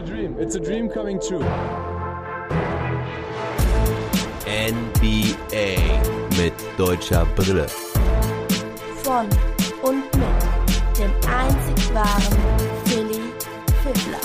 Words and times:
a 0.00 0.06
dream. 0.06 0.36
It's 0.38 0.54
a 0.54 0.60
dream 0.60 0.88
coming 0.88 1.20
true. 1.20 1.44
NBA 4.46 5.76
mit 6.38 6.54
deutscher 6.78 7.26
Brille. 7.36 7.66
Von 9.02 9.28
und 9.82 10.04
mit 10.16 10.98
dem 10.98 11.10
einzig 11.28 11.94
wahren 11.94 12.38
Philly 12.86 13.20
Fiddler. 13.82 14.20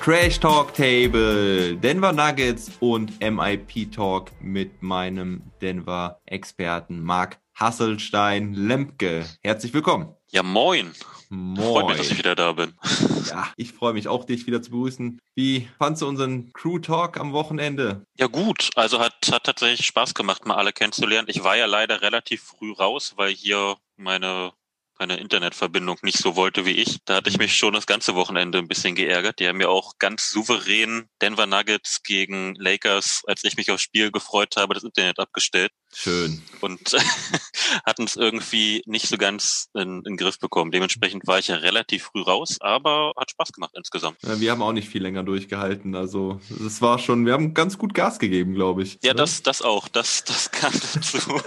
Crash 0.00 0.38
Talk 0.38 0.74
Table, 0.74 1.76
Denver 1.76 2.12
Nuggets 2.12 2.70
und 2.80 3.18
MIP 3.20 3.90
Talk 3.90 4.30
mit 4.40 4.82
meinem 4.82 5.42
Denver 5.60 6.20
Experten 6.26 7.02
Marc 7.02 7.38
Hasselstein 7.56 8.52
Lempke. 8.52 9.24
Herzlich 9.42 9.72
willkommen. 9.72 10.14
Ja, 10.30 10.42
moin. 10.42 10.92
Moin. 11.30 11.56
Freut 11.56 11.88
mich, 11.88 11.96
dass 11.96 12.10
ich 12.10 12.18
wieder 12.18 12.34
da 12.34 12.52
bin. 12.52 12.74
Ja, 13.26 13.48
ich 13.56 13.72
freue 13.72 13.92
mich 13.92 14.06
auch, 14.06 14.24
dich 14.24 14.46
wieder 14.46 14.62
zu 14.62 14.70
begrüßen. 14.70 15.18
Wie 15.34 15.68
fandst 15.78 16.00
du 16.00 16.06
unseren 16.06 16.52
Crew 16.52 16.78
Talk 16.78 17.18
am 17.18 17.32
Wochenende? 17.32 18.06
Ja, 18.16 18.28
gut. 18.28 18.70
Also 18.76 19.00
hat, 19.00 19.14
hat 19.32 19.42
tatsächlich 19.42 19.84
Spaß 19.84 20.14
gemacht, 20.14 20.46
mal 20.46 20.54
alle 20.54 20.72
kennenzulernen. 20.72 21.26
Ich 21.28 21.42
war 21.42 21.56
ja 21.56 21.66
leider 21.66 22.02
relativ 22.02 22.44
früh 22.44 22.72
raus, 22.72 23.14
weil 23.16 23.32
hier 23.32 23.78
meine 23.96 24.52
meine 24.98 25.16
Internetverbindung 25.16 25.98
nicht 26.02 26.18
so 26.18 26.36
wollte 26.36 26.64
wie 26.64 26.72
ich. 26.72 26.98
Da 27.04 27.16
hatte 27.16 27.30
ich 27.30 27.38
mich 27.38 27.56
schon 27.56 27.74
das 27.74 27.86
ganze 27.86 28.14
Wochenende 28.14 28.58
ein 28.58 28.68
bisschen 28.68 28.94
geärgert. 28.94 29.38
Die 29.38 29.48
haben 29.48 29.60
ja 29.60 29.68
auch 29.68 29.94
ganz 29.98 30.30
souverän 30.30 31.08
Denver 31.20 31.46
Nuggets 31.46 32.02
gegen 32.02 32.54
Lakers, 32.56 33.22
als 33.26 33.44
ich 33.44 33.56
mich 33.56 33.70
aufs 33.70 33.82
Spiel 33.82 34.10
gefreut 34.10 34.56
habe, 34.56 34.74
das 34.74 34.84
Internet 34.84 35.18
abgestellt. 35.18 35.72
Schön. 35.94 36.42
Und 36.60 36.96
hatten 37.86 38.04
es 38.04 38.16
irgendwie 38.16 38.82
nicht 38.86 39.08
so 39.08 39.16
ganz 39.16 39.68
in, 39.74 39.98
in 39.98 40.02
den 40.02 40.16
Griff 40.16 40.38
bekommen. 40.38 40.70
Dementsprechend 40.70 41.26
war 41.26 41.38
ich 41.38 41.48
ja 41.48 41.56
relativ 41.56 42.04
früh 42.04 42.22
raus, 42.22 42.56
aber 42.60 43.12
hat 43.16 43.30
Spaß 43.30 43.52
gemacht 43.52 43.72
insgesamt. 43.76 44.18
Ja, 44.22 44.40
wir 44.40 44.50
haben 44.50 44.62
auch 44.62 44.72
nicht 44.72 44.88
viel 44.88 45.02
länger 45.02 45.22
durchgehalten. 45.22 45.94
Also 45.94 46.40
es 46.64 46.82
war 46.82 46.98
schon, 46.98 47.26
wir 47.26 47.32
haben 47.32 47.54
ganz 47.54 47.78
gut 47.78 47.94
Gas 47.94 48.18
gegeben, 48.18 48.54
glaube 48.54 48.82
ich. 48.82 48.98
Ja, 49.02 49.12
oder? 49.12 49.22
das, 49.22 49.42
das 49.42 49.62
auch. 49.62 49.88
Das, 49.88 50.24
das 50.24 50.50
kam 50.50 50.72
dazu. 50.94 51.18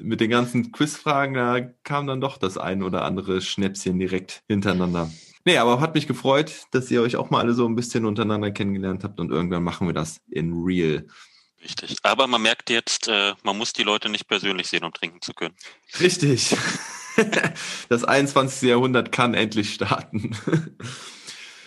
Mit 0.00 0.20
den 0.20 0.30
ganzen 0.30 0.72
Quizfragen, 0.72 1.34
da 1.34 1.60
kam 1.82 2.06
dann 2.06 2.20
doch 2.20 2.38
das 2.38 2.58
ein 2.58 2.82
oder 2.82 3.04
andere 3.04 3.40
Schnäpschen 3.40 3.98
direkt 3.98 4.42
hintereinander. 4.48 5.10
Nee, 5.44 5.58
aber 5.58 5.80
hat 5.80 5.94
mich 5.94 6.06
gefreut, 6.06 6.66
dass 6.70 6.90
ihr 6.90 7.02
euch 7.02 7.16
auch 7.16 7.30
mal 7.30 7.40
alle 7.40 7.52
so 7.52 7.66
ein 7.66 7.76
bisschen 7.76 8.06
untereinander 8.06 8.50
kennengelernt 8.50 9.04
habt 9.04 9.20
und 9.20 9.30
irgendwann 9.30 9.62
machen 9.62 9.86
wir 9.86 9.94
das 9.94 10.20
in 10.30 10.52
real. 10.64 11.06
Richtig. 11.62 11.96
Aber 12.02 12.26
man 12.26 12.42
merkt 12.42 12.70
jetzt, 12.70 13.08
äh, 13.08 13.34
man 13.42 13.56
muss 13.56 13.72
die 13.72 13.82
Leute 13.82 14.08
nicht 14.08 14.28
persönlich 14.28 14.68
sehen, 14.68 14.84
um 14.84 14.92
trinken 14.92 15.20
zu 15.20 15.32
können. 15.32 15.54
Richtig. 16.00 16.56
Das 17.88 18.02
21. 18.02 18.68
Jahrhundert 18.68 19.12
kann 19.12 19.34
endlich 19.34 19.74
starten. 19.74 20.36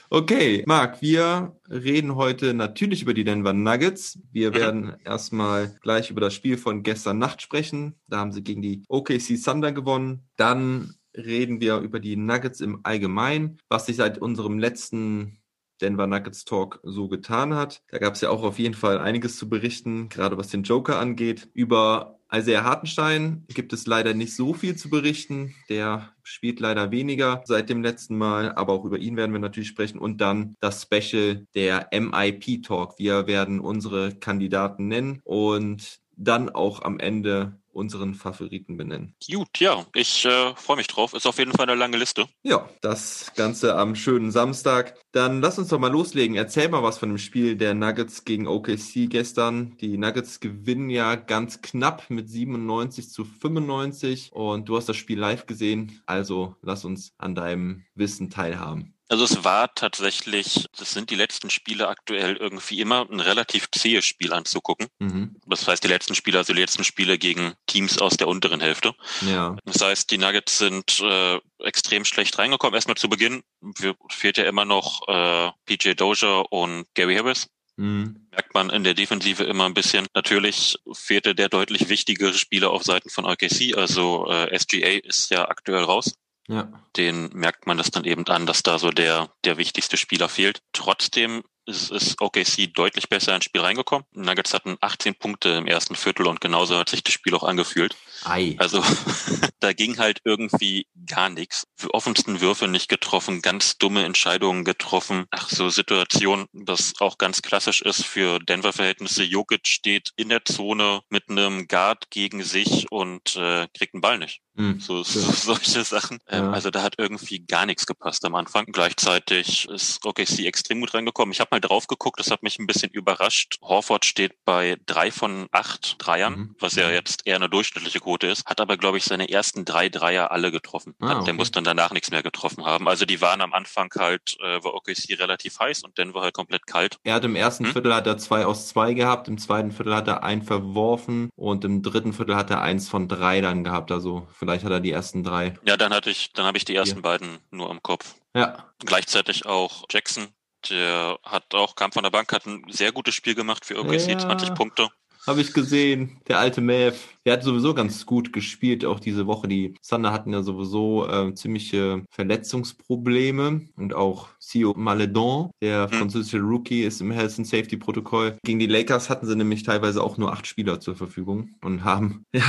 Okay, 0.09 0.63
Marc, 0.65 1.01
wir 1.01 1.57
reden 1.69 2.15
heute 2.15 2.53
natürlich 2.53 3.01
über 3.01 3.13
die 3.13 3.25
Denver 3.25 3.51
Nuggets. 3.51 4.17
Wir 4.31 4.53
werden 4.53 4.95
erstmal 5.03 5.77
gleich 5.81 6.09
über 6.09 6.21
das 6.21 6.33
Spiel 6.33 6.57
von 6.57 6.81
gestern 6.81 7.17
Nacht 7.17 7.41
sprechen. 7.41 7.95
Da 8.07 8.19
haben 8.19 8.31
sie 8.31 8.41
gegen 8.41 8.61
die 8.61 8.83
OKC 8.87 9.37
Thunder 9.43 9.73
gewonnen. 9.73 10.23
Dann 10.37 10.95
reden 11.13 11.59
wir 11.59 11.79
über 11.79 11.99
die 11.99 12.15
Nuggets 12.15 12.61
im 12.61 12.79
Allgemeinen, 12.83 13.57
was 13.67 13.87
sich 13.87 13.97
seit 13.97 14.17
unserem 14.17 14.59
letzten 14.59 15.36
Denver 15.81 16.07
Nuggets 16.07 16.45
Talk 16.45 16.79
so 16.83 17.07
getan 17.07 17.53
hat. 17.53 17.81
Da 17.89 17.97
gab 17.97 18.15
es 18.15 18.21
ja 18.21 18.29
auch 18.29 18.43
auf 18.43 18.59
jeden 18.59 18.75
Fall 18.75 18.99
einiges 18.99 19.37
zu 19.37 19.49
berichten, 19.49 20.09
gerade 20.09 20.37
was 20.37 20.49
den 20.49 20.63
Joker 20.63 20.99
angeht. 20.99 21.49
Über 21.53 22.17
Isaiah 22.31 22.63
Hartenstein 22.63 23.45
gibt 23.47 23.71
es 23.71 23.87
leider 23.87 24.13
nicht 24.13 24.35
so 24.35 24.53
viel 24.53 24.75
zu 24.75 24.89
berichten. 24.89 25.55
Der 25.69 26.09
spielt 26.23 26.59
leider 26.59 26.91
weniger 26.91 27.41
seit 27.45 27.69
dem 27.69 27.81
letzten 27.81 28.17
Mal, 28.17 28.53
aber 28.53 28.73
auch 28.73 28.83
über 28.83 28.97
ihn 28.97 29.15
werden 29.15 29.31
wir 29.31 29.39
natürlich 29.39 29.69
sprechen. 29.69 29.99
Und 29.99 30.19
dann 30.19 30.55
das 30.59 30.81
Special 30.81 31.47
der 31.55 31.87
MIP 31.91 32.63
Talk. 32.63 32.95
Wir 32.97 33.27
werden 33.27 33.59
unsere 33.59 34.13
Kandidaten 34.15 34.87
nennen 34.87 35.21
und 35.23 35.99
dann 36.17 36.49
auch 36.49 36.81
am 36.81 36.99
Ende 36.99 37.59
unseren 37.77 38.15
Favoriten 38.15 38.75
benennen. 38.75 39.15
Gut, 39.31 39.59
ja, 39.59 39.85
ich 39.93 40.25
äh, 40.25 40.55
freue 40.55 40.77
mich 40.77 40.87
drauf. 40.87 41.13
Ist 41.13 41.27
auf 41.27 41.37
jeden 41.37 41.53
Fall 41.53 41.69
eine 41.69 41.79
lange 41.79 41.97
Liste. 41.97 42.27
Ja, 42.43 42.67
das 42.81 43.31
Ganze 43.35 43.75
am 43.75 43.95
schönen 43.95 44.31
Samstag. 44.31 44.95
Dann 45.11 45.41
lass 45.41 45.59
uns 45.59 45.69
doch 45.69 45.79
mal 45.79 45.91
loslegen. 45.91 46.35
Erzähl 46.35 46.69
mal 46.69 46.83
was 46.83 46.97
von 46.97 47.09
dem 47.09 47.17
Spiel 47.19 47.55
der 47.55 47.75
Nuggets 47.75 48.25
gegen 48.25 48.47
OKC 48.47 49.09
gestern. 49.09 49.77
Die 49.77 49.97
Nuggets 49.97 50.39
gewinnen 50.39 50.89
ja 50.89 51.15
ganz 51.15 51.61
knapp 51.61 52.09
mit 52.09 52.29
97 52.29 53.09
zu 53.09 53.23
95 53.23 54.31
und 54.33 54.67
du 54.67 54.75
hast 54.75 54.89
das 54.89 54.97
Spiel 54.97 55.19
live 55.19 55.45
gesehen. 55.45 56.01
Also 56.05 56.55
lass 56.61 56.83
uns 56.83 57.13
an 57.17 57.35
deinem 57.35 57.83
Wissen 57.93 58.29
teilhaben. 58.29 58.96
Also 59.09 59.23
es 59.23 59.43
war 59.43 59.73
tatsächlich, 59.73 60.67
das 60.77 60.91
sind 60.91 61.09
die 61.09 61.15
letzten 61.15 61.49
Spiele 61.49 61.87
aktuell 61.87 62.35
irgendwie 62.35 62.81
immer 62.81 63.07
ein 63.09 63.19
relativ 63.19 63.69
zähes 63.71 64.05
Spiel 64.05 64.33
anzugucken. 64.33 64.87
Mhm. 64.99 65.35
Das 65.45 65.67
heißt, 65.67 65.83
die 65.83 65.87
letzten 65.87 66.15
Spiele, 66.15 66.37
also 66.39 66.53
die 66.53 66.59
letzten 66.59 66.83
Spiele 66.83 67.17
gegen 67.17 67.53
Teams 67.67 67.99
aus 67.99 68.17
der 68.17 68.27
unteren 68.27 68.59
Hälfte. 68.59 68.93
Ja. 69.21 69.55
Das 69.65 69.81
heißt, 69.81 70.11
die 70.11 70.17
Nuggets 70.17 70.57
sind 70.57 70.99
äh, 70.99 71.39
extrem 71.59 72.03
schlecht 72.05 72.37
reingekommen. 72.37 72.75
Erstmal 72.75 72.97
zu 72.97 73.07
Beginn 73.09 73.43
wir, 73.61 73.95
fehlt 74.09 74.37
ja 74.37 74.45
immer 74.45 74.65
noch 74.65 75.07
äh, 75.07 75.51
PJ 75.65 75.93
Dozier 75.93 76.51
und 76.51 76.85
Gary 76.93 77.15
Harris. 77.15 77.47
Mhm. 77.77 78.27
Merkt 78.31 78.53
man 78.53 78.69
in 78.71 78.83
der 78.83 78.93
Defensive 78.93 79.43
immer 79.43 79.65
ein 79.65 79.73
bisschen. 79.73 80.07
Natürlich 80.13 80.77
fehlte 80.93 81.35
der 81.35 81.47
deutlich 81.47 81.89
wichtigere 81.89 82.33
Spieler 82.33 82.71
auf 82.71 82.83
Seiten 82.83 83.09
von 83.09 83.25
OKC. 83.25 83.77
Also 83.77 84.27
äh, 84.29 84.57
SGA 84.57 84.99
ist 85.03 85.29
ja 85.29 85.47
aktuell 85.47 85.83
raus. 85.83 86.13
Ja. 86.47 86.71
Den 86.95 87.29
merkt 87.33 87.67
man 87.67 87.77
das 87.77 87.91
dann 87.91 88.05
eben 88.05 88.25
an, 88.27 88.45
dass 88.45 88.63
da 88.63 88.79
so 88.79 88.89
der, 88.89 89.29
der 89.43 89.57
wichtigste 89.57 89.97
Spieler 89.97 90.29
fehlt. 90.29 90.61
Trotzdem 90.71 91.43
ist, 91.65 91.91
ist 91.91 92.21
OKC 92.21 92.73
deutlich 92.73 93.09
besser 93.09 93.35
ins 93.35 93.45
Spiel 93.45 93.61
reingekommen. 93.61 94.05
Nuggets 94.13 94.53
hatten 94.53 94.77
18 94.79 95.15
Punkte 95.15 95.49
im 95.49 95.67
ersten 95.67 95.95
Viertel 95.95 96.27
und 96.27 96.39
genauso 96.39 96.77
hat 96.77 96.89
sich 96.89 97.03
das 97.03 97.13
Spiel 97.13 97.35
auch 97.35 97.43
angefühlt. 97.43 97.95
Ei. 98.25 98.55
Also 98.59 98.83
da 99.59 99.73
ging 99.73 99.97
halt 99.97 100.19
irgendwie 100.23 100.87
gar 101.05 101.29
nichts. 101.29 101.67
Offensten 101.91 102.41
Würfe 102.41 102.67
nicht 102.67 102.89
getroffen, 102.89 103.41
ganz 103.41 103.77
dumme 103.77 104.03
Entscheidungen 104.05 104.63
getroffen. 104.63 105.25
Ach, 105.31 105.49
so 105.49 105.69
Situation, 105.69 106.45
das 106.53 106.93
auch 106.99 107.17
ganz 107.17 107.41
klassisch 107.41 107.81
ist 107.81 108.05
für 108.05 108.39
Denver-Verhältnisse. 108.39 109.23
Jokic 109.23 109.67
steht 109.67 110.11
in 110.15 110.29
der 110.29 110.43
Zone 110.45 111.01
mit 111.09 111.29
einem 111.29 111.67
Guard 111.67 112.09
gegen 112.09 112.43
sich 112.43 112.85
und 112.91 113.35
äh, 113.35 113.67
kriegt 113.77 113.93
einen 113.93 114.01
Ball 114.01 114.17
nicht. 114.17 114.41
Mhm. 114.55 114.79
So, 114.79 115.03
so 115.03 115.19
solche 115.31 115.83
Sachen. 115.83 116.19
Ähm, 116.27 116.45
Ja. 116.45 116.51
Also 116.51 116.69
da 116.71 116.81
hat 116.83 116.95
irgendwie 116.97 117.39
gar 117.39 117.65
nichts 117.65 117.85
gepasst 117.85 118.25
am 118.25 118.35
Anfang. 118.35 118.65
Gleichzeitig 118.71 119.67
ist 119.69 120.03
OKC 120.05 120.39
extrem 120.45 120.79
gut 120.81 120.93
reingekommen. 120.93 121.31
Ich 121.31 121.39
habe 121.39 121.49
mal 121.51 121.59
drauf 121.61 121.87
geguckt, 121.87 122.19
das 122.19 122.31
hat 122.31 122.41
mich 122.43 122.57
ein 122.59 122.67
bisschen 122.67 122.89
überrascht. 122.91 123.57
Horford 123.61 124.05
steht 124.05 124.33
bei 124.45 124.77
drei 124.85 125.11
von 125.11 125.47
acht 125.51 125.95
Dreiern, 125.99 126.33
Mhm. 126.37 126.55
was 126.59 126.75
ja 126.75 126.89
jetzt 126.89 127.21
eher 127.25 127.35
eine 127.37 127.49
durchschnittliche 127.49 127.99
Quote 128.07 128.27
ist, 128.27 128.45
hat 128.45 128.61
aber, 128.61 128.77
glaube 128.77 128.97
ich, 128.97 129.03
seine 129.03 129.29
ersten 129.29 129.65
drei 129.65 129.89
Dreier 129.89 130.31
alle 130.31 130.49
getroffen. 130.49 130.95
Ah, 131.01 131.09
Hat- 131.09 131.15
okay. 131.17 131.25
Der 131.25 131.33
muss 131.33 131.51
dann 131.51 131.65
danach 131.65 131.91
nichts 131.91 132.09
mehr 132.09 132.23
getroffen 132.23 132.65
haben. 132.65 132.87
Also 132.87 133.03
die 133.05 133.19
waren 133.19 133.41
am 133.41 133.51
Anfang 133.53 133.91
halt, 133.99 134.37
äh, 134.39 134.63
war 134.63 134.75
OKC 134.75 135.15
relativ 135.19 135.59
heiß 135.59 135.83
und 135.83 135.97
Denver 135.97 136.21
halt 136.21 136.33
komplett 136.33 136.65
kalt. 136.67 136.99
Er 137.03 137.15
hat 137.15 137.25
im 137.25 137.35
ersten 137.35 137.65
Hm? 137.65 137.73
Viertel 137.73 137.93
hat 137.93 138.07
er 138.07 138.17
zwei 138.17 138.45
aus 138.45 138.69
zwei 138.69 138.93
gehabt, 138.93 139.27
im 139.27 139.37
zweiten 139.37 139.71
Viertel 139.71 139.93
hat 139.93 140.07
er 140.07 140.23
einen 140.23 140.41
verworfen 140.41 141.29
und 141.35 141.65
im 141.65 141.83
dritten 141.83 142.13
Viertel 142.13 142.37
hat 142.37 142.49
er 142.49 142.61
eins 142.61 142.87
von 142.87 143.09
drei 143.09 143.41
dann 143.41 143.65
gehabt. 143.65 143.91
Also 143.91 144.25
vielleicht 144.39 144.63
hat 144.63 144.71
er 144.71 144.79
die 144.79 144.91
ersten 144.91 145.25
drei. 145.25 145.55
Ja, 145.65 145.75
dann 145.75 145.93
hatte 145.93 146.09
ich, 146.09 146.31
dann 146.31 146.45
habe 146.45 146.57
ich 146.57 146.63
die 146.63 146.75
ersten 146.75 146.97
Ja. 146.97 147.01
beiden 147.01 147.39
nur 147.51 147.69
am 147.69 147.83
Kopf. 147.83 148.15
Ja. 148.33 148.69
Gleichzeitig 148.85 149.45
auch 149.45 149.83
Jackson, 149.91 150.27
der 150.69 151.19
hat 151.23 151.53
auch, 151.53 151.75
kam 151.75 151.91
von 151.91 152.03
der 152.03 152.09
Bank, 152.11 152.31
hat 152.31 152.45
ein 152.45 152.63
sehr 152.69 152.93
gutes 152.93 153.15
Spiel 153.15 153.35
gemacht 153.35 153.65
für 153.65 153.77
OKC, 153.77 154.11
Ja. 154.11 154.17
20 154.19 154.53
Punkte. 154.53 154.87
Habe 155.27 155.41
ich 155.41 155.51
gesehen, 155.53 156.21
der 156.29 156.39
alte 156.39 156.61
Mav, 156.61 157.17
der 157.25 157.33
hat 157.33 157.43
sowieso 157.43 157.73
ganz 157.73 158.05
gut 158.05 158.31
gespielt, 158.31 158.85
auch 158.85 159.01
diese 159.01 159.27
Woche. 159.27 159.49
Die 159.49 159.73
Thunder 159.85 160.13
hatten 160.13 160.31
ja 160.31 160.41
sowieso 160.41 161.05
äh, 161.09 161.33
ziemliche 161.33 162.05
Verletzungsprobleme 162.11 163.67
und 163.75 163.93
auch 163.93 164.29
Sio 164.39 164.73
Maledon, 164.77 165.51
der 165.61 165.89
Hm. 165.91 165.97
französische 165.99 166.39
Rookie, 166.39 166.83
ist 166.83 167.01
im 167.01 167.11
Health 167.11 167.37
and 167.37 167.47
Safety 167.47 167.75
Protokoll. 167.75 168.37
Gegen 168.45 168.59
die 168.59 168.67
Lakers 168.67 169.09
hatten 169.09 169.25
sie 169.27 169.35
nämlich 169.35 169.63
teilweise 169.63 170.01
auch 170.01 170.17
nur 170.17 170.31
acht 170.31 170.47
Spieler 170.47 170.79
zur 170.79 170.95
Verfügung 170.95 171.49
und 171.61 171.83
haben, 171.83 172.23
ja, 172.33 172.45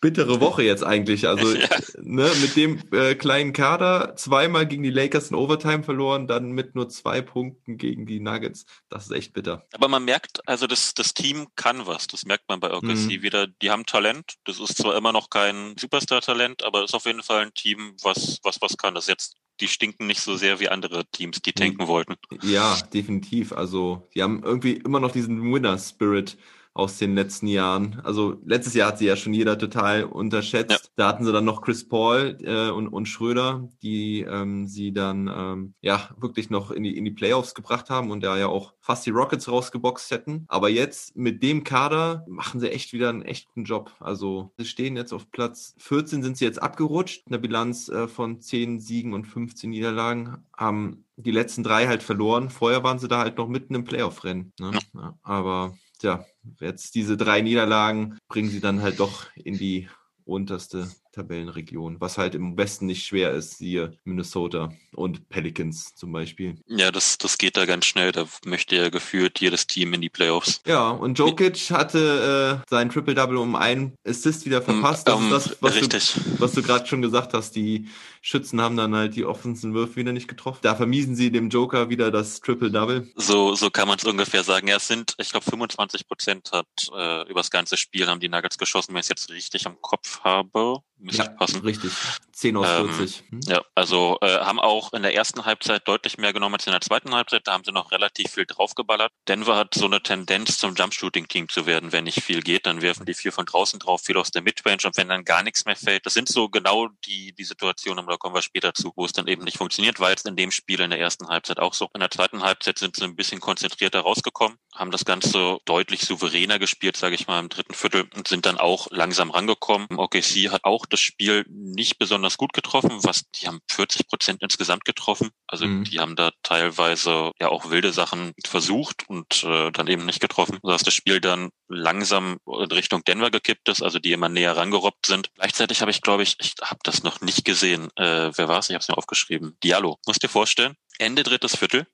bittere 0.00 0.40
Woche 0.40 0.62
jetzt 0.62 0.84
eigentlich. 0.84 1.26
Also 1.26 1.54
Ja. 1.54 1.68
ne, 2.00 2.30
mit 2.40 2.56
dem 2.56 2.80
äh, 2.92 3.14
kleinen 3.14 3.52
Kader 3.52 4.14
zweimal 4.16 4.66
gegen 4.66 4.82
die 4.82 4.90
Lakers 4.90 5.30
in 5.30 5.36
Overtime 5.36 5.82
verloren, 5.82 6.26
dann 6.26 6.52
mit 6.52 6.74
nur 6.74 6.88
zwei 6.88 7.22
Punkten 7.22 7.78
gegen 7.78 8.06
die 8.06 8.20
Nuggets. 8.20 8.66
Das 8.88 9.04
ist 9.06 9.12
echt 9.12 9.32
bitter. 9.32 9.66
Aber 9.72 9.88
man 9.88 10.04
merkt, 10.04 10.46
also 10.48 10.66
das, 10.66 10.94
das 10.94 11.14
Team 11.14 11.46
kann 11.56 11.86
was. 11.86 12.06
Das 12.06 12.24
merkt 12.24 12.48
man 12.48 12.60
bei 12.60 12.72
OKC 12.72 12.86
Mhm. 12.86 13.22
wieder. 13.22 13.46
Die 13.46 13.70
haben 13.70 13.86
Talent. 13.86 14.34
Das 14.44 14.60
ist 14.60 14.76
zwar 14.76 14.96
immer 14.96 15.12
noch 15.12 15.30
kein 15.30 15.74
Superstar-Talent, 15.78 16.64
aber 16.64 16.84
ist 16.84 16.94
auf 16.94 17.06
jeden 17.06 17.22
Fall 17.22 17.42
ein 17.46 17.54
Team, 17.54 17.94
was, 18.02 18.38
was, 18.42 18.60
was 18.60 18.76
kann. 18.76 18.94
Das 18.94 19.06
jetzt, 19.06 19.34
die 19.60 19.68
stinken 19.68 20.06
nicht 20.06 20.20
so 20.20 20.36
sehr 20.36 20.60
wie 20.60 20.68
andere 20.68 21.06
Teams, 21.06 21.40
die 21.40 21.52
tanken 21.52 21.86
wollten. 21.88 22.16
Ja, 22.42 22.76
definitiv. 22.92 23.52
Also, 23.52 24.06
die 24.14 24.22
haben 24.22 24.42
irgendwie 24.42 24.72
immer 24.72 25.00
noch 25.00 25.10
diesen 25.12 25.52
Winner-Spirit. 25.52 26.36
Aus 26.76 26.98
den 26.98 27.14
letzten 27.14 27.46
Jahren. 27.46 28.00
Also 28.04 28.36
letztes 28.44 28.74
Jahr 28.74 28.88
hat 28.88 28.98
sie 28.98 29.06
ja 29.06 29.16
schon 29.16 29.32
jeder 29.32 29.58
total 29.58 30.04
unterschätzt. 30.04 30.70
Ja. 30.70 30.90
Da 30.96 31.08
hatten 31.08 31.24
sie 31.24 31.32
dann 31.32 31.44
noch 31.44 31.62
Chris 31.62 31.88
Paul 31.88 32.36
äh, 32.42 32.68
und, 32.70 32.88
und 32.88 33.06
Schröder, 33.06 33.68
die 33.82 34.20
ähm, 34.20 34.66
sie 34.66 34.92
dann 34.92 35.30
ähm, 35.34 35.74
ja 35.80 36.10
wirklich 36.18 36.50
noch 36.50 36.70
in 36.70 36.82
die, 36.82 36.96
in 36.96 37.04
die 37.04 37.10
Playoffs 37.10 37.54
gebracht 37.54 37.88
haben 37.88 38.10
und 38.10 38.22
da 38.22 38.36
ja 38.36 38.48
auch 38.48 38.74
fast 38.80 39.06
die 39.06 39.10
Rockets 39.10 39.48
rausgeboxt 39.48 40.10
hätten. 40.10 40.44
Aber 40.48 40.68
jetzt 40.68 41.16
mit 41.16 41.42
dem 41.42 41.64
Kader 41.64 42.24
machen 42.28 42.60
sie 42.60 42.70
echt 42.70 42.92
wieder 42.92 43.08
einen 43.08 43.22
echt 43.22 43.48
guten 43.48 43.64
Job. 43.64 43.92
Also 43.98 44.52
sie 44.58 44.66
stehen 44.66 44.96
jetzt 44.96 45.14
auf 45.14 45.30
Platz 45.30 45.74
14, 45.78 46.22
sind 46.22 46.36
sie 46.36 46.44
jetzt 46.44 46.62
abgerutscht, 46.62 47.24
eine 47.26 47.38
Bilanz 47.38 47.88
äh, 47.88 48.06
von 48.06 48.40
10 48.42 48.80
Siegen 48.80 49.14
und 49.14 49.24
15 49.24 49.70
Niederlagen, 49.70 50.44
haben 50.54 51.04
die 51.16 51.30
letzten 51.30 51.62
drei 51.62 51.86
halt 51.86 52.02
verloren. 52.02 52.50
Vorher 52.50 52.82
waren 52.84 52.98
sie 52.98 53.08
da 53.08 53.20
halt 53.20 53.38
noch 53.38 53.48
mitten 53.48 53.74
im 53.74 53.84
Playoff-Rennen. 53.84 54.52
Ne? 54.60 54.78
Ja, 54.94 55.18
aber 55.22 55.74
tja, 55.98 56.24
jetzt 56.60 56.94
diese 56.94 57.16
drei 57.16 57.40
Niederlagen 57.40 58.18
bringen 58.28 58.50
sie 58.50 58.60
dann 58.60 58.82
halt 58.82 59.00
doch 59.00 59.26
in 59.36 59.58
die 59.58 59.88
unterste 60.24 60.88
Tabellenregion, 61.16 62.00
was 62.00 62.18
halt 62.18 62.34
im 62.34 62.56
Westen 62.56 62.86
nicht 62.86 63.04
schwer 63.06 63.32
ist, 63.32 63.58
siehe 63.58 63.98
Minnesota 64.04 64.72
und 64.94 65.28
Pelicans 65.28 65.94
zum 65.94 66.12
Beispiel. 66.12 66.56
Ja, 66.66 66.92
das, 66.92 67.18
das 67.18 67.38
geht 67.38 67.56
da 67.56 67.64
ganz 67.64 67.86
schnell. 67.86 68.12
Da 68.12 68.26
möchte 68.44 68.76
ja 68.76 68.88
gefühlt 68.90 69.40
jedes 69.40 69.66
Team 69.66 69.94
in 69.94 70.00
die 70.00 70.08
Playoffs. 70.10 70.60
Ja, 70.66 70.90
und 70.90 71.18
Jokic 71.18 71.70
hatte 71.70 72.62
äh, 72.64 72.70
sein 72.70 72.90
Triple-Double 72.90 73.38
um 73.38 73.56
einen 73.56 73.94
Assist 74.06 74.44
wieder 74.44 74.62
verpasst. 74.62 75.08
Das 75.08 75.18
Ähm, 75.18 75.24
ist 75.26 75.32
das, 75.32 75.56
was 75.60 75.74
richtig. 75.74 76.12
du, 76.14 76.40
was 76.40 76.52
du 76.52 76.62
gerade 76.62 76.86
schon 76.86 77.02
gesagt 77.02 77.32
hast. 77.34 77.56
Die 77.56 77.88
Schützen 78.20 78.60
haben 78.60 78.76
dann 78.76 78.94
halt 78.94 79.16
die 79.16 79.24
offensiven 79.24 79.74
Würfe 79.74 79.96
wieder 79.96 80.12
nicht 80.12 80.28
getroffen. 80.28 80.58
Da 80.62 80.74
vermiesen 80.74 81.16
sie 81.16 81.30
dem 81.30 81.48
Joker 81.48 81.88
wieder 81.88 82.10
das 82.10 82.40
Triple-Double. 82.40 83.08
So, 83.16 83.54
so 83.54 83.70
kann 83.70 83.88
man 83.88 83.98
es 83.98 84.04
ungefähr 84.04 84.44
sagen. 84.44 84.68
Ja, 84.68 84.76
es 84.76 84.86
sind, 84.88 85.14
ich 85.18 85.30
glaube, 85.30 85.48
25 85.48 86.06
Prozent 86.06 86.50
hat 86.52 86.66
äh, 86.94 87.28
übers 87.30 87.50
ganze 87.50 87.76
Spiel 87.76 88.06
haben 88.06 88.20
die 88.20 88.28
Nuggets 88.28 88.58
geschossen, 88.58 88.92
wenn 88.92 89.00
ich 89.00 89.04
es 89.06 89.08
jetzt 89.08 89.30
richtig 89.30 89.64
im 89.66 89.80
Kopf 89.80 90.20
habe. 90.20 90.80
Müsste 91.06 91.30
passen. 91.30 91.60
richtig. 91.60 91.92
10 92.32 92.56
aus 92.56 92.66
Ähm, 92.68 92.92
40. 92.92 93.24
Hm? 93.30 93.40
Ja, 93.46 93.62
also 93.74 94.18
äh, 94.20 94.40
haben 94.40 94.60
auch 94.60 94.92
in 94.92 95.02
der 95.02 95.14
ersten 95.14 95.44
Halbzeit 95.44 95.86
deutlich 95.88 96.18
mehr 96.18 96.32
genommen 96.32 96.56
als 96.56 96.66
in 96.66 96.72
der 96.72 96.80
zweiten 96.80 97.14
Halbzeit. 97.14 97.46
Da 97.46 97.52
haben 97.52 97.64
sie 97.64 97.72
noch 97.72 97.92
relativ 97.92 98.32
viel 98.32 98.44
draufgeballert. 98.46 99.10
Denver 99.28 99.56
hat 99.56 99.74
so 99.74 99.86
eine 99.86 100.02
Tendenz 100.02 100.58
zum 100.58 100.74
Jumpshooting-Team 100.74 101.48
zu 101.48 101.64
werden. 101.66 101.92
Wenn 101.92 102.04
nicht 102.04 102.22
viel 102.22 102.42
geht, 102.42 102.66
dann 102.66 102.82
werfen 102.82 103.06
die 103.06 103.14
viel 103.14 103.30
von 103.30 103.46
draußen 103.46 103.78
drauf, 103.78 104.02
viel 104.04 104.16
aus 104.18 104.30
der 104.30 104.42
Midrange. 104.42 104.80
Und 104.84 104.96
wenn 104.96 105.08
dann 105.08 105.24
gar 105.24 105.42
nichts 105.42 105.64
mehr 105.64 105.76
fällt, 105.76 106.04
das 106.04 106.14
sind 106.14 106.28
so 106.28 106.48
genau 106.48 106.88
die, 107.06 107.32
die 107.34 107.44
Situationen, 107.44 108.00
aber 108.00 108.12
da 108.12 108.18
kommen 108.18 108.34
wir 108.34 108.42
später 108.42 108.74
zu, 108.74 108.92
wo 108.96 109.04
es 109.04 109.12
dann 109.12 109.28
eben 109.28 109.44
nicht 109.44 109.56
funktioniert, 109.56 110.00
weil 110.00 110.14
es 110.14 110.24
in 110.24 110.36
dem 110.36 110.50
Spiel 110.50 110.80
in 110.80 110.90
der 110.90 111.00
ersten 111.00 111.28
Halbzeit 111.28 111.58
auch 111.58 111.72
so. 111.72 111.88
In 111.94 112.00
der 112.00 112.10
zweiten 112.10 112.42
Halbzeit 112.42 112.78
sind 112.78 112.96
sie 112.96 113.04
ein 113.04 113.16
bisschen 113.16 113.40
konzentrierter 113.40 114.00
rausgekommen, 114.00 114.58
haben 114.74 114.90
das 114.90 115.04
Ganze 115.04 115.58
deutlich 115.64 116.02
souveräner 116.02 116.58
gespielt, 116.58 116.96
sage 116.96 117.14
ich 117.14 117.26
mal, 117.28 117.40
im 117.40 117.48
dritten 117.48 117.74
Viertel 117.74 118.08
und 118.14 118.28
sind 118.28 118.44
dann 118.46 118.58
auch 118.58 118.88
langsam 118.90 119.30
rangekommen. 119.30 119.86
OKC 119.96 120.50
hat 120.50 120.64
auch 120.64 120.84
das 120.86 120.95
Spiel 121.00 121.44
nicht 121.48 121.98
besonders 121.98 122.36
gut 122.36 122.52
getroffen, 122.52 123.02
was 123.04 123.24
die 123.34 123.46
haben 123.46 123.60
40 123.70 124.08
Prozent 124.08 124.42
insgesamt 124.42 124.84
getroffen. 124.84 125.30
Also 125.46 125.66
Mhm. 125.66 125.84
die 125.84 126.00
haben 126.00 126.16
da 126.16 126.30
teilweise 126.42 127.32
ja 127.40 127.48
auch 127.48 127.70
wilde 127.70 127.92
Sachen 127.92 128.32
versucht 128.44 129.08
und 129.08 129.44
äh, 129.44 129.70
dann 129.72 129.86
eben 129.88 130.06
nicht 130.06 130.20
getroffen, 130.20 130.58
sodass 130.62 130.82
das 130.82 130.94
Spiel 130.94 131.20
dann 131.20 131.50
langsam 131.68 132.38
in 132.46 132.70
Richtung 132.72 133.04
Denver 133.04 133.30
gekippt 133.30 133.68
ist, 133.68 133.82
also 133.82 133.98
die 133.98 134.12
immer 134.12 134.28
näher 134.28 134.56
rangerobbt 134.56 135.06
sind. 135.06 135.30
Gleichzeitig 135.34 135.80
habe 135.80 135.90
ich, 135.90 136.00
glaube 136.02 136.22
ich, 136.22 136.36
ich 136.40 136.54
habe 136.62 136.80
das 136.82 137.02
noch 137.02 137.20
nicht 137.20 137.44
gesehen. 137.44 137.88
Äh, 137.96 138.30
wer 138.36 138.48
war 138.48 138.58
es? 138.58 138.68
Ich 138.68 138.74
habe 138.74 138.82
es 138.82 138.88
mir 138.88 138.96
aufgeschrieben. 138.98 139.56
Diallo. 139.62 139.98
Musst 140.06 140.22
dir 140.22 140.28
vorstellen, 140.28 140.74
Ende 140.98 141.22
drittes 141.22 141.56
Viertel 141.56 141.86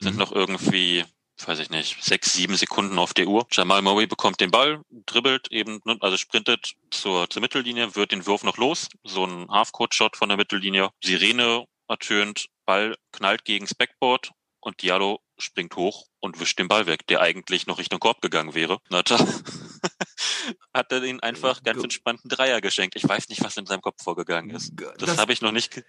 sind 0.00 0.14
Mhm. 0.14 0.18
noch 0.18 0.32
irgendwie 0.32 1.04
weiß 1.44 1.58
ich 1.58 1.70
nicht, 1.70 2.02
sechs, 2.02 2.32
sieben 2.32 2.56
Sekunden 2.56 2.98
auf 2.98 3.12
der 3.14 3.26
Uhr. 3.26 3.46
Jamal 3.50 3.82
Murray 3.82 4.06
bekommt 4.06 4.40
den 4.40 4.50
Ball, 4.50 4.80
dribbelt 5.06 5.50
eben, 5.50 5.80
ne, 5.84 5.96
also 6.00 6.16
sprintet 6.16 6.74
zur, 6.90 7.28
zur 7.28 7.42
Mittellinie, 7.42 7.94
wird 7.96 8.12
den 8.12 8.26
Wurf 8.26 8.44
noch 8.44 8.56
los. 8.56 8.88
So 9.02 9.24
ein 9.26 9.48
Half-Court-Shot 9.50 10.16
von 10.16 10.28
der 10.28 10.38
Mittellinie. 10.38 10.90
Sirene 11.02 11.64
ertönt, 11.88 12.46
Ball 12.66 12.96
knallt 13.12 13.44
gegens 13.44 13.74
Backboard 13.74 14.30
und 14.60 14.80
Diallo 14.82 15.20
springt 15.36 15.74
hoch 15.76 16.06
und 16.20 16.38
wischt 16.40 16.58
den 16.60 16.68
Ball 16.68 16.86
weg, 16.86 17.06
der 17.08 17.20
eigentlich 17.20 17.66
noch 17.66 17.78
Richtung 17.78 17.98
Korb 17.98 18.20
gegangen 18.22 18.54
wäre. 18.54 18.78
Na, 18.88 19.02
da 19.02 19.18
hat 20.72 20.92
er 20.92 21.02
ihn 21.02 21.20
einfach 21.20 21.62
ganz 21.62 21.82
entspannten 21.82 22.28
Dreier 22.30 22.60
geschenkt. 22.60 22.94
Ich 22.96 23.06
weiß 23.06 23.28
nicht, 23.28 23.42
was 23.42 23.56
in 23.56 23.66
seinem 23.66 23.80
Kopf 23.82 24.02
vorgegangen 24.02 24.50
ist. 24.50 24.72
Das, 24.76 24.94
Das- 24.98 25.18
habe 25.18 25.32
ich 25.32 25.42
noch 25.42 25.52
nicht. 25.52 25.82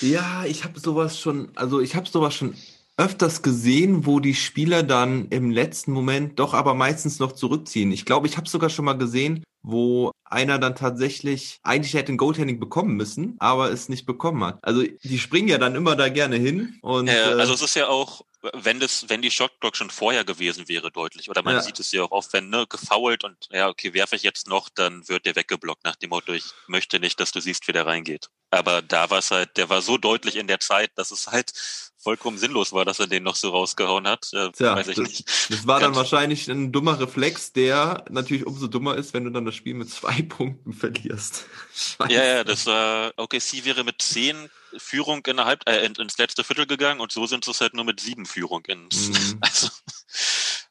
Ja, 0.00 0.44
ich 0.44 0.64
habe 0.64 0.78
sowas 0.78 1.18
schon, 1.18 1.56
also 1.56 1.80
ich 1.80 1.94
habe 1.96 2.08
sowas 2.08 2.34
schon 2.34 2.56
öfters 3.00 3.40
gesehen, 3.40 4.04
wo 4.04 4.20
die 4.20 4.34
Spieler 4.34 4.82
dann 4.82 5.28
im 5.28 5.50
letzten 5.50 5.92
Moment 5.92 6.38
doch 6.38 6.52
aber 6.52 6.74
meistens 6.74 7.18
noch 7.18 7.32
zurückziehen. 7.32 7.92
Ich 7.92 8.04
glaube, 8.04 8.26
ich 8.26 8.36
habe 8.36 8.48
sogar 8.48 8.68
schon 8.68 8.84
mal 8.84 8.98
gesehen, 8.98 9.42
wo 9.62 10.12
einer 10.24 10.58
dann 10.58 10.76
tatsächlich 10.76 11.58
eigentlich 11.62 11.94
hätte 11.94 12.12
ein 12.12 12.18
Goaltending 12.18 12.60
bekommen 12.60 12.96
müssen, 12.96 13.36
aber 13.38 13.70
es 13.72 13.88
nicht 13.88 14.04
bekommen 14.04 14.44
hat. 14.44 14.58
Also 14.62 14.82
die 15.02 15.18
springen 15.18 15.48
ja 15.48 15.56
dann 15.56 15.74
immer 15.76 15.96
da 15.96 16.10
gerne 16.10 16.36
hin 16.36 16.78
und 16.82 17.08
Äh, 17.08 17.12
also 17.22 17.54
es 17.54 17.62
ist 17.62 17.74
ja 17.74 17.88
auch, 17.88 18.22
wenn 18.52 18.80
das, 18.80 19.06
wenn 19.08 19.22
die 19.22 19.30
Shotclock 19.30 19.76
schon 19.76 19.90
vorher 19.90 20.24
gewesen 20.24 20.68
wäre, 20.68 20.90
deutlich. 20.90 21.30
Oder 21.30 21.42
man 21.42 21.54
Ja. 21.54 21.62
sieht 21.62 21.80
es 21.80 21.92
ja 21.92 22.02
auch 22.02 22.10
oft, 22.10 22.32
wenn 22.34 22.50
ne, 22.50 22.66
gefoult 22.68 23.24
und 23.24 23.36
ja, 23.50 23.68
okay, 23.68 23.94
werfe 23.94 24.16
ich 24.16 24.22
jetzt 24.22 24.46
noch, 24.46 24.68
dann 24.68 25.08
wird 25.08 25.24
der 25.24 25.36
weggeblockt 25.36 25.84
nach 25.84 25.96
dem 25.96 26.10
Motto, 26.10 26.32
ich 26.32 26.44
möchte 26.66 27.00
nicht, 27.00 27.18
dass 27.18 27.32
du 27.32 27.40
siehst, 27.40 27.66
wie 27.66 27.72
der 27.72 27.86
reingeht. 27.86 28.28
Aber 28.50 28.82
da 28.82 29.10
war 29.10 29.18
es 29.18 29.30
halt, 29.30 29.56
der 29.56 29.68
war 29.68 29.80
so 29.82 29.96
deutlich 29.96 30.36
in 30.36 30.46
der 30.48 30.58
Zeit, 30.60 30.90
dass 30.96 31.10
es 31.12 31.28
halt 31.28 31.52
vollkommen 31.96 32.38
sinnlos 32.38 32.72
war, 32.72 32.84
dass 32.86 32.98
er 32.98 33.06
den 33.06 33.22
noch 33.22 33.36
so 33.36 33.50
rausgehauen 33.50 34.08
hat. 34.08 34.30
Äh, 34.32 34.50
Tja, 34.52 34.74
weiß 34.74 34.88
ich 34.88 34.96
das- 34.96 35.06
nicht. 35.08 35.28
das 35.50 35.66
war 35.66 35.78
dann 35.80 35.88
Ganz- 35.92 35.96
wahrscheinlich 35.98 36.48
ein 36.48 36.72
dummer 36.72 36.98
Reflex, 36.98 37.52
der 37.52 38.04
natürlich 38.10 38.46
umso 38.46 38.68
dummer 38.68 38.96
ist, 38.96 39.12
wenn 39.12 39.24
du 39.24 39.30
dann 39.30 39.44
das 39.44 39.54
Spiel 39.54 39.74
mit 39.74 39.90
zwei 39.90 40.22
Punkten 40.28 40.72
verlierst. 40.72 41.44
Scheiße. 41.74 42.12
Ja, 42.12 42.24
ja, 42.24 42.44
das 42.44 42.64
war, 42.66 43.12
OKC 43.18 43.64
wäre 43.64 43.84
mit 43.84 44.00
zehn 44.02 44.50
Führung 44.78 45.24
in 45.26 45.36
der 45.36 45.44
Halb 45.44 45.68
äh, 45.68 45.84
in- 45.84 45.94
ins 45.96 46.16
letzte 46.18 46.42
Viertel 46.42 46.66
gegangen 46.66 47.00
und 47.00 47.12
so 47.12 47.26
sind 47.26 47.46
es 47.46 47.60
halt 47.60 47.74
nur 47.74 47.84
mit 47.84 48.00
sieben 48.00 48.24
Führung 48.26 48.64
ins, 48.64 49.08
Mhm. 49.10 49.38
also, 49.42 49.68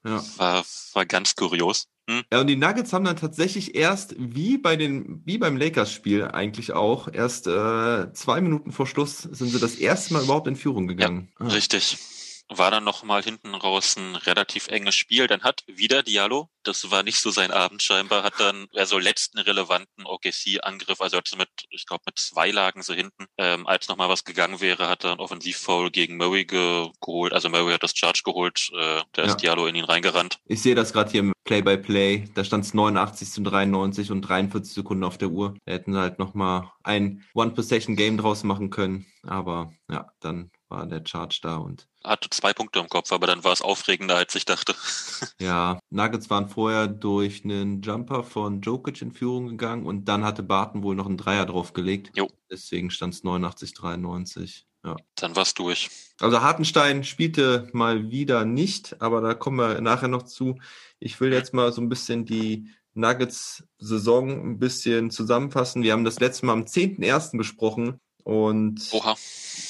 Ja. 0.04 0.24
war, 0.38 0.66
war 0.94 1.06
ganz 1.06 1.36
kurios. 1.36 1.88
Hm? 2.10 2.24
Ja, 2.34 2.42
und 2.42 2.48
die 2.48 2.56
Nuggets 2.56 2.92
haben 2.92 3.06
dann 3.06 3.18
tatsächlich 3.18 3.76
erst, 3.76 4.16
wie 4.18 4.58
bei 4.58 4.76
den, 4.76 5.22
wie 5.26 5.38
beim 5.38 5.58
Lakers-Spiel 5.58 6.26
eigentlich 6.26 6.74
auch, 6.74 7.08
erst 7.08 7.46
äh, 7.46 8.12
zwei 8.14 8.42
Minuten 8.42 8.72
vor 8.72 8.88
Schluss 8.88 9.20
sind 9.20 9.50
sie 9.50 9.60
das 9.60 9.76
erste 9.76 10.16
Mal 10.16 10.24
überhaupt 10.24 10.48
in 10.48 10.56
Führung 10.56 10.88
gegangen. 10.88 11.30
Ah. 11.38 11.50
Richtig. 11.50 12.00
War 12.52 12.72
dann 12.72 12.84
nochmal 12.84 13.22
hinten 13.22 13.54
raus 13.54 13.96
ein 13.96 14.16
relativ 14.16 14.68
enges 14.70 14.96
Spiel. 14.96 15.28
Dann 15.28 15.44
hat 15.44 15.64
wieder 15.68 16.02
Diallo, 16.04 16.50
das 16.64 16.90
war 16.90 17.04
nicht 17.04 17.20
so 17.20 17.30
sein 17.30 17.52
Abend 17.52 17.82
scheinbar, 17.84 18.24
hat 18.24 18.40
dann 18.40 18.68
also 18.76 18.98
letzten 18.98 19.38
relevanten 19.40 20.06
OKC-Angriff, 20.06 21.00
also 21.00 21.18
hat 21.18 21.30
mit, 21.38 21.50
ich 21.70 21.86
glaube 21.86 22.04
mit 22.08 22.18
zwei 22.18 22.50
Lagen 22.52 22.82
so 22.82 22.94
hinten, 22.94 23.28
ähm, 23.38 23.68
als 23.68 23.88
nochmal 23.88 24.10
was 24.10 24.24
gegangen 24.24 24.62
wäre, 24.62 24.90
hat 24.90 25.04
er 25.04 25.12
einen 25.12 25.20
Offensivfoul 25.20 25.92
gegen 25.92 26.18
Murray 26.18 26.46
ge 26.46 26.90
geholt. 27.02 27.34
Also 27.34 27.50
Murray 27.50 27.74
hat 27.74 27.84
das 27.84 27.96
Charge 27.96 28.22
geholt, 28.26 28.70
äh, 28.74 29.02
da 29.14 29.22
Ja. 29.24 29.28
ist 29.28 29.38
Diallo 29.38 29.68
in 29.68 29.76
ihn 29.76 29.86
reingerannt. 29.86 30.40
Ich 30.46 30.62
sehe 30.62 30.76
das 30.76 30.92
gerade 30.92 31.12
hier 31.12 31.20
im 31.22 31.34
Play-by-Play. 31.46 32.30
Da 32.34 32.44
stand 32.44 32.66
es 32.66 32.74
89 32.74 33.30
zu 33.32 33.42
93 33.42 34.12
und 34.12 34.22
43 34.22 34.74
Sekunden 34.74 35.04
auf 35.04 35.18
der 35.18 35.30
Uhr. 35.30 35.56
Da 35.66 35.74
hätten 35.74 35.94
sie 35.94 36.00
halt 36.00 36.20
nochmal 36.20 36.72
ein 36.84 37.24
One-Possession-Game 37.34 38.18
draus 38.18 38.44
machen 38.44 38.70
können. 38.70 39.06
Aber 39.24 39.72
ja, 39.90 40.08
dann 40.20 40.52
war 40.68 40.86
der 40.86 41.04
Charge 41.06 41.40
da 41.42 41.58
und 41.58 41.88
Hatte 42.04 42.30
zwei 42.30 42.54
Punkte 42.54 42.80
im 42.80 42.88
Kopf, 42.88 43.12
aber 43.12 43.28
dann 43.28 43.44
war 43.44 43.52
es 43.52 43.62
aufregender, 43.62 44.16
als 44.16 44.36
ich 44.36 44.46
dachte. 44.46 44.76
Ja, 45.42 45.80
Nuggets 45.90 46.30
waren 46.30 46.50
vorher 46.50 46.88
durch 46.88 47.44
einen 47.44 47.82
Jumper 47.82 48.24
von 48.24 48.62
Jokic 48.62 49.02
in 49.02 49.12
Führung 49.12 49.48
gegangen 49.48 49.86
und 49.86 50.06
dann 50.06 50.24
hatte 50.24 50.44
Barton 50.44 50.84
wohl 50.84 50.96
noch 50.96 51.06
einen 51.06 51.18
Dreier 51.18 51.46
draufgelegt. 51.46 52.12
Jo. 52.16 52.30
Deswegen 52.50 52.90
stand 52.90 53.14
es 53.14 53.24
89, 53.24 53.74
93. 53.74 54.66
Ja. 54.86 54.96
Dann 55.16 55.36
war's 55.36 55.54
durch. 55.54 55.90
Also 56.20 56.42
Hartenstein 56.42 57.04
spielte 57.04 57.70
mal 57.74 58.12
wieder 58.12 58.46
nicht, 58.46 59.02
aber 59.02 59.22
da 59.22 59.34
kommen 59.34 59.58
wir 59.58 59.82
nachher 59.82 60.08
noch 60.08 60.24
zu. 60.24 60.58
Ich 61.00 61.20
will 61.20 61.34
jetzt 61.34 61.54
mal 61.54 61.72
so 61.72 61.82
ein 61.82 61.90
bisschen 61.90 62.26
die 62.26 62.70
Nuggets-Saison 62.94 64.30
ein 64.30 64.60
bisschen 64.60 65.12
zusammenfassen. 65.12 65.84
Wir 65.84 65.94
haben 65.94 66.04
das 66.06 66.20
letzte 66.20 66.46
Mal 66.46 66.54
am 66.54 66.64
10.01. 66.64 67.38
besprochen 67.38 68.00
und 68.24 68.88
Oha. 68.92 69.16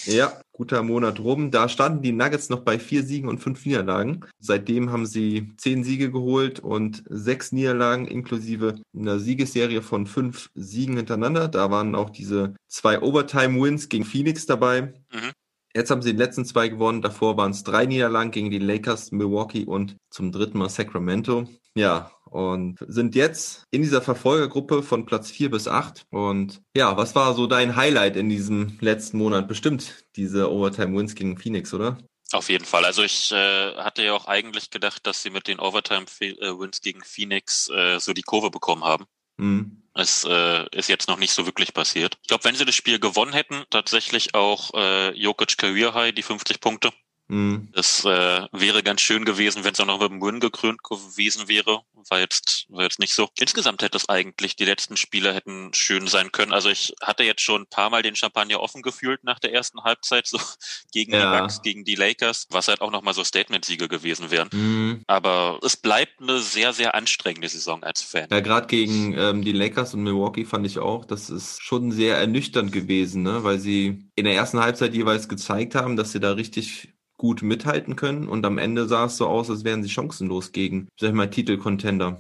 Ja, 0.05 0.41
guter 0.51 0.83
Monat 0.83 1.19
rum. 1.19 1.51
Da 1.51 1.69
standen 1.69 2.01
die 2.01 2.11
Nuggets 2.11 2.49
noch 2.49 2.61
bei 2.61 2.79
vier 2.79 3.03
Siegen 3.03 3.29
und 3.29 3.39
fünf 3.39 3.65
Niederlagen. 3.65 4.25
Seitdem 4.39 4.91
haben 4.91 5.05
sie 5.05 5.53
zehn 5.57 5.83
Siege 5.83 6.11
geholt 6.11 6.59
und 6.59 7.03
sechs 7.09 7.51
Niederlagen 7.51 8.05
inklusive 8.05 8.75
einer 8.95 9.19
Siegesserie 9.19 9.81
von 9.81 10.05
fünf 10.05 10.49
Siegen 10.55 10.97
hintereinander. 10.97 11.47
Da 11.47 11.71
waren 11.71 11.95
auch 11.95 12.09
diese 12.09 12.55
zwei 12.67 13.01
Overtime-Wins 13.01 13.89
gegen 13.89 14.05
Phoenix 14.05 14.45
dabei. 14.45 14.93
Mhm. 15.13 15.31
Jetzt 15.75 15.91
haben 15.91 16.01
sie 16.01 16.13
die 16.13 16.17
letzten 16.17 16.45
zwei 16.45 16.67
gewonnen. 16.67 17.01
Davor 17.01 17.37
waren 17.37 17.51
es 17.51 17.63
drei 17.63 17.85
Niederlagen 17.85 18.31
gegen 18.31 18.49
die 18.49 18.59
Lakers, 18.59 19.11
Milwaukee 19.11 19.65
und 19.65 19.97
zum 20.09 20.31
dritten 20.31 20.57
Mal 20.57 20.69
Sacramento. 20.69 21.47
Ja, 21.75 22.11
und 22.25 22.77
sind 22.87 23.15
jetzt 23.15 23.63
in 23.71 23.81
dieser 23.81 24.01
Verfolgergruppe 24.01 24.83
von 24.83 25.05
Platz 25.05 25.29
vier 25.29 25.49
bis 25.51 25.67
acht. 25.67 26.05
Und 26.09 26.61
ja, 26.75 26.97
was 26.97 27.15
war 27.15 27.33
so 27.33 27.47
dein 27.47 27.75
Highlight 27.75 28.15
in 28.15 28.29
diesem 28.29 28.77
letzten 28.81 29.17
Monat? 29.17 29.47
Bestimmt 29.47 30.05
diese 30.15 30.51
Overtime-Wins 30.51 31.15
gegen 31.15 31.37
Phoenix, 31.37 31.73
oder? 31.73 31.97
Auf 32.31 32.49
jeden 32.49 32.65
Fall. 32.65 32.85
Also 32.85 33.03
ich 33.03 33.31
äh, 33.31 33.75
hatte 33.75 34.03
ja 34.03 34.13
auch 34.13 34.25
eigentlich 34.25 34.69
gedacht, 34.69 35.05
dass 35.07 35.23
sie 35.23 35.31
mit 35.31 35.47
den 35.47 35.59
Overtime-Wins 35.59 36.81
gegen 36.81 37.03
Phoenix 37.03 37.69
äh, 37.69 37.99
so 37.99 38.13
die 38.13 38.21
Kurve 38.21 38.51
bekommen 38.51 38.83
haben. 38.83 39.05
Mhm. 39.37 39.83
Es 39.99 40.23
äh, 40.23 40.65
ist 40.71 40.87
jetzt 40.87 41.09
noch 41.09 41.17
nicht 41.17 41.33
so 41.33 41.45
wirklich 41.45 41.73
passiert. 41.73 42.17
Ich 42.21 42.29
glaube, 42.29 42.45
wenn 42.45 42.55
sie 42.55 42.65
das 42.65 42.75
Spiel 42.75 42.99
gewonnen 42.99 43.33
hätten, 43.33 43.65
tatsächlich 43.69 44.33
auch 44.33 44.73
äh, 44.73 45.11
Jokic 45.11 45.57
Career 45.57 45.93
High, 45.93 46.13
die 46.13 46.23
50 46.23 46.61
Punkte. 46.61 46.91
Mhm. 47.29 47.69
Das 47.73 48.03
äh, 48.05 48.47
wäre 48.51 48.83
ganz 48.83 49.01
schön 49.01 49.23
gewesen, 49.23 49.63
wenn 49.63 49.73
es 49.73 49.79
auch 49.79 49.85
noch 49.85 49.99
mit 49.99 50.09
dem 50.11 50.21
Win 50.21 50.39
gekrönt 50.39 50.83
gewesen 50.83 51.47
wäre. 51.47 51.81
War 52.09 52.19
jetzt, 52.19 52.65
war 52.69 52.83
jetzt 52.83 52.99
nicht 52.99 53.13
so. 53.13 53.29
Insgesamt 53.39 53.83
hätte 53.83 53.97
es 53.97 54.09
eigentlich, 54.09 54.55
die 54.55 54.65
letzten 54.65 54.97
Spiele 54.97 55.33
hätten 55.33 55.71
schön 55.73 56.07
sein 56.07 56.31
können. 56.31 56.53
Also 56.53 56.69
ich 56.69 56.93
hatte 57.01 57.23
jetzt 57.23 57.41
schon 57.41 57.61
ein 57.63 57.67
paar 57.69 57.89
Mal 57.91 58.01
den 58.01 58.15
Champagner 58.15 58.59
offen 58.61 58.81
gefühlt 58.81 59.23
nach 59.23 59.37
der 59.39 59.53
ersten 59.53 59.83
Halbzeit, 59.83 60.25
so 60.27 60.39
gegen 60.91 61.13
Ja. 61.13 61.35
die 61.35 61.41
Bucks, 61.41 61.61
gegen 61.61 61.85
die 61.85 61.95
Lakers, 61.95 62.47
was 62.49 62.67
halt 62.67 62.81
auch 62.81 62.91
nochmal 62.91 63.13
so 63.13 63.23
Statement-Siege 63.23 63.87
gewesen 63.87 64.31
wären. 64.31 64.49
Mhm. 64.51 65.03
Aber 65.07 65.59
es 65.63 65.77
bleibt 65.77 66.19
eine 66.21 66.39
sehr, 66.39 66.73
sehr 66.73 66.95
anstrengende 66.95 67.47
Saison 67.49 67.83
als 67.83 68.01
Fan. 68.01 68.27
Ja, 68.31 68.39
gerade 68.39 68.67
gegen 68.67 69.13
ähm, 69.17 69.43
die 69.43 69.51
Lakers 69.51 69.93
und 69.93 70.01
Milwaukee 70.03 70.45
fand 70.45 70.65
ich 70.65 70.79
auch, 70.79 71.05
das 71.05 71.29
ist 71.29 71.61
schon 71.61 71.91
sehr 71.91 72.17
ernüchternd 72.17 72.71
gewesen, 72.71 73.21
ne? 73.23 73.43
weil 73.43 73.59
sie 73.59 74.09
in 74.15 74.25
der 74.25 74.33
ersten 74.33 74.59
Halbzeit 74.59 74.93
jeweils 74.95 75.29
gezeigt 75.29 75.75
haben, 75.75 75.95
dass 75.95 76.11
sie 76.11 76.19
da 76.19 76.31
richtig 76.31 76.89
gut 77.19 77.43
mithalten 77.43 77.95
können 77.95 78.27
und 78.27 78.45
am 78.45 78.57
Ende 78.57 78.87
sah 78.87 79.05
es 79.05 79.17
so 79.17 79.27
aus, 79.27 79.51
als 79.51 79.63
wären 79.63 79.83
sie 79.83 79.89
chancenlos 79.89 80.51
gegen, 80.53 80.87
sag 80.99 81.09
ich 81.09 81.15
mal, 81.15 81.29
Titelcontender. 81.29 82.19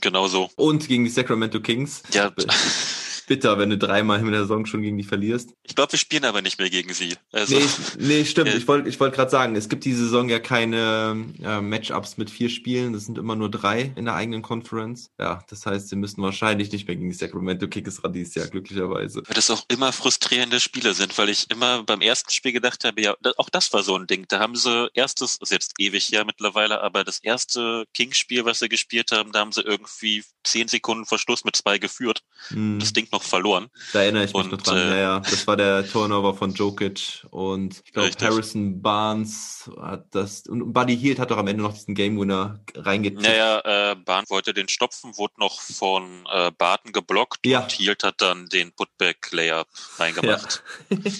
Genau 0.00 0.28
so. 0.28 0.48
Und 0.56 0.86
gegen 0.86 1.04
die 1.04 1.10
Sacramento 1.10 1.60
Kings. 1.60 2.02
Ja, 2.12 2.32
Bitter, 3.30 3.58
wenn 3.58 3.70
du 3.70 3.78
dreimal 3.78 4.18
in 4.18 4.28
der 4.32 4.40
Saison 4.40 4.66
schon 4.66 4.82
gegen 4.82 4.98
die 4.98 5.04
verlierst. 5.04 5.50
ich 5.62 5.76
glaube, 5.76 5.92
wir 5.92 6.00
spielen 6.00 6.24
aber 6.24 6.42
nicht 6.42 6.58
mehr 6.58 6.68
gegen 6.68 6.92
sie. 6.92 7.14
Also, 7.30 7.56
Nee, 7.56 7.64
nee 7.98 8.24
stimmt. 8.24 8.50
Ich 8.56 8.66
wollte 8.66 8.88
ich 8.88 8.98
wollte 8.98 9.14
gerade 9.14 9.30
sagen, 9.30 9.54
es 9.54 9.68
gibt 9.68 9.84
diese 9.84 10.02
Saison 10.02 10.28
ja 10.28 10.40
keine 10.40 11.26
äh, 11.40 11.60
Matchups 11.60 12.16
mit 12.16 12.28
vier 12.28 12.48
Spielen. 12.50 12.92
Das 12.92 13.04
sind 13.06 13.18
immer 13.18 13.36
nur 13.36 13.48
drei 13.48 13.92
in 13.94 14.06
der 14.06 14.14
eigenen 14.14 14.42
Conference. 14.42 15.12
Ja, 15.20 15.44
das 15.48 15.64
heißt, 15.64 15.90
sie 15.90 15.94
müssen 15.94 16.20
wahrscheinlich 16.22 16.72
nicht 16.72 16.88
mehr 16.88 16.96
gegen 16.96 17.08
die 17.08 17.14
Sacramento 17.14 17.68
Kings 17.68 18.02
ran 18.02 18.12
dieses 18.12 18.34
Jahr, 18.34 18.48
glücklicherweise. 18.48 19.22
weil 19.24 19.34
das 19.34 19.48
auch 19.48 19.62
immer 19.68 19.92
frustrierende 19.92 20.58
Spiele 20.58 20.92
sind, 20.94 21.16
weil 21.16 21.28
ich 21.28 21.48
immer 21.52 21.84
beim 21.84 22.00
ersten 22.00 22.32
Spiel 22.32 22.50
gedacht 22.50 22.82
habe, 22.84 23.00
ja, 23.00 23.14
auch 23.36 23.48
das 23.48 23.72
war 23.72 23.84
so 23.84 23.96
ein 23.96 24.08
Ding. 24.08 24.24
Da 24.26 24.40
haben 24.40 24.56
sie 24.56 24.90
erstes, 24.94 25.38
jetzt 25.48 25.74
ewig 25.78 26.10
her 26.10 26.24
mittlerweile, 26.24 26.80
aber 26.80 27.04
das 27.04 27.20
erste 27.20 27.84
Kings-Spiel, 27.94 28.44
was 28.44 28.58
sie 28.58 28.68
gespielt 28.68 29.12
haben, 29.12 29.30
da 29.30 29.38
haben 29.38 29.52
sie 29.52 29.62
irgendwie 29.62 30.24
zehn 30.42 30.66
Sekunden 30.66 31.06
Verschluss 31.06 31.44
mit 31.44 31.54
zwei 31.54 31.78
geführt. 31.78 32.24
Hm, 32.48 32.80
Das 32.80 32.92
Ding 32.92 33.06
noch 33.12 33.19
verloren. 33.22 33.68
da 33.92 34.02
erinnere 34.02 34.24
ich 34.24 34.32
mich 34.34 34.44
und, 34.44 34.52
noch 34.52 34.62
dran. 34.62 34.76
äh, 34.76 34.90
ja, 34.90 34.96
ja, 34.96 35.20
das 35.20 35.46
war 35.46 35.56
der 35.56 35.88
Turnover 35.88 36.34
von 36.34 36.52
Jokic 36.54 37.24
und 37.30 37.82
ich 37.84 37.92
glaube. 37.92 38.10
Harrison 38.20 38.82
Barnes 38.82 39.70
hat 39.80 40.06
das 40.14 40.46
und 40.46 40.72
Buddy 40.72 40.96
Hield 40.96 41.18
hat 41.18 41.30
doch 41.30 41.38
am 41.38 41.46
Ende 41.48 41.62
noch 41.62 41.72
diesen 41.72 41.94
Game 41.94 42.18
Winner 42.20 42.60
reingetippt. 42.74 43.22
Naja, 43.22 43.92
äh, 43.92 43.96
Bahn 43.96 44.24
wollte 44.28 44.52
den 44.54 44.68
stopfen, 44.68 45.16
wurde 45.16 45.34
noch 45.38 45.60
von 45.60 46.26
äh, 46.30 46.50
Barton 46.56 46.92
geblockt 46.92 47.46
Ja. 47.46 47.60
und 47.60 47.72
Hield 47.72 48.04
hat 48.04 48.20
dann 48.20 48.46
den 48.48 48.72
Putback-Layup 48.72 49.66
reingemacht. 49.98 50.62
Ei, 50.90 50.96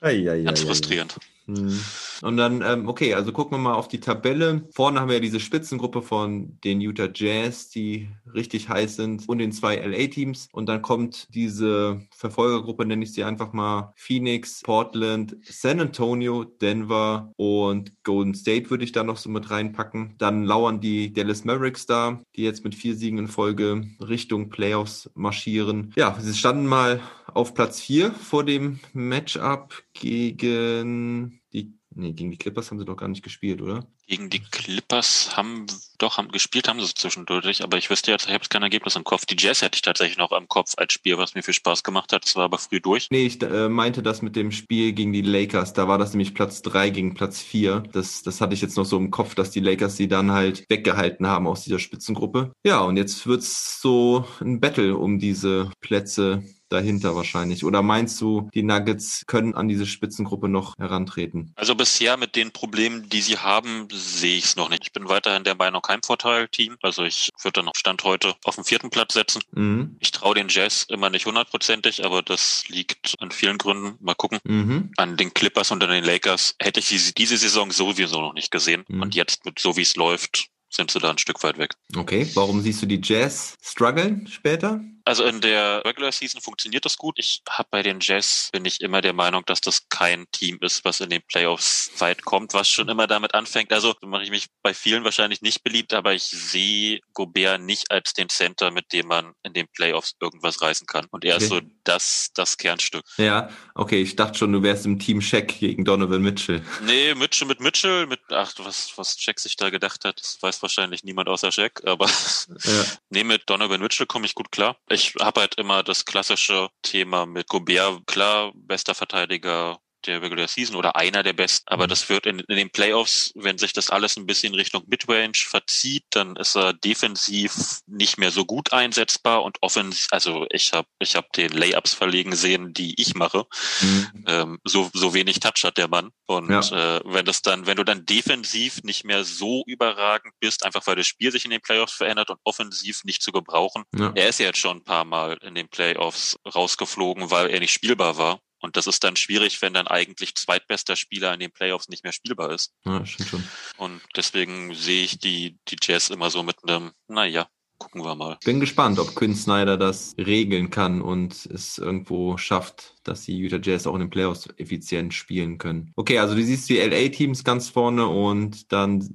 ei, 0.00 0.30
ei, 0.30 0.42
Ganz 0.42 0.60
frustrierend. 0.60 1.18
Hm. 1.48 1.80
Und 2.20 2.36
dann, 2.36 2.62
ähm, 2.62 2.88
okay, 2.88 3.14
also 3.14 3.32
gucken 3.32 3.56
wir 3.56 3.62
mal 3.62 3.74
auf 3.74 3.88
die 3.88 4.00
Tabelle. 4.00 4.68
Vorne 4.72 5.00
haben 5.00 5.08
wir 5.08 5.14
ja 5.14 5.20
diese 5.20 5.40
Spitzengruppe 5.40 6.02
von 6.02 6.58
den 6.62 6.80
Utah 6.80 7.08
Jazz, 7.12 7.70
die 7.70 8.08
richtig 8.34 8.68
heiß 8.68 8.96
sind, 8.96 9.28
und 9.28 9.38
den 9.38 9.52
zwei 9.52 9.76
LA-Teams. 9.76 10.48
Und 10.52 10.68
dann 10.68 10.82
kommt 10.82 11.28
diese 11.34 12.02
Verfolgergruppe, 12.14 12.84
nenne 12.84 13.04
ich 13.04 13.14
sie 13.14 13.24
einfach 13.24 13.52
mal, 13.52 13.94
Phoenix, 13.96 14.60
Portland, 14.62 15.36
San 15.42 15.80
Antonio, 15.80 16.44
Denver 16.44 17.32
und 17.36 17.92
Golden 18.02 18.34
State 18.34 18.68
würde 18.68 18.84
ich 18.84 18.92
da 18.92 19.02
noch 19.02 19.16
so 19.16 19.30
mit 19.30 19.50
reinpacken. 19.50 20.16
Dann 20.18 20.44
lauern 20.44 20.80
die 20.80 21.12
Dallas 21.14 21.44
Mavericks 21.44 21.86
da, 21.86 22.20
die 22.36 22.42
jetzt 22.42 22.64
mit 22.64 22.74
vier 22.74 22.94
Siegen 22.94 23.18
in 23.18 23.28
Folge 23.28 23.86
Richtung 24.00 24.50
Playoffs 24.50 25.10
marschieren. 25.14 25.92
Ja, 25.96 26.18
sie 26.20 26.34
standen 26.34 26.66
mal 26.66 27.00
auf 27.38 27.54
Platz 27.54 27.80
vier 27.80 28.10
vor 28.12 28.44
dem 28.44 28.80
Matchup 28.92 29.84
gegen 29.92 31.40
die, 31.52 31.72
nee, 31.94 32.12
gegen 32.12 32.32
die 32.32 32.36
Clippers 32.36 32.70
haben 32.70 32.78
sie 32.80 32.84
doch 32.84 32.96
gar 32.96 33.06
nicht 33.06 33.22
gespielt, 33.22 33.62
oder? 33.62 33.86
Gegen 34.08 34.28
die 34.28 34.40
Clippers 34.40 35.36
haben 35.36 35.66
doch 35.98 36.16
haben 36.16 36.30
gespielt 36.30 36.66
haben 36.66 36.80
sie 36.80 36.92
zwischendurch, 36.92 37.62
aber 37.62 37.76
ich 37.76 37.90
wüsste 37.90 38.10
jetzt, 38.10 38.24
ich 38.24 38.32
habe 38.32 38.42
jetzt 38.42 38.50
kein 38.50 38.62
Ergebnis 38.62 38.96
im 38.96 39.04
Kopf. 39.04 39.24
Die 39.26 39.36
Jazz 39.38 39.62
hätte 39.62 39.76
ich 39.76 39.82
tatsächlich 39.82 40.18
noch 40.18 40.32
am 40.32 40.48
Kopf 40.48 40.72
als 40.78 40.94
Spiel, 40.94 41.16
was 41.16 41.34
mir 41.34 41.42
viel 41.42 41.54
Spaß 41.54 41.84
gemacht 41.84 42.12
hat. 42.12 42.24
Das 42.24 42.34
war 42.34 42.44
aber 42.44 42.58
früh 42.58 42.80
durch. 42.80 43.08
Nee, 43.10 43.26
ich 43.26 43.40
äh, 43.42 43.68
meinte 43.68 44.02
das 44.02 44.20
mit 44.20 44.34
dem 44.34 44.50
Spiel 44.50 44.92
gegen 44.92 45.12
die 45.12 45.22
Lakers. 45.22 45.74
Da 45.74 45.86
war 45.86 45.98
das 45.98 46.12
nämlich 46.12 46.34
Platz 46.34 46.62
drei 46.62 46.90
gegen 46.90 47.14
Platz 47.14 47.40
vier. 47.40 47.84
Das, 47.92 48.22
das 48.22 48.40
hatte 48.40 48.54
ich 48.54 48.62
jetzt 48.62 48.76
noch 48.76 48.86
so 48.86 48.96
im 48.96 49.12
Kopf, 49.12 49.36
dass 49.36 49.50
die 49.52 49.60
Lakers 49.60 49.96
sie 49.96 50.08
dann 50.08 50.32
halt 50.32 50.68
weggehalten 50.68 51.26
haben 51.28 51.46
aus 51.46 51.62
dieser 51.62 51.78
Spitzengruppe. 51.78 52.52
Ja, 52.64 52.80
und 52.80 52.96
jetzt 52.96 53.26
wird's 53.26 53.80
so 53.80 54.26
ein 54.40 54.58
Battle 54.58 54.96
um 54.96 55.18
diese 55.18 55.70
Plätze 55.80 56.42
dahinter 56.68 57.16
wahrscheinlich. 57.16 57.64
Oder 57.64 57.82
meinst 57.82 58.20
du, 58.20 58.48
die 58.54 58.62
Nuggets 58.62 59.24
können 59.26 59.54
an 59.54 59.68
diese 59.68 59.86
Spitzengruppe 59.86 60.48
noch 60.48 60.76
herantreten? 60.78 61.52
Also 61.56 61.74
bisher 61.74 62.16
mit 62.16 62.36
den 62.36 62.50
Problemen, 62.52 63.08
die 63.08 63.20
sie 63.20 63.38
haben, 63.38 63.88
sehe 63.92 64.36
ich 64.36 64.44
es 64.44 64.56
noch 64.56 64.68
nicht. 64.68 64.84
Ich 64.84 64.92
bin 64.92 65.08
weiterhin 65.08 65.44
der 65.44 65.54
Meinung 65.54 65.82
Heimvorteil-Team. 65.86 66.76
Also 66.82 67.04
ich 67.04 67.30
würde 67.42 67.60
dann 67.60 67.68
auf 67.68 67.76
Stand 67.76 68.04
heute 68.04 68.34
auf 68.44 68.56
den 68.56 68.64
vierten 68.64 68.90
Platz 68.90 69.14
setzen. 69.14 69.42
Mhm. 69.52 69.96
Ich 70.00 70.10
traue 70.10 70.34
den 70.34 70.48
Jazz 70.48 70.86
immer 70.88 71.10
nicht 71.10 71.26
hundertprozentig, 71.26 72.04
aber 72.04 72.22
das 72.22 72.64
liegt 72.68 73.14
an 73.20 73.30
vielen 73.30 73.58
Gründen. 73.58 73.96
Mal 74.00 74.14
gucken. 74.14 74.38
Mhm. 74.44 74.92
An 74.96 75.16
den 75.16 75.34
Clippers 75.34 75.70
und 75.70 75.82
an 75.82 75.90
den 75.90 76.04
Lakers 76.04 76.54
hätte 76.60 76.80
ich 76.80 76.86
sie 76.86 77.14
diese 77.14 77.36
Saison 77.36 77.70
sowieso 77.70 78.20
noch 78.20 78.34
nicht 78.34 78.50
gesehen. 78.50 78.84
Mhm. 78.88 79.02
Und 79.02 79.14
jetzt, 79.14 79.44
mit 79.44 79.58
so 79.58 79.76
wie 79.76 79.82
es 79.82 79.96
läuft, 79.96 80.48
sind 80.70 80.90
sie 80.90 80.98
da 80.98 81.10
ein 81.10 81.18
Stück 81.18 81.42
weit 81.42 81.58
weg. 81.58 81.74
Okay, 81.96 82.28
warum 82.34 82.60
siehst 82.60 82.82
du 82.82 82.86
die 82.86 83.00
Jazz 83.02 83.56
strugglen 83.62 84.26
später? 84.26 84.80
Also 85.08 85.24
in 85.24 85.40
der 85.40 85.82
Regular 85.86 86.12
Season 86.12 86.42
funktioniert 86.42 86.84
das 86.84 86.98
gut. 86.98 87.18
Ich 87.18 87.40
habe 87.48 87.68
bei 87.70 87.82
den 87.82 87.98
Jazz 88.00 88.50
bin 88.52 88.66
ich 88.66 88.82
immer 88.82 89.00
der 89.00 89.14
Meinung, 89.14 89.42
dass 89.46 89.62
das 89.62 89.88
kein 89.88 90.26
Team 90.32 90.58
ist, 90.60 90.84
was 90.84 91.00
in 91.00 91.08
den 91.08 91.22
Playoffs 91.22 91.90
weit 91.96 92.26
kommt, 92.26 92.52
was 92.52 92.68
schon 92.68 92.90
immer 92.90 93.06
damit 93.06 93.32
anfängt. 93.32 93.72
Also 93.72 93.94
mache 94.02 94.24
ich 94.24 94.30
mich 94.30 94.48
bei 94.62 94.74
vielen 94.74 95.04
wahrscheinlich 95.04 95.40
nicht 95.40 95.64
beliebt, 95.64 95.94
aber 95.94 96.12
ich 96.12 96.24
sehe 96.24 97.00
Gobert 97.14 97.62
nicht 97.62 97.90
als 97.90 98.12
den 98.12 98.28
Center, 98.28 98.70
mit 98.70 98.92
dem 98.92 99.06
man 99.06 99.32
in 99.42 99.54
den 99.54 99.66
Playoffs 99.68 100.14
irgendwas 100.20 100.60
reißen 100.60 100.86
kann. 100.86 101.06
Und 101.10 101.24
er 101.24 101.36
ist 101.38 101.48
so 101.48 101.56
Okay. 101.56 101.70
das 101.84 102.30
das 102.34 102.58
Kernstück. 102.58 103.04
Ja, 103.16 103.48
okay, 103.74 104.02
ich 104.02 104.14
dachte 104.14 104.38
schon, 104.38 104.52
du 104.52 104.62
wärst 104.62 104.84
im 104.84 104.98
Team 104.98 105.22
Shaq 105.22 105.58
gegen 105.58 105.86
Donovan 105.86 106.20
Mitchell. 106.20 106.62
Nee, 106.84 107.14
Mitchell 107.14 107.48
mit 107.48 107.60
Mitchell, 107.60 108.06
mit 108.06 108.20
ach, 108.30 108.52
was 108.58 108.92
was 108.96 109.16
Jack 109.18 109.40
sich 109.40 109.56
da 109.56 109.70
gedacht 109.70 110.04
hat, 110.04 110.20
das 110.20 110.36
weiß 110.42 110.60
wahrscheinlich 110.60 111.02
niemand 111.02 111.28
außer 111.30 111.48
Jack, 111.50 111.82
aber 111.86 112.06
Ja. 112.06 112.84
Nee, 113.10 113.24
mit 113.24 113.48
Donovan 113.48 113.80
Mitchell 113.80 114.06
komme 114.06 114.26
ich 114.26 114.34
gut 114.34 114.52
klar. 114.52 114.76
Ich 114.90 114.97
habe 115.20 115.40
halt 115.42 115.54
immer 115.56 115.82
das 115.82 116.04
klassische 116.04 116.68
Thema 116.82 117.26
mit 117.26 117.48
Gobert, 117.48 118.06
klar, 118.06 118.52
bester 118.54 118.94
Verteidiger 118.94 119.78
der 120.06 120.22
Regular 120.22 120.48
Season 120.48 120.76
oder 120.76 120.96
einer 120.96 121.22
der 121.22 121.32
besten, 121.32 121.64
aber 121.68 121.84
Mhm. 121.84 121.88
das 121.88 122.08
wird 122.08 122.26
in, 122.26 122.38
in 122.40 122.56
den 122.56 122.70
Playoffs, 122.70 123.32
wenn 123.34 123.58
sich 123.58 123.72
das 123.72 123.90
alles 123.90 124.16
ein 124.16 124.26
bisschen 124.26 124.54
Richtung 124.54 124.84
Midrange 124.86 125.32
verzieht, 125.36 126.04
dann 126.10 126.36
ist 126.36 126.56
er 126.56 126.72
defensiv 126.72 127.80
nicht 127.86 128.18
mehr 128.18 128.30
so 128.30 128.44
gut 128.44 128.72
einsetzbar 128.72 129.42
und 129.42 129.58
offensiv, 129.60 130.06
also 130.10 130.46
ich 130.50 130.72
habe 130.72 130.88
ich 131.00 131.16
hab 131.16 131.32
den 131.32 131.50
Layups 131.52 131.94
verlegen 131.94 132.34
sehen, 132.36 132.72
die 132.72 133.00
ich 133.00 133.14
mache. 133.14 133.44
Mhm. 133.80 134.24
Ähm, 134.26 134.58
so, 134.64 134.90
so 134.92 135.14
wenig 135.14 135.40
Touch 135.40 135.64
hat 135.64 135.78
der 135.78 135.88
Mann. 135.88 136.10
Und 136.26 136.50
Ja. 136.50 136.96
äh, 136.96 137.00
wenn 137.04 137.24
das 137.24 137.42
dann, 137.42 137.66
wenn 137.66 137.76
du 137.76 137.84
dann 137.84 138.04
defensiv 138.06 138.82
nicht 138.82 139.04
mehr 139.04 139.24
so 139.24 139.62
überragend 139.66 140.34
bist, 140.40 140.64
einfach 140.64 140.86
weil 140.86 140.96
das 140.96 141.06
Spiel 141.06 141.32
sich 141.32 141.44
in 141.44 141.50
den 141.50 141.60
Playoffs 141.60 141.94
verändert 141.94 142.30
und 142.30 142.38
offensiv 142.44 143.04
nicht 143.04 143.22
zu 143.22 143.32
gebrauchen. 143.32 143.84
Ja. 143.96 144.12
Er 144.14 144.28
ist 144.28 144.38
ja 144.40 144.46
jetzt 144.46 144.58
schon 144.58 144.78
ein 144.78 144.84
paar 144.84 145.04
Mal 145.04 145.38
in 145.42 145.54
den 145.54 145.68
Playoffs 145.68 146.36
rausgeflogen, 146.54 147.30
weil 147.30 147.48
er 147.50 147.60
nicht 147.60 147.72
spielbar 147.72 148.16
war. 148.18 148.40
Und 148.60 148.76
das 148.76 148.86
ist 148.86 149.04
dann 149.04 149.16
schwierig, 149.16 149.62
wenn 149.62 149.74
dann 149.74 149.86
eigentlich 149.86 150.34
zweitbester 150.34 150.96
Spieler 150.96 151.32
in 151.34 151.40
den 151.40 151.52
Playoffs 151.52 151.88
nicht 151.88 152.04
mehr 152.04 152.12
spielbar 152.12 152.52
ist. 152.52 152.72
ja, 152.84 153.04
stimmt 153.06 153.28
schon. 153.28 153.44
Und 153.76 154.00
deswegen 154.16 154.74
sehe 154.74 155.04
ich 155.04 155.18
die, 155.18 155.58
die 155.68 155.76
Jazz 155.80 156.10
immer 156.10 156.30
so 156.30 156.42
mit 156.42 156.56
einem, 156.64 156.92
naja, 157.06 157.48
gucken 157.78 158.02
wir 158.02 158.14
mal. 158.14 158.38
Bin 158.44 158.60
gespannt, 158.60 158.98
ob 158.98 159.14
Quinn 159.14 159.34
Snyder 159.34 159.76
das 159.76 160.14
regeln 160.18 160.70
kann 160.70 161.00
und 161.00 161.46
es 161.46 161.78
irgendwo 161.78 162.36
schafft, 162.36 162.96
dass 163.04 163.22
die 163.22 163.36
Utah 163.38 163.60
Jazz 163.62 163.86
auch 163.86 163.94
in 163.94 164.00
den 164.00 164.10
Playoffs 164.10 164.48
effizient 164.56 165.14
spielen 165.14 165.58
können. 165.58 165.92
Okay, 165.96 166.18
also 166.18 166.34
du 166.34 166.42
siehst 166.42 166.68
die 166.68 166.78
LA-Teams 166.78 167.44
ganz 167.44 167.68
vorne 167.68 168.06
und 168.06 168.72
dann 168.72 169.08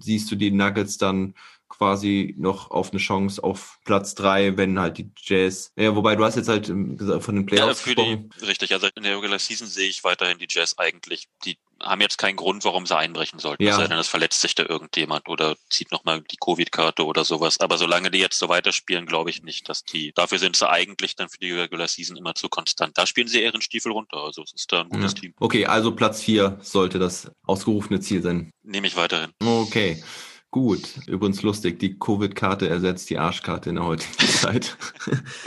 siehst 0.00 0.30
du 0.30 0.36
die 0.36 0.50
Nuggets 0.50 0.98
dann 0.98 1.34
quasi 1.68 2.34
noch 2.38 2.70
auf 2.70 2.90
eine 2.90 3.00
Chance 3.00 3.42
auf 3.42 3.78
Platz 3.84 4.14
drei, 4.14 4.56
wenn 4.56 4.78
halt 4.78 4.98
die 4.98 5.10
Jazz. 5.16 5.72
Ja, 5.76 5.94
wobei 5.94 6.16
du 6.16 6.24
hast 6.24 6.36
jetzt 6.36 6.48
halt 6.48 6.68
ähm, 6.68 6.98
von 6.98 7.34
den 7.34 7.46
Ja, 7.48 7.56
Playoffs 7.56 7.80
für 7.80 7.94
die, 7.94 8.28
richtig. 8.42 8.72
Also 8.72 8.88
in 8.94 9.02
der 9.02 9.16
Regular 9.16 9.38
Season 9.38 9.66
sehe 9.66 9.88
ich 9.88 10.04
weiterhin 10.04 10.38
die 10.38 10.46
Jazz 10.48 10.78
eigentlich. 10.78 11.28
Die 11.44 11.58
haben 11.80 12.00
jetzt 12.00 12.16
keinen 12.16 12.36
Grund, 12.36 12.64
warum 12.64 12.86
sie 12.86 12.96
einbrechen 12.96 13.38
sollten. 13.38 13.62
Ja. 13.62 13.72
Es 13.72 13.76
sei 13.76 13.86
denn, 13.86 13.98
es 13.98 14.08
verletzt 14.08 14.40
sich 14.40 14.54
da 14.54 14.64
irgendjemand 14.64 15.28
oder 15.28 15.56
zieht 15.68 15.92
nochmal 15.92 16.22
die 16.22 16.38
Covid-Karte 16.38 17.04
oder 17.04 17.24
sowas. 17.24 17.60
Aber 17.60 17.76
solange 17.76 18.10
die 18.10 18.18
jetzt 18.18 18.38
so 18.38 18.48
weiterspielen, 18.48 19.06
glaube 19.06 19.30
ich 19.30 19.42
nicht, 19.42 19.68
dass 19.68 19.84
die, 19.84 20.12
dafür 20.14 20.38
sind 20.38 20.56
sie 20.56 20.68
eigentlich 20.68 21.16
dann 21.16 21.28
für 21.28 21.38
die 21.38 21.52
Regular 21.52 21.88
Season 21.88 22.16
immer 22.16 22.34
zu 22.34 22.48
konstant. 22.48 22.96
Da 22.96 23.06
spielen 23.06 23.28
sie 23.28 23.42
ihren 23.42 23.60
Stiefel 23.60 23.92
runter. 23.92 24.18
Also 24.18 24.42
es 24.42 24.52
ist 24.54 24.72
da 24.72 24.82
ein 24.82 24.88
gutes 24.88 25.12
ja. 25.12 25.20
Team. 25.20 25.34
Okay, 25.38 25.66
also 25.66 25.94
Platz 25.94 26.22
vier 26.22 26.58
sollte 26.62 26.98
das 26.98 27.30
ausgerufene 27.44 28.00
Ziel 28.00 28.22
sein. 28.22 28.50
Nehme 28.62 28.86
ich 28.86 28.96
weiterhin. 28.96 29.32
Okay. 29.44 30.02
Gut, 30.56 30.88
übrigens 31.06 31.42
lustig, 31.42 31.78
die 31.80 31.98
Covid-Karte 31.98 32.66
ersetzt 32.66 33.10
die 33.10 33.18
Arschkarte 33.18 33.68
in 33.68 33.74
der 33.74 33.84
heutigen 33.84 34.26
Zeit. 34.40 34.78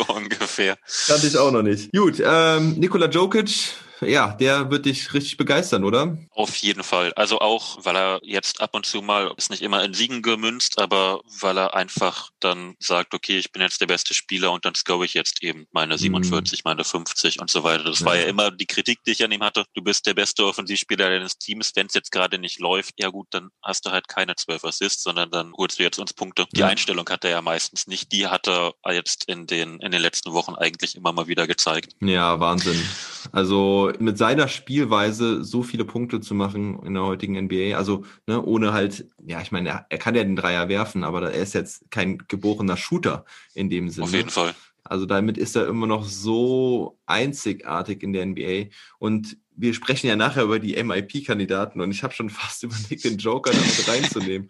Ungefähr. 0.08 0.78
Kannte 1.08 1.26
ich 1.26 1.36
auch 1.36 1.52
noch 1.52 1.64
nicht. 1.64 1.92
Gut, 1.94 2.22
ähm, 2.24 2.74
Nikola 2.74 3.10
Jokic 3.10 3.74
ja, 4.02 4.34
der 4.34 4.72
wird 4.72 4.86
dich 4.86 5.14
richtig 5.14 5.38
begeistern, 5.38 5.84
oder? 5.84 6.18
Auf 6.32 6.56
jeden 6.58 6.84
Fall. 6.84 7.14
Also 7.14 7.40
auch, 7.40 7.84
weil 7.84 7.96
er 7.96 8.20
jetzt 8.24 8.62
ab 8.62 8.72
und 8.74 8.86
zu 8.86 9.02
mal, 9.02 9.34
ist 9.38 9.50
nicht 9.50 9.62
immer 9.62 9.84
in 9.84 9.94
Siegen 9.94 10.22
gemünzt, 10.22 10.80
aber 10.80 11.22
weil 11.40 11.58
er 11.58 11.76
einfach 11.76 12.30
dann 12.40 12.76
sagt, 12.80 13.14
okay, 13.14 13.38
ich 13.38 13.52
bin 13.52 13.62
jetzt 13.62 13.82
der 13.82 13.88
beste 13.88 14.14
Spieler 14.14 14.52
und 14.52 14.66
dann 14.66 14.76
score 14.76 15.06
ich 15.06 15.14
jetzt 15.14 15.44
eben 15.44 15.68
meine 15.72 15.98
47, 15.98 16.60
mhm. 16.60 16.70
meine 16.70 16.84
50 16.84 17.40
und 17.40 17.50
so 17.50 17.64
weiter. 17.64 17.84
Das 17.84 18.00
ja. 18.00 18.06
war 18.06 18.18
ja 18.18 18.24
immer 18.24 18.52
die 18.52 18.66
Kritik, 18.66 19.04
die 19.06 19.12
ich 19.12 19.24
an 19.24 19.32
ihm 19.32 19.44
hatte. 19.44 19.66
Du 19.74 19.82
bist 19.82 20.06
der 20.06 20.14
beste 20.14 20.46
Offensivspieler 20.46 21.10
deines 21.10 21.38
Teams. 21.38 21.72
Wenn 21.76 21.88
es 21.88 21.94
jetzt 21.94 22.12
gerade 22.12 22.40
nicht 22.40 22.60
läuft, 22.60 22.96
ja 23.00 23.10
gut, 23.10 23.28
dann 23.32 23.50
hast 23.62 23.86
du 23.86 23.92
halt 23.92 24.08
keine 24.08 24.36
12 24.36 24.64
Assists, 24.64 25.04
sondern 25.04 25.32
dann 25.32 25.54
holst 25.54 25.80
du 25.80 25.84
jetzt 25.84 26.00
uns 26.00 26.14
Punkte. 26.14 26.46
Die 26.54 26.62
ja. 26.62 26.68
Einstellung 26.68 27.08
hat 27.10 27.24
er 27.26 27.32
ja 27.32 27.42
meistens 27.42 27.88
nicht. 27.88 28.12
Die 28.12 28.28
hat 28.28 28.48
er 28.48 28.74
jetzt 28.90 29.26
in 29.26 29.48
den, 29.48 29.80
in 29.80 29.92
den 29.92 30.02
letzten 30.02 30.34
Wochen 30.34 30.56
eigentlich 30.56 30.96
immer 30.96 31.12
mal 31.12 31.28
wieder 31.28 31.48
gezeigt. 31.48 31.94
Ja, 32.02 32.40
Wahnsinn. 32.40 32.82
Also 33.32 33.89
mit 34.00 34.18
seiner 34.18 34.48
Spielweise 34.48 35.44
so 35.44 35.64
viele 35.64 35.86
Punkte 35.86 36.22
zu 36.22 36.34
machen 36.34 36.80
in 36.84 36.94
der 36.94 37.04
heutigen 37.04 37.40
NBA, 37.46 37.78
also 37.78 38.06
ne, 38.28 38.42
ohne 38.42 38.74
halt, 38.74 39.06
ja, 39.26 39.42
ich 39.42 39.52
meine, 39.52 39.70
er, 39.70 39.86
er 39.90 39.98
kann 39.98 40.16
ja 40.16 40.24
den 40.24 40.36
Dreier 40.36 40.70
werfen, 40.70 41.04
aber 41.04 41.32
er 41.32 41.42
ist 41.42 41.54
jetzt 41.54 41.90
kein 41.90 42.20
geborener 42.28 42.78
Shooter 42.78 43.26
in 43.54 43.70
dem 43.70 43.90
Sinne. 43.90 44.06
Auf 44.06 44.14
jeden 44.14 44.30
Fall. 44.30 44.54
Also 44.84 45.06
damit 45.06 45.38
ist 45.38 45.56
er 45.56 45.68
immer 45.68 45.86
noch 45.86 46.06
so 46.06 46.98
einzigartig 47.06 48.02
in 48.02 48.12
der 48.12 48.26
NBA. 48.26 48.70
Und 48.98 49.38
wir 49.56 49.74
sprechen 49.74 50.08
ja 50.08 50.16
nachher 50.16 50.44
über 50.44 50.60
die 50.60 50.82
MIP-Kandidaten 50.82 51.80
und 51.82 51.92
ich 51.92 52.02
habe 52.02 52.14
schon 52.14 52.30
fast 52.30 52.64
überlegt, 52.64 53.04
den 53.04 53.18
Joker 53.18 53.52
damit 53.52 53.88
reinzunehmen. 53.88 54.50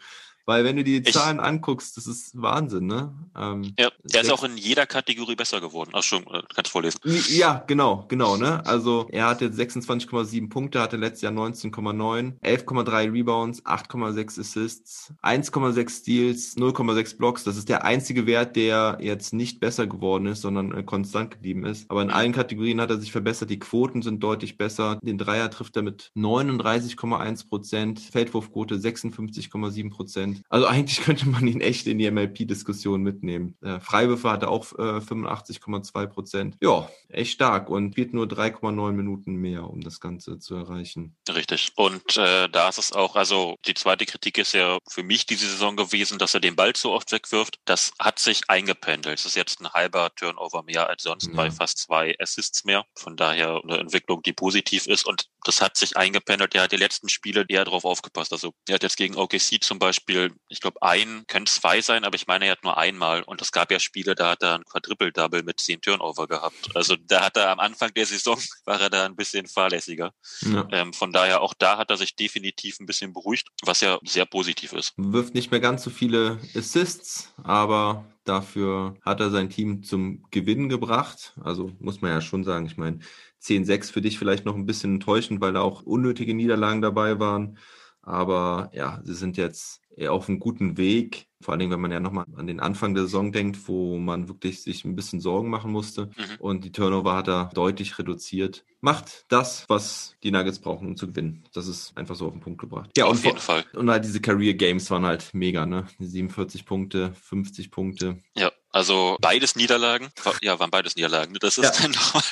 Weil 0.50 0.64
wenn 0.64 0.78
du 0.78 0.84
die 0.84 0.98
ich, 0.98 1.14
Zahlen 1.14 1.40
anguckst, 1.40 1.96
das 1.96 2.08
ist 2.08 2.42
Wahnsinn, 2.42 2.88
ne? 2.88 3.14
Ähm, 3.38 3.76
ja, 3.78 3.92
er 4.14 4.22
ist 4.22 4.32
auch 4.32 4.44
in 4.44 4.58
jeder 4.58 4.88
Kategorie 4.88 5.36
besser 5.36 5.62
geworden. 5.62 5.92
Ach 5.94 6.02
schon, 6.02 6.24
äh, 6.26 6.42
kannst 6.56 6.72
vorlesen. 6.72 7.00
Ja, 7.28 7.64
genau, 7.68 8.06
genau, 8.08 8.36
ne? 8.36 8.66
Also 8.66 9.08
er 9.12 9.28
hatte 9.28 9.50
26,7 9.50 10.50
Punkte, 10.50 10.82
hatte 10.82 10.98
letztes 10.98 11.22
Jahr 11.22 11.34
19,9, 11.34 12.40
11,3 12.42 13.14
Rebounds, 13.14 13.64
8,6 13.64 14.40
Assists, 14.40 15.14
1,6 15.22 16.00
Steals, 16.00 16.58
0,6 16.58 17.18
Blocks. 17.20 17.44
Das 17.44 17.56
ist 17.56 17.70
der 17.70 17.86
einzige 17.86 18.26
Wert, 18.26 18.56
der 18.56 18.98
jetzt 19.02 19.34
nicht 19.34 19.60
besser 19.60 19.86
geworden 19.86 20.26
ist, 20.26 20.42
sondern 20.42 20.76
äh, 20.76 20.82
konstant 20.82 21.30
geblieben 21.30 21.64
ist. 21.64 21.92
Aber 21.92 22.02
in 22.02 22.10
allen 22.10 22.34
Kategorien 22.34 22.82
hat 22.82 22.90
er 22.90 22.98
sich 22.98 23.12
verbessert. 23.12 23.52
Die 23.52 23.60
Quoten 23.60 24.02
sind 24.02 24.24
deutlich 24.24 24.58
besser. 24.58 24.98
Den 25.04 25.20
Dreier 25.20 25.52
trifft 25.52 25.76
er 25.76 25.84
mit 25.84 26.10
39,1 26.16 27.48
Prozent, 27.48 28.00
Feldwurfquote 28.00 28.78
56,7 28.78 29.92
Prozent. 29.92 30.39
Also 30.50 30.68
eigentlich 30.68 31.02
könnte 31.04 31.28
man 31.28 31.48
ihn 31.48 31.62
echt 31.62 31.88
in 31.88 32.00
die 32.00 32.10
MLP-Diskussion 32.10 33.02
mitnehmen. 33.02 33.58
Äh, 33.62 33.80
Freiwürfe 33.80 34.30
hatte 34.30 34.48
auch 34.50 34.72
äh, 34.74 35.00
85,2 35.00 36.08
Prozent. 36.08 36.58
Ja, 36.62 36.90
echt 37.10 37.34
stark 37.34 37.70
und 37.70 37.98
wird 37.98 38.14
nur 38.14 38.26
3,9 38.26 38.92
Minuten 38.92 39.36
mehr, 39.36 39.70
um 39.70 39.82
das 39.82 40.00
Ganze 40.00 40.40
zu 40.40 40.56
erreichen. 40.56 41.16
Richtig. 41.28 41.72
Und 41.76 42.18
äh, 42.18 42.50
da 42.50 42.70
ist 42.70 42.80
es 42.80 42.92
auch, 42.92 43.16
also 43.16 43.56
die 43.66 43.74
zweite 43.74 44.06
Kritik 44.06 44.38
ist 44.38 44.54
ja 44.54 44.78
für 44.88 45.04
mich 45.04 45.26
diese 45.26 45.48
Saison 45.48 45.76
gewesen, 45.76 46.20
dass 46.20 46.34
er 46.34 46.40
den 46.40 46.56
Ball 46.56 46.74
zu 46.74 46.92
oft 46.92 47.12
wegwirft. 47.12 47.60
Das 47.66 47.92
hat 48.00 48.20
sich 48.20 48.42
eingependelt. 48.50 49.20
Es 49.20 49.26
ist 49.26 49.36
jetzt 49.36 49.62
ein 49.62 49.70
halber 49.70 50.10
Turnover 50.16 50.64
mehr 50.64 50.90
als 50.90 51.04
sonst 51.04 51.28
ja. 51.28 51.34
bei 51.34 51.52
fast 51.52 51.78
zwei 51.78 52.16
Assists 52.20 52.64
mehr. 52.66 52.86
Von 52.96 53.16
daher 53.16 53.62
eine 53.64 53.78
Entwicklung, 53.78 54.22
die 54.22 54.34
positiv 54.34 54.88
ist. 54.88 55.06
Und 55.06 55.26
das 55.44 55.62
hat 55.62 55.78
sich 55.78 55.98
eingependelt. 55.98 56.56
Er 56.56 56.64
hat 56.64 56.72
die 56.72 56.78
letzten 56.78 57.10
Spiele 57.10 57.46
eher 57.48 57.66
darauf 57.66 57.86
aufgepasst. 57.86 58.34
Also 58.34 58.54
er 58.68 58.76
hat 58.76 58.84
jetzt 58.84 58.98
gegen 58.98 59.16
OKC 59.16 59.62
zum 59.62 59.80
Beispiel, 59.80 60.29
ich 60.48 60.62
glaube, 60.62 60.82
ein, 60.82 61.24
können 61.28 61.46
zwei 61.46 61.82
sein, 61.82 62.04
aber 62.04 62.16
ich 62.16 62.28
meine, 62.28 62.46
er 62.46 62.52
hat 62.52 62.64
nur 62.64 62.78
einmal. 62.78 63.24
Und 63.24 63.42
es 63.42 63.52
gab 63.52 63.72
ja 63.72 63.80
Spiele, 63.80 64.16
da 64.16 64.32
hat 64.32 64.44
er 64.44 64.56
ein 64.56 64.64
Quadruple-Double 64.64 65.44
mit 65.44 65.60
zehn 65.60 65.82
Turnover 65.82 66.28
gehabt. 66.28 66.76
Also 66.76 66.96
da 66.96 67.26
hat 67.26 67.38
er 67.38 67.52
am 67.52 67.60
Anfang 67.60 67.94
der 67.94 68.06
Saison, 68.06 68.38
war 68.66 68.82
er 68.82 68.90
da 68.90 69.06
ein 69.06 69.16
bisschen 69.16 69.48
fahrlässiger. 69.48 70.12
Ja. 70.42 70.68
Ähm, 70.72 70.94
von 70.94 71.12
daher 71.12 71.42
auch 71.42 71.54
da 71.58 71.78
hat 71.78 71.90
er 71.90 71.98
sich 71.98 72.16
definitiv 72.16 72.80
ein 72.80 72.86
bisschen 72.86 73.14
beruhigt, 73.14 73.48
was 73.64 73.82
ja 73.82 74.00
sehr 74.04 74.26
positiv 74.26 74.74
ist. 74.74 74.94
Wirft 74.98 75.34
nicht 75.34 75.52
mehr 75.52 75.60
ganz 75.60 75.84
so 75.84 75.90
viele 75.90 76.40
Assists, 76.56 77.34
aber 77.44 78.06
dafür 78.26 78.96
hat 79.02 79.20
er 79.20 79.32
sein 79.32 79.50
Team 79.50 79.84
zum 79.84 80.24
Gewinn 80.32 80.70
gebracht. 80.70 81.34
Also 81.42 81.72
muss 81.80 82.02
man 82.02 82.12
ja 82.12 82.22
schon 82.22 82.44
sagen, 82.44 82.66
ich 82.66 82.78
meine, 82.78 83.00
10-6 83.42 83.92
für 83.92 84.02
dich 84.02 84.18
vielleicht 84.20 84.46
noch 84.46 84.56
ein 84.56 84.66
bisschen 84.66 84.96
enttäuschend, 84.96 85.42
weil 85.42 85.54
da 85.54 85.62
auch 85.62 85.84
unnötige 85.84 86.34
Niederlagen 86.34 86.82
dabei 86.82 87.20
waren. 87.20 87.58
Aber 88.02 88.72
ja, 88.74 89.02
sie 89.04 89.14
sind 89.14 89.38
jetzt 89.38 89.82
auf 90.08 90.30
einem 90.30 90.40
guten 90.40 90.78
Weg. 90.78 91.28
Vor 91.42 91.52
allen 91.52 91.60
Dingen, 91.60 91.72
wenn 91.72 91.82
man 91.82 91.92
ja 91.92 92.00
nochmal 92.00 92.26
an 92.36 92.48
den 92.48 92.60
Anfang 92.60 92.94
der 92.94 93.04
Saison 93.04 93.32
denkt, 93.32 93.68
wo 93.68 93.98
man 93.98 94.28
wirklich 94.28 94.62
sich 94.62 94.86
ein 94.86 94.96
bisschen 94.96 95.20
Sorgen 95.20 95.50
machen 95.50 95.72
musste. 95.72 96.06
Mhm. 96.06 96.36
Und 96.40 96.64
die 96.66 96.72
Turnover 96.72 97.16
hat 97.16 97.28
er 97.28 97.50
deutlich 97.54 97.98
reduziert. 98.00 98.66
Macht 98.82 99.26
das, 99.30 99.66
was 99.68 100.16
die 100.24 100.32
Nuggets 100.32 100.60
brauchen, 100.60 100.88
um 100.88 100.96
zu 100.96 101.08
gewinnen. 101.08 101.44
Das 101.54 101.68
ist 101.68 101.98
einfach 101.98 102.16
so 102.16 102.28
auf 102.28 102.34
den 102.34 102.42
Punkt 102.42 102.62
gebracht. 102.62 102.92
Ja, 102.98 103.06
auf 103.06 103.24
jeden 103.26 103.40
Fall. 103.40 103.66
Und 103.74 103.90
halt 103.90 104.06
diese 104.06 104.22
Career 104.22 104.54
Games 104.54 104.90
waren 104.90 105.06
halt 105.06 105.34
mega, 105.34 105.66
ne? 105.66 105.88
47 106.00 106.66
Punkte, 106.66 107.14
50 107.14 107.72
Punkte. 107.72 108.20
Ja. 108.36 108.52
Also 108.72 109.18
beides 109.20 109.56
Niederlagen. 109.56 110.12
Ja, 110.42 110.60
waren 110.60 110.70
beides 110.70 110.96
Niederlagen. 110.96 111.36
Das 111.40 111.58
ist 111.58 111.64
ja. 111.64 111.82
dann 111.82 111.92
nochmal, 111.92 112.24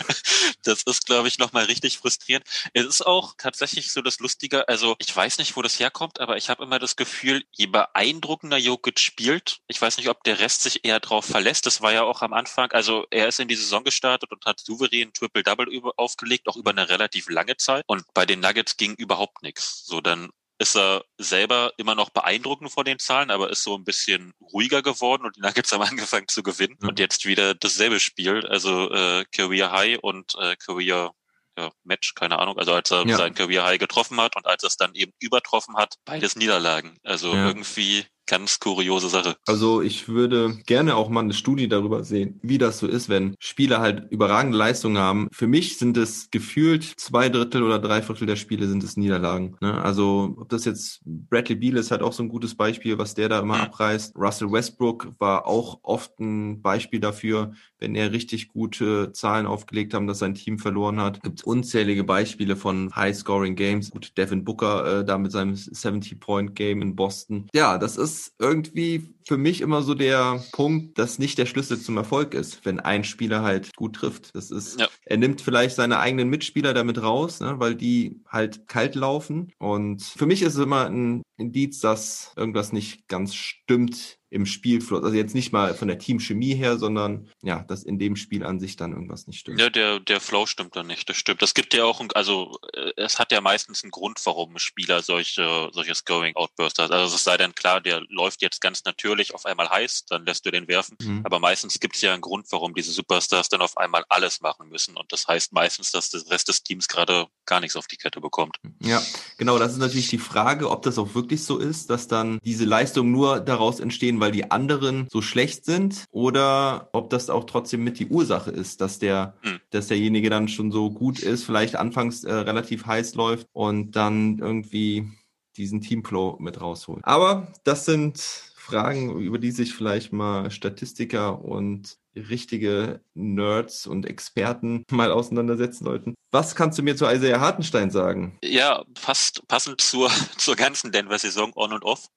das 0.64 0.84
ist, 0.84 1.06
glaube 1.06 1.28
ich, 1.28 1.40
nochmal 1.40 1.66
richtig 1.66 1.98
frustrierend. 1.98 2.46
Es 2.74 2.86
ist 2.86 3.06
auch 3.06 3.34
tatsächlich 3.38 3.92
so 3.92 4.02
das 4.02 4.20
Lustige, 4.20 4.68
also 4.68 4.96
ich 5.00 5.16
weiß 5.16 5.40
nicht, 5.40 5.56
wo 5.56 5.62
das 5.62 5.80
herkommt, 5.80 6.20
aber 6.20 6.38
ich 6.38 6.50
habe 6.50 6.64
immer 6.64 6.80
das 6.80 6.96
Gefühl, 6.96 7.44
je 7.52 7.66
beeindruckender 7.66 8.58
Jokic 8.58 9.00
spielt, 9.00 9.60
ich 9.68 9.82
weiß 9.82 9.98
nicht, 9.98 10.10
ob 10.10 10.24
der 10.24 10.40
Rest 10.40 10.62
sich 10.62 10.86
eher 10.86 11.00
drauf 11.00 11.26
verlässt. 11.26 11.66
Das 11.66 11.82
war 11.82 11.92
ja 11.92 12.04
auch 12.04 12.22
am 12.22 12.34
Anfang, 12.34 12.72
also 12.72 13.06
er 13.10 13.28
ist 13.28 13.40
in 13.40 13.48
die 13.48 13.56
Saison 13.56 13.84
gestartet 13.84 14.32
und 14.32 14.46
hat 14.46 14.60
souverän 14.60 15.14
Triple-Double 15.14 15.68
aufgelegt, 15.98 16.48
auch 16.48 16.56
über 16.56 16.72
eine 16.72 16.90
relativ 16.90 17.30
lange 17.30 17.58
Zeit. 17.58 17.84
Und 17.88 18.04
bei 18.14 18.26
den 18.26 18.40
Nuggets 18.40 18.78
ging 18.78 18.94
überhaupt 18.96 19.42
nichts. 19.42 19.86
So, 19.86 20.02
dann 20.02 20.30
ist 20.60 20.76
er 20.76 21.04
selber 21.18 21.72
immer 21.78 21.96
noch 21.96 22.10
beeindruckend 22.10 22.72
vor 22.72 22.84
den 22.84 23.00
Zahlen, 23.00 23.32
aber 23.32 23.50
ist 23.50 23.64
so 23.64 23.76
ein 23.76 23.84
bisschen 23.84 24.34
ruhiger 24.54 24.82
geworden 24.82 25.26
und 25.26 25.36
die 25.36 25.42
Nuggets 25.42 25.72
haben 25.72 25.84
angefangen 25.84 26.28
zu 26.28 26.44
gewinnen 26.44 26.78
mhm. 26.80 26.90
und 26.90 27.00
jetzt 27.00 27.26
wieder 27.26 27.54
dasselbe 27.54 28.00
Spiel, 28.00 28.46
also 28.48 28.92
äh, 28.92 29.26
Career 29.32 29.72
High 29.72 30.00
und 30.02 30.34
äh, 30.40 30.56
Career 30.56 31.12
ja, 31.58 31.72
Match, 31.84 32.14
keine 32.14 32.40
Ahnung, 32.40 32.58
also 32.60 32.74
als 32.74 32.92
er 32.92 33.06
ja. 33.08 33.18
sein 33.18 33.34
Career 33.34 33.66
High 33.66 33.80
getroffen 33.80 34.20
hat 34.22 34.36
und 34.36 34.46
als 34.46 34.64
er 34.64 34.68
es 34.68 34.78
dann 34.78 34.94
eben 34.94 35.12
übertroffen 35.20 35.76
hat, 35.76 35.96
beides 36.06 36.36
Niederlagen. 36.36 36.98
Also 37.04 37.34
ja. 37.34 37.48
irgendwie 37.48 38.06
ganz 38.28 38.60
kuriose 38.60 39.10
Sache. 39.10 39.38
Also 39.48 39.82
ich 39.82 40.08
würde 40.10 40.58
gerne 40.66 40.96
auch 40.96 41.10
mal 41.10 41.22
eine 41.22 41.34
Studie 41.34 41.68
darüber 41.68 42.04
sehen, 42.04 42.40
wie 42.44 42.58
das 42.58 42.80
so 42.80 42.88
ist, 42.88 43.10
wenn 43.10 43.36
Spieler 43.40 43.80
halt 43.80 44.12
überragende 44.12 44.58
Leistungen 44.58 44.98
haben. 44.98 45.30
Für 45.32 45.48
mich 45.48 45.78
sind 45.78 45.98
es 45.98 46.30
gefühlt 46.30 46.84
zwei 46.98 47.30
Drittel 47.30 47.64
oder 47.64 47.80
drei 47.80 48.02
Viertel 48.02 48.28
der 48.28 48.36
Spiele 48.36 48.68
sind 48.68 48.84
es 48.84 48.98
Niederlagen. 48.98 49.56
Ne? 49.62 49.82
Also 49.82 50.36
ob 50.38 50.50
das 50.50 50.66
jetzt 50.66 51.02
Bradley 51.06 51.56
Beal 51.56 51.78
ist 51.78 51.92
halt 51.92 52.02
auch 52.02 52.14
so 52.14 52.24
ein 52.24 52.30
gutes 52.30 52.56
Beispiel, 52.56 52.98
was 52.98 53.16
der 53.16 53.30
da 53.30 53.40
immer 53.40 53.56
mhm. 53.56 53.64
abreißt. 53.64 54.16
Russell 54.18 54.52
Westbrook 54.52 55.14
war 55.20 55.48
auch 55.48 55.80
oft 55.84 56.20
ein 56.20 56.62
Beispiel 56.62 57.00
dafür, 57.00 57.54
wenn 57.80 57.96
er 57.96 58.12
richtig 58.12 58.50
gute 58.50 59.14
Zahlen 59.14 59.46
aufgelegt 59.46 59.94
haben, 59.94 60.08
dass 60.08 60.20
sein 60.20 60.36
Team 60.36 60.60
verloren 60.60 61.00
hat. 61.00 61.24
Gibt 61.24 61.44
unzählige 61.44 62.04
Beispiele 62.04 62.56
von 62.56 62.94
High-Scoring-Games. 62.96 63.92
Gut, 63.92 64.18
Devin 64.18 64.44
Booker 64.44 65.00
äh, 65.00 65.06
da 65.06 65.18
mit 65.18 65.32
seinem 65.32 65.54
70-Point-Game 65.54 66.82
in 66.82 66.96
Boston. 66.96 67.48
Ja, 67.54 67.78
das 67.78 67.98
ist 67.98 68.17
irgendwie 68.40 69.14
für 69.28 69.38
mich 69.38 69.62
immer 69.62 69.82
so 69.82 69.94
der 69.94 70.44
Punkt, 70.52 70.98
dass 70.98 71.20
nicht 71.20 71.38
der 71.38 71.46
Schlüssel 71.46 71.80
zum 71.80 71.98
Erfolg 71.98 72.34
ist, 72.34 72.66
wenn 72.66 72.80
ein 72.80 73.04
Spieler 73.04 73.44
halt 73.44 73.76
gut 73.76 73.98
trifft. 73.98 74.36
Das 74.36 74.52
ist, 74.52 74.80
ja. 74.80 74.88
er 75.06 75.18
nimmt 75.18 75.42
vielleicht 75.42 75.76
seine 75.76 76.00
eigenen 76.00 76.30
Mitspieler 76.30 76.74
damit 76.74 77.02
raus, 77.02 77.40
ne, 77.40 77.56
weil 77.60 77.76
die 77.76 78.22
halt 78.28 78.68
kalt 78.68 78.96
laufen. 78.96 79.52
Und 79.60 80.02
für 80.02 80.26
mich 80.26 80.42
ist 80.42 80.56
es 80.56 80.64
immer 80.64 80.86
ein 80.86 81.24
Indiz, 81.38 81.80
dass 81.80 82.34
irgendwas 82.36 82.72
nicht 82.72 83.08
ganz 83.08 83.36
stimmt 83.36 84.18
im 84.30 84.46
Spielfluss. 84.46 85.04
Also 85.04 85.16
jetzt 85.16 85.36
nicht 85.36 85.54
mal 85.54 85.74
von 85.74 85.88
der 85.88 86.00
Teamchemie 86.00 86.54
her, 86.54 86.78
sondern 86.78 87.30
ja, 87.42 87.64
dass 87.64 87.84
in 87.84 87.98
dem 87.98 88.16
Spiel 88.16 88.44
an 88.44 88.60
sich 88.60 88.76
dann 88.76 88.92
irgendwas 88.92 89.28
nicht 89.28 89.40
stimmt. 89.40 89.60
Ja, 89.60 89.70
der, 89.70 90.00
der 90.00 90.20
Flow 90.20 90.46
stimmt 90.46 90.76
dann 90.76 90.88
nicht, 90.88 91.08
das 91.08 91.16
stimmt. 91.16 91.42
Das 91.42 91.54
gibt 91.54 91.74
ja 91.74 91.86
auch, 91.86 92.04
also 92.14 92.58
äh, 92.74 92.92
es 92.98 93.20
hat 93.20 93.32
ja 93.32 93.40
meistens 93.40 93.84
einen 93.84 93.92
Grund, 93.92 94.20
warum 94.26 94.56
ein 94.56 94.60
Spieler 94.60 95.02
solche, 95.02 95.70
solche 95.72 95.96
Scoring-Outbursts 95.96 96.80
hat. 96.80 96.92
Also 96.92 97.16
es 97.16 97.24
sei 97.24 97.38
dann 97.38 97.56
klar, 97.56 97.80
der 97.80 98.02
läuft 98.10 98.42
jetzt 98.42 98.60
ganz 98.60 98.84
natürlich 98.84 99.17
auf 99.34 99.46
einmal 99.46 99.70
heiß, 99.70 100.06
dann 100.10 100.26
lässt 100.26 100.46
du 100.46 100.52
den 100.52 100.68
werfen. 100.68 100.98
Mhm. 101.02 101.22
Aber 101.24 101.40
meistens 101.40 101.80
gibt 101.80 101.96
es 101.96 102.02
ja 102.02 102.14
einen 102.14 102.22
Grund, 102.22 102.48
warum 102.52 102.74
diese 102.74 102.92
Superstars 102.92 103.50
dann 103.50 103.62
auf 103.62 103.78
einmal 103.78 104.04
alles 104.10 104.42
machen 104.42 104.70
müssen. 104.70 104.96
Und 104.98 105.12
das 105.12 105.28
heißt 105.28 105.54
meistens, 105.54 105.92
dass 105.92 106.10
der 106.10 106.22
Rest 106.30 106.48
des 106.48 106.64
Teams 106.64 106.88
gerade 106.88 107.28
gar 107.46 107.60
nichts 107.60 107.76
auf 107.76 107.88
die 107.88 107.98
Kette 107.98 108.22
bekommt. 108.22 108.58
Ja, 108.82 109.02
genau, 109.38 109.58
das 109.58 109.74
ist 109.74 109.80
natürlich 109.80 110.10
die 110.10 110.18
Frage, 110.18 110.70
ob 110.70 110.84
das 110.84 110.98
auch 110.98 111.16
wirklich 111.16 111.44
so 111.44 111.58
ist, 111.58 111.90
dass 111.90 112.08
dann 112.08 112.40
diese 112.44 112.66
Leistungen 112.66 113.12
nur 113.12 113.40
daraus 113.40 113.80
entstehen, 113.80 114.20
weil 114.20 114.32
die 114.32 114.52
anderen 114.52 115.08
so 115.12 115.22
schlecht 115.22 115.66
sind 115.66 116.06
oder 116.12 116.90
ob 116.94 117.10
das 117.10 117.30
auch 117.30 117.46
trotzdem 117.46 117.84
mit 117.84 118.00
die 118.00 118.08
Ursache 118.08 118.52
ist, 118.52 118.82
dass 118.82 119.00
der, 119.00 119.36
hm. 119.42 119.60
dass 119.72 119.88
derjenige 119.88 120.30
dann 120.30 120.48
schon 120.48 120.72
so 120.72 120.92
gut 120.92 121.20
ist, 121.20 121.44
vielleicht 121.44 121.76
anfangs 121.76 122.24
äh, 122.24 122.34
relativ 122.34 122.86
heiß 122.86 123.16
läuft 123.16 123.48
und 123.54 123.92
dann 123.92 124.40
irgendwie 124.40 125.10
diesen 125.58 125.82
Teamflow 125.82 126.38
mit 126.40 126.62
rausholt. 126.62 127.04
Aber 127.04 127.52
das 127.64 127.86
sind 127.86 128.47
Fragen, 128.68 129.18
über 129.20 129.40
die 129.40 129.52
sich 129.52 129.74
vielleicht 129.74 130.12
mal 130.12 130.52
Statistiker 130.52 131.44
und 131.44 131.98
richtige 132.16 133.02
Nerds 133.14 133.88
und 133.88 134.06
Experten 134.06 134.84
mal 134.92 135.12
auseinandersetzen 135.12 135.86
sollten. 135.86 136.16
Was 136.32 136.56
kannst 136.56 136.78
du 136.78 136.84
mir 136.84 136.96
zu 136.96 137.06
Isaiah 137.06 137.40
Hartenstein 137.40 137.92
sagen? 137.92 138.38
Ja, 138.44 138.84
fast 138.98 139.48
passend 139.48 139.80
zur, 139.80 140.10
zur 140.38 140.56
ganzen 140.56 140.92
Denver-Saison 140.92 141.54
on 141.56 141.74
und 141.74 141.84
off. 141.84 142.08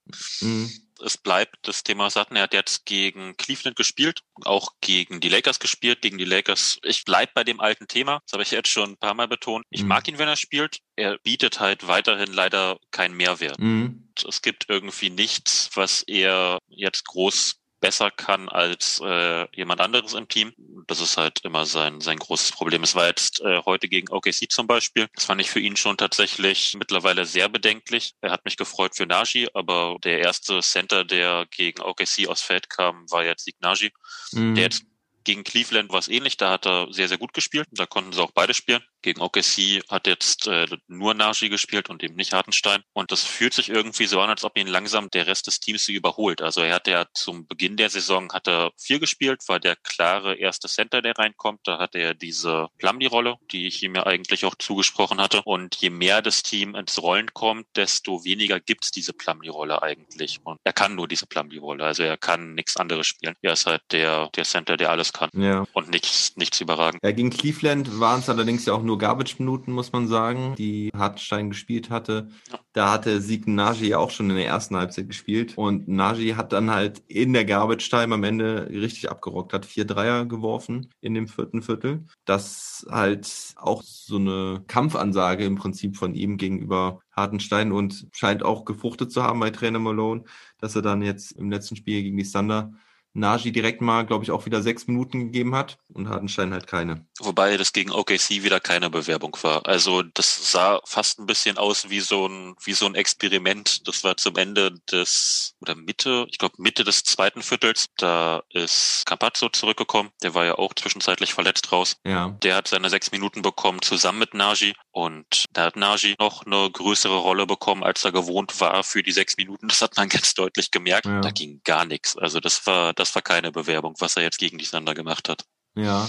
Mhm. 0.40 0.70
Es 1.04 1.16
bleibt 1.16 1.56
das 1.62 1.82
Thema, 1.82 2.10
hatten. 2.14 2.36
Er 2.36 2.44
hat 2.44 2.54
jetzt 2.54 2.86
gegen 2.86 3.36
Cleveland 3.36 3.76
gespielt, 3.76 4.22
auch 4.44 4.72
gegen 4.80 5.20
die 5.20 5.28
Lakers 5.28 5.60
gespielt, 5.60 6.02
gegen 6.02 6.18
die 6.18 6.24
Lakers. 6.24 6.78
Ich 6.82 7.04
bleib 7.04 7.34
bei 7.34 7.44
dem 7.44 7.60
alten 7.60 7.88
Thema. 7.88 8.20
Das 8.26 8.32
habe 8.32 8.42
ich 8.42 8.50
jetzt 8.50 8.68
schon 8.68 8.90
ein 8.90 8.96
paar 8.96 9.14
Mal 9.14 9.28
betont. 9.28 9.64
Ich 9.70 9.82
mhm. 9.82 9.88
mag 9.88 10.08
ihn, 10.08 10.18
wenn 10.18 10.28
er 10.28 10.36
spielt. 10.36 10.78
Er 10.96 11.18
bietet 11.18 11.60
halt 11.60 11.86
weiterhin 11.86 12.32
leider 12.32 12.78
keinen 12.90 13.16
Mehrwert. 13.16 13.58
Mhm. 13.58 14.12
Es 14.26 14.42
gibt 14.42 14.66
irgendwie 14.68 15.10
nichts, 15.10 15.70
was 15.74 16.02
er 16.02 16.58
jetzt 16.68 17.06
groß 17.06 17.59
besser 17.80 18.10
kann 18.10 18.48
als 18.48 19.00
äh, 19.04 19.46
jemand 19.56 19.80
anderes 19.80 20.14
im 20.14 20.28
Team. 20.28 20.52
Das 20.86 21.00
ist 21.00 21.16
halt 21.16 21.40
immer 21.40 21.66
sein, 21.66 22.00
sein 22.00 22.18
großes 22.18 22.52
Problem. 22.52 22.82
Es 22.82 22.94
war 22.94 23.06
jetzt 23.06 23.40
äh, 23.40 23.62
heute 23.64 23.88
gegen 23.88 24.10
OKC 24.10 24.50
zum 24.50 24.66
Beispiel. 24.66 25.08
Das 25.14 25.24
fand 25.24 25.40
ich 25.40 25.50
für 25.50 25.60
ihn 25.60 25.76
schon 25.76 25.96
tatsächlich 25.96 26.74
mittlerweile 26.78 27.24
sehr 27.24 27.48
bedenklich. 27.48 28.14
Er 28.20 28.30
hat 28.30 28.44
mich 28.44 28.56
gefreut 28.56 28.94
für 28.94 29.06
Naji, 29.06 29.48
aber 29.54 29.96
der 30.04 30.20
erste 30.20 30.60
Center, 30.60 31.04
der 31.04 31.46
gegen 31.50 31.80
OKC 31.80 32.28
aus 32.28 32.42
Feld 32.42 32.70
kam, 32.70 33.10
war 33.10 33.24
jetzt 33.24 33.44
Sieg 33.44 33.56
Naji, 33.60 33.90
mhm. 34.32 34.54
der 34.54 34.64
jetzt 34.64 34.84
gegen 35.24 35.44
Cleveland 35.44 35.90
war 35.90 35.98
es 35.98 36.08
ähnlich, 36.08 36.36
da 36.36 36.50
hat 36.50 36.66
er 36.66 36.88
sehr, 36.90 37.08
sehr 37.08 37.18
gut 37.18 37.34
gespielt. 37.34 37.68
Da 37.72 37.86
konnten 37.86 38.12
sie 38.12 38.22
auch 38.22 38.32
beide 38.32 38.54
spielen. 38.54 38.82
Gegen 39.02 39.20
OKC 39.20 39.82
hat 39.88 40.06
jetzt 40.06 40.46
äh, 40.46 40.66
nur 40.88 41.14
Nagy 41.14 41.48
gespielt 41.48 41.90
und 41.90 42.02
eben 42.02 42.16
nicht 42.16 42.32
Hartenstein. 42.32 42.82
Und 42.92 43.12
das 43.12 43.24
fühlt 43.24 43.54
sich 43.54 43.68
irgendwie 43.68 44.06
so 44.06 44.20
an, 44.20 44.30
als 44.30 44.44
ob 44.44 44.56
ihn 44.58 44.66
langsam 44.66 45.10
der 45.10 45.26
Rest 45.26 45.46
des 45.46 45.60
Teams 45.60 45.88
überholt. 45.88 46.42
Also 46.42 46.62
er 46.62 46.74
hat 46.74 46.86
ja 46.86 47.06
zum 47.14 47.46
Beginn 47.46 47.76
der 47.76 47.90
Saison 47.90 48.32
hat 48.32 48.48
er 48.48 48.72
vier 48.78 48.98
gespielt, 48.98 49.42
war 49.48 49.60
der 49.60 49.76
klare 49.76 50.36
erste 50.36 50.68
Center, 50.68 51.02
der 51.02 51.16
reinkommt. 51.16 51.60
Da 51.64 51.78
hatte 51.78 51.98
er 51.98 52.14
diese 52.14 52.68
Plumlee-Rolle, 52.78 53.36
die 53.50 53.66
ich 53.66 53.82
ihm 53.82 53.94
ja 53.94 54.06
eigentlich 54.06 54.44
auch 54.44 54.54
zugesprochen 54.54 55.20
hatte. 55.20 55.42
Und 55.44 55.76
je 55.76 55.90
mehr 55.90 56.22
das 56.22 56.42
Team 56.42 56.74
ins 56.74 57.00
Rollen 57.02 57.32
kommt, 57.32 57.66
desto 57.76 58.24
weniger 58.24 58.60
gibt's 58.60 58.90
diese 58.90 59.12
Plumlee-Rolle 59.12 59.82
eigentlich. 59.82 60.38
Und 60.44 60.58
er 60.64 60.72
kann 60.72 60.94
nur 60.94 61.08
diese 61.08 61.26
Plumlee-Rolle. 61.26 61.84
Also 61.84 62.02
er 62.02 62.16
kann 62.16 62.54
nichts 62.54 62.76
anderes 62.76 63.06
spielen. 63.06 63.34
Er 63.42 63.52
ist 63.52 63.66
halt 63.66 63.82
der, 63.92 64.28
der 64.36 64.44
Center, 64.44 64.76
der 64.76 64.90
alles 64.90 65.12
kann. 65.12 65.30
Ja. 65.34 65.64
Und 65.72 65.90
nichts, 65.90 66.36
nichts 66.36 66.60
überragend. 66.60 67.00
Ja, 67.02 67.12
gegen 67.12 67.30
Cleveland 67.30 68.00
waren 68.00 68.20
es 68.20 68.28
allerdings 68.28 68.66
ja 68.66 68.74
auch 68.74 68.82
nur 68.82 68.89
nur 68.90 68.98
Garbage-Minuten, 68.98 69.70
muss 69.70 69.92
man 69.92 70.08
sagen, 70.08 70.54
die 70.58 70.90
Hartenstein 70.96 71.50
gespielt 71.50 71.90
hatte. 71.90 72.28
Ja. 72.50 72.58
Da 72.72 72.92
hatte 72.92 73.20
Sieg 73.20 73.46
Nagy 73.46 73.86
ja 73.86 73.98
auch 73.98 74.10
schon 74.10 74.30
in 74.30 74.36
der 74.36 74.46
ersten 74.46 74.76
Halbzeit 74.76 75.06
gespielt. 75.06 75.56
Und 75.56 75.86
Nagy 75.86 76.30
hat 76.30 76.52
dann 76.52 76.72
halt 76.72 77.04
in 77.06 77.32
der 77.32 77.44
Garbage-Time 77.44 78.14
am 78.14 78.24
Ende 78.24 78.68
richtig 78.68 79.08
abgerockt, 79.08 79.52
hat 79.52 79.64
vier 79.64 79.84
Dreier 79.84 80.26
geworfen 80.26 80.90
in 81.00 81.14
dem 81.14 81.28
vierten 81.28 81.62
Viertel. 81.62 82.04
Das 82.24 82.84
halt 82.90 83.54
auch 83.56 83.82
so 83.84 84.16
eine 84.16 84.64
Kampfansage 84.66 85.44
im 85.44 85.54
Prinzip 85.54 85.96
von 85.96 86.14
ihm 86.14 86.36
gegenüber 86.36 87.00
Hartenstein 87.12 87.70
und 87.70 88.08
scheint 88.12 88.42
auch 88.42 88.64
gefruchtet 88.64 89.12
zu 89.12 89.22
haben 89.22 89.38
bei 89.38 89.50
Trainer 89.50 89.78
Malone, 89.78 90.24
dass 90.58 90.74
er 90.74 90.82
dann 90.82 91.02
jetzt 91.02 91.32
im 91.32 91.48
letzten 91.48 91.76
Spiel 91.76 92.02
gegen 92.02 92.16
die 92.16 92.28
Thunder 92.28 92.72
Nagy 93.12 93.52
direkt 93.52 93.80
mal, 93.80 94.06
glaube 94.06 94.24
ich, 94.24 94.30
auch 94.30 94.46
wieder 94.46 94.62
sechs 94.62 94.86
Minuten 94.86 95.26
gegeben 95.26 95.54
hat 95.54 95.78
und 95.88 96.08
Hartenstein 96.08 96.52
halt 96.52 96.66
keine. 96.66 97.06
Wobei 97.18 97.56
das 97.56 97.72
gegen 97.72 97.90
OKC 97.90 98.42
wieder 98.42 98.60
keine 98.60 98.90
Bewerbung 98.90 99.36
war. 99.42 99.66
Also 99.66 100.02
das 100.02 100.52
sah 100.52 100.80
fast 100.84 101.18
ein 101.18 101.26
bisschen 101.26 101.58
aus 101.58 101.90
wie 101.90 102.00
so 102.00 102.26
ein, 102.26 102.54
wie 102.64 102.72
so 102.72 102.86
ein 102.86 102.94
Experiment. 102.94 103.86
Das 103.88 104.04
war 104.04 104.16
zum 104.16 104.36
Ende 104.36 104.74
des, 104.90 105.54
oder 105.60 105.74
Mitte, 105.74 106.26
ich 106.30 106.38
glaube 106.38 106.54
Mitte 106.58 106.84
des 106.84 107.02
zweiten 107.02 107.42
Viertels. 107.42 107.86
Da 107.96 108.42
ist 108.50 109.04
Campazzo 109.06 109.48
zurückgekommen. 109.48 110.10
Der 110.22 110.34
war 110.34 110.44
ja 110.44 110.54
auch 110.56 110.74
zwischenzeitlich 110.74 111.34
verletzt 111.34 111.72
raus. 111.72 111.96
Ja. 112.04 112.30
Der 112.42 112.56
hat 112.56 112.68
seine 112.68 112.90
sechs 112.90 113.10
Minuten 113.10 113.42
bekommen 113.42 113.82
zusammen 113.82 114.20
mit 114.20 114.34
Nagy 114.34 114.74
und 114.92 115.44
da 115.52 115.64
hat 115.64 115.76
Nagy 115.76 116.14
noch 116.18 116.46
eine 116.46 116.70
größere 116.70 117.16
Rolle 117.16 117.46
bekommen, 117.46 117.82
als 117.82 118.04
er 118.04 118.12
gewohnt 118.12 118.60
war 118.60 118.84
für 118.84 119.02
die 119.02 119.12
sechs 119.12 119.36
Minuten. 119.36 119.68
Das 119.68 119.82
hat 119.82 119.96
man 119.96 120.08
ganz 120.08 120.34
deutlich 120.34 120.70
gemerkt. 120.70 121.06
Ja. 121.06 121.20
Da 121.20 121.30
ging 121.30 121.60
gar 121.64 121.84
nichts. 121.84 122.16
Also 122.16 122.40
das 122.40 122.66
war 122.66 122.92
das 123.00 123.14
war 123.14 123.22
keine 123.22 123.50
Bewerbung, 123.50 123.94
was 123.98 124.16
er 124.16 124.22
jetzt 124.22 124.38
gegen 124.38 124.58
die 124.58 124.64
Sander 124.64 124.94
gemacht 124.94 125.28
hat. 125.28 125.44
Ja, 125.74 126.08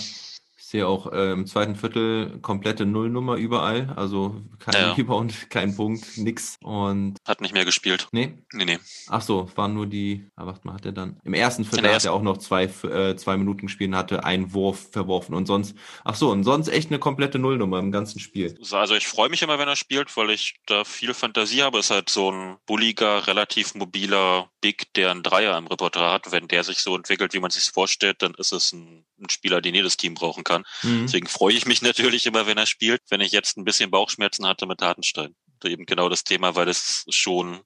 sehe 0.71 0.87
auch 0.87 1.11
äh, 1.11 1.33
im 1.33 1.45
zweiten 1.45 1.75
Viertel 1.75 2.39
komplette 2.41 2.85
Nullnummer 2.85 3.35
überall. 3.35 3.93
Also 3.95 4.41
kein 4.59 4.81
ja. 4.81 4.93
Rebound, 4.93 5.49
kein 5.49 5.75
Punkt, 5.75 6.17
nix. 6.17 6.57
Und 6.63 7.17
hat 7.27 7.41
nicht 7.41 7.53
mehr 7.53 7.65
gespielt. 7.65 8.07
Nee? 8.11 8.37
Nee, 8.53 8.65
nee. 8.65 8.79
Ach 9.07 9.21
so, 9.21 9.49
waren 9.55 9.73
nur 9.73 9.85
die. 9.85 10.29
Ah, 10.35 10.45
warte 10.45 10.61
mal, 10.65 10.73
hat 10.73 10.85
er 10.85 10.93
dann. 10.93 11.19
Im 11.23 11.33
ersten 11.33 11.65
Viertel 11.65 11.93
hat 11.93 12.05
er 12.05 12.13
auch 12.13 12.21
noch 12.21 12.37
zwei, 12.37 12.63
äh, 12.63 13.15
zwei 13.15 13.37
Minuten 13.37 13.67
gespielt 13.67 13.91
hatte 13.91 14.23
einen 14.23 14.53
Wurf 14.53 14.89
verworfen. 14.91 15.35
Und 15.35 15.47
sonst, 15.47 15.75
ach 16.05 16.15
so, 16.15 16.29
und 16.29 16.43
sonst 16.43 16.67
echt 16.67 16.89
eine 16.89 16.99
komplette 16.99 17.39
Nullnummer 17.39 17.79
im 17.79 17.91
ganzen 17.91 18.19
Spiel. 18.19 18.57
Also 18.71 18.95
ich 18.95 19.07
freue 19.07 19.29
mich 19.29 19.41
immer, 19.41 19.59
wenn 19.59 19.67
er 19.67 19.75
spielt, 19.75 20.15
weil 20.15 20.29
ich 20.29 20.55
da 20.65 20.83
viel 20.83 21.13
Fantasie 21.13 21.63
habe. 21.63 21.79
Ist 21.79 21.91
halt 21.91 22.09
so 22.09 22.31
ein 22.31 22.57
bulliger, 22.65 23.27
relativ 23.27 23.75
mobiler 23.75 24.49
Big, 24.61 24.93
der 24.93 25.11
einen 25.11 25.23
Dreier 25.23 25.57
im 25.57 25.67
Repertoire 25.67 26.13
hat. 26.13 26.31
Wenn 26.31 26.47
der 26.47 26.63
sich 26.63 26.77
so 26.77 26.95
entwickelt, 26.95 27.33
wie 27.33 27.39
man 27.39 27.51
sich 27.51 27.63
vorstellt, 27.63 28.21
dann 28.21 28.33
ist 28.35 28.53
es 28.53 28.71
ein, 28.71 29.03
ein 29.21 29.29
Spieler, 29.29 29.61
den 29.61 29.75
jedes 29.75 29.97
Team 29.97 30.13
brauchen 30.13 30.43
kann. 30.43 30.63
Mhm. 30.83 31.03
Deswegen 31.03 31.27
freue 31.27 31.53
ich 31.53 31.65
mich 31.65 31.81
natürlich 31.81 32.25
immer, 32.25 32.47
wenn 32.47 32.57
er 32.57 32.65
spielt. 32.65 33.01
Wenn 33.09 33.21
ich 33.21 33.31
jetzt 33.31 33.57
ein 33.57 33.63
bisschen 33.63 33.91
Bauchschmerzen 33.91 34.45
hatte 34.45 34.65
mit 34.65 34.81
Hartenstein. 34.81 35.35
Eben 35.63 35.85
genau 35.85 36.09
das 36.09 36.23
Thema, 36.23 36.55
weil 36.55 36.67
es 36.67 37.05
schon, 37.09 37.61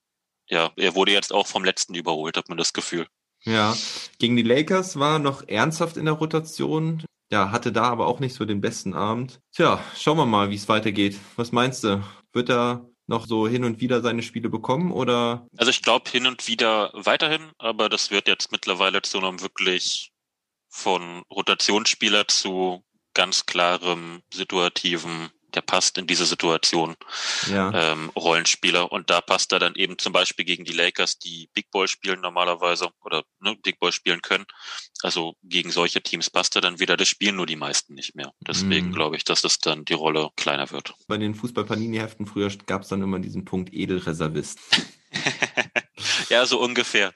ja, 0.50 0.72
er 0.76 0.96
wurde 0.96 1.14
jetzt 1.14 1.34
auch 1.34 1.48
vom 1.48 1.64
letzten 1.64 1.96
überholt, 1.96 2.36
hat 2.36 2.50
man 2.50 2.58
das 2.58 2.74
Gefühl. 2.74 3.08
Ja, 3.44 3.76
gegen 4.20 4.36
die 4.36 4.44
Lakers 4.44 5.00
war 5.00 5.20
noch 5.20 5.48
ernsthaft 5.48 5.98
in 5.98 6.06
der 6.06 6.16
Rotation. 6.16 7.04
Ja, 7.32 7.52
hatte 7.52 7.72
da 7.72 7.84
aber 7.84 8.08
auch 8.08 8.20
nicht 8.20 8.36
so 8.36 8.46
den 8.46 8.62
besten 8.62 8.94
Abend. 8.94 9.40
Tja, 9.54 9.84
schauen 9.98 10.18
wir 10.18 10.26
mal, 10.26 10.50
wie 10.50 10.56
es 10.56 10.68
weitergeht. 10.68 11.18
Was 11.38 11.52
meinst 11.52 11.84
du? 11.84 12.04
Wird 12.34 12.50
er 12.50 12.90
noch 13.08 13.28
so 13.28 13.48
hin 13.48 13.64
und 13.64 13.80
wieder 13.80 14.02
seine 14.02 14.24
Spiele 14.24 14.50
bekommen 14.50 14.92
oder? 14.92 15.48
Also 15.58 15.70
ich 15.70 15.82
glaube 15.82 16.10
hin 16.10 16.28
und 16.28 16.48
wieder 16.48 16.92
weiterhin, 16.94 17.52
aber 17.58 17.90
das 17.90 18.12
wird 18.12 18.28
jetzt 18.28 18.52
mittlerweile 18.52 19.02
zu 19.02 19.20
einem 19.20 19.42
wirklich 19.42 20.12
von 20.76 21.24
Rotationsspieler 21.32 22.28
zu 22.28 22.84
ganz 23.14 23.46
klarem 23.46 24.22
situativen, 24.32 25.30
der 25.54 25.62
passt 25.62 25.98
in 25.98 26.06
diese 26.06 26.26
Situation, 26.26 26.96
ja. 27.50 27.72
ähm, 27.74 28.10
Rollenspieler. 28.10 28.92
Und 28.92 29.10
da 29.10 29.22
passt 29.22 29.54
er 29.54 29.60
dann 29.60 29.76
eben 29.76 29.98
zum 29.98 30.12
Beispiel 30.12 30.44
gegen 30.44 30.66
die 30.66 30.74
Lakers, 30.74 31.18
die 31.18 31.50
Big 31.54 31.72
Boy 31.72 31.88
spielen 31.88 32.20
normalerweise 32.20 32.90
oder 33.06 33.24
ne, 33.40 33.56
Big 33.64 33.80
Boy 33.80 33.94
spielen 33.94 34.22
können. 34.22 34.46
Also 35.02 35.36
gegen 35.44 35.72
solche 35.72 36.02
Teams 36.02 36.30
passt 36.30 36.56
er 36.58 36.62
dann 36.62 36.80
wieder. 36.82 36.98
Das 36.98 37.08
spielen 37.08 37.38
nur 37.38 37.46
die 37.46 37.56
meisten 37.56 37.94
nicht 37.94 38.14
mehr. 38.16 38.34
Deswegen 38.46 38.88
mhm. 38.88 38.94
glaube 38.94 39.16
ich, 39.16 39.24
dass 39.24 39.42
das 39.42 39.60
dann 39.60 39.86
die 39.86 39.94
Rolle 39.94 40.30
kleiner 40.36 40.70
wird. 40.72 40.94
Bei 41.08 41.18
den 41.18 41.36
Fußball-Panini-Heften 41.36 42.26
früher 42.26 42.52
gab 42.66 42.82
es 42.82 42.90
dann 42.90 43.02
immer 43.02 43.20
diesen 43.20 43.46
Punkt 43.46 43.74
Edelreservist. 43.74 44.60
ja, 46.30 46.46
so 46.46 46.60
ungefähr. 46.60 47.14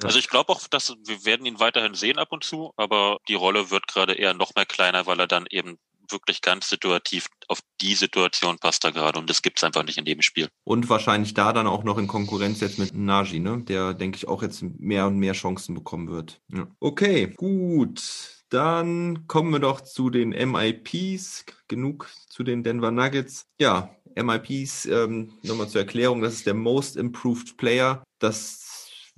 Ja. 0.00 0.06
Also 0.06 0.18
ich 0.18 0.28
glaube 0.28 0.52
auch, 0.52 0.66
dass 0.68 0.94
wir 1.04 1.24
werden 1.24 1.46
ihn 1.46 1.60
weiterhin 1.60 1.94
sehen 1.94 2.18
ab 2.18 2.28
und 2.30 2.44
zu, 2.44 2.72
aber 2.76 3.18
die 3.28 3.34
Rolle 3.34 3.70
wird 3.70 3.88
gerade 3.88 4.14
eher 4.14 4.34
noch 4.34 4.54
mehr 4.54 4.66
kleiner, 4.66 5.06
weil 5.06 5.18
er 5.20 5.26
dann 5.26 5.46
eben 5.50 5.78
wirklich 6.10 6.40
ganz 6.40 6.68
situativ 6.68 7.28
auf 7.48 7.60
die 7.80 7.94
Situation 7.94 8.58
passt 8.58 8.84
er 8.84 8.92
gerade 8.92 9.18
und 9.18 9.28
das 9.28 9.42
gibt's 9.42 9.64
einfach 9.64 9.84
nicht 9.84 9.98
in 9.98 10.04
dem 10.04 10.22
Spiel. 10.22 10.48
Und 10.64 10.88
wahrscheinlich 10.88 11.34
da 11.34 11.52
dann 11.52 11.66
auch 11.66 11.84
noch 11.84 11.98
in 11.98 12.06
Konkurrenz 12.06 12.60
jetzt 12.60 12.78
mit 12.78 12.94
Nagy, 12.94 13.40
ne? 13.40 13.62
Der, 13.64 13.94
denke 13.94 14.16
ich, 14.16 14.28
auch 14.28 14.42
jetzt 14.42 14.62
mehr 14.62 15.06
und 15.06 15.18
mehr 15.18 15.34
Chancen 15.34 15.74
bekommen 15.74 16.08
wird. 16.08 16.40
Ja. 16.52 16.66
Okay, 16.80 17.34
gut. 17.36 18.02
Dann 18.50 19.26
kommen 19.26 19.52
wir 19.52 19.60
doch 19.60 19.82
zu 19.82 20.08
den 20.08 20.30
MIPs. 20.30 21.44
Genug 21.68 22.08
zu 22.28 22.42
den 22.42 22.62
Denver 22.62 22.90
Nuggets. 22.90 23.46
Ja, 23.60 23.90
MIPs, 24.14 24.86
ähm, 24.86 25.34
nochmal 25.42 25.68
zur 25.68 25.82
Erklärung, 25.82 26.22
das 26.22 26.34
ist 26.34 26.46
der 26.46 26.54
Most 26.54 26.96
Improved 26.96 27.56
Player. 27.56 28.02
Das 28.18 28.67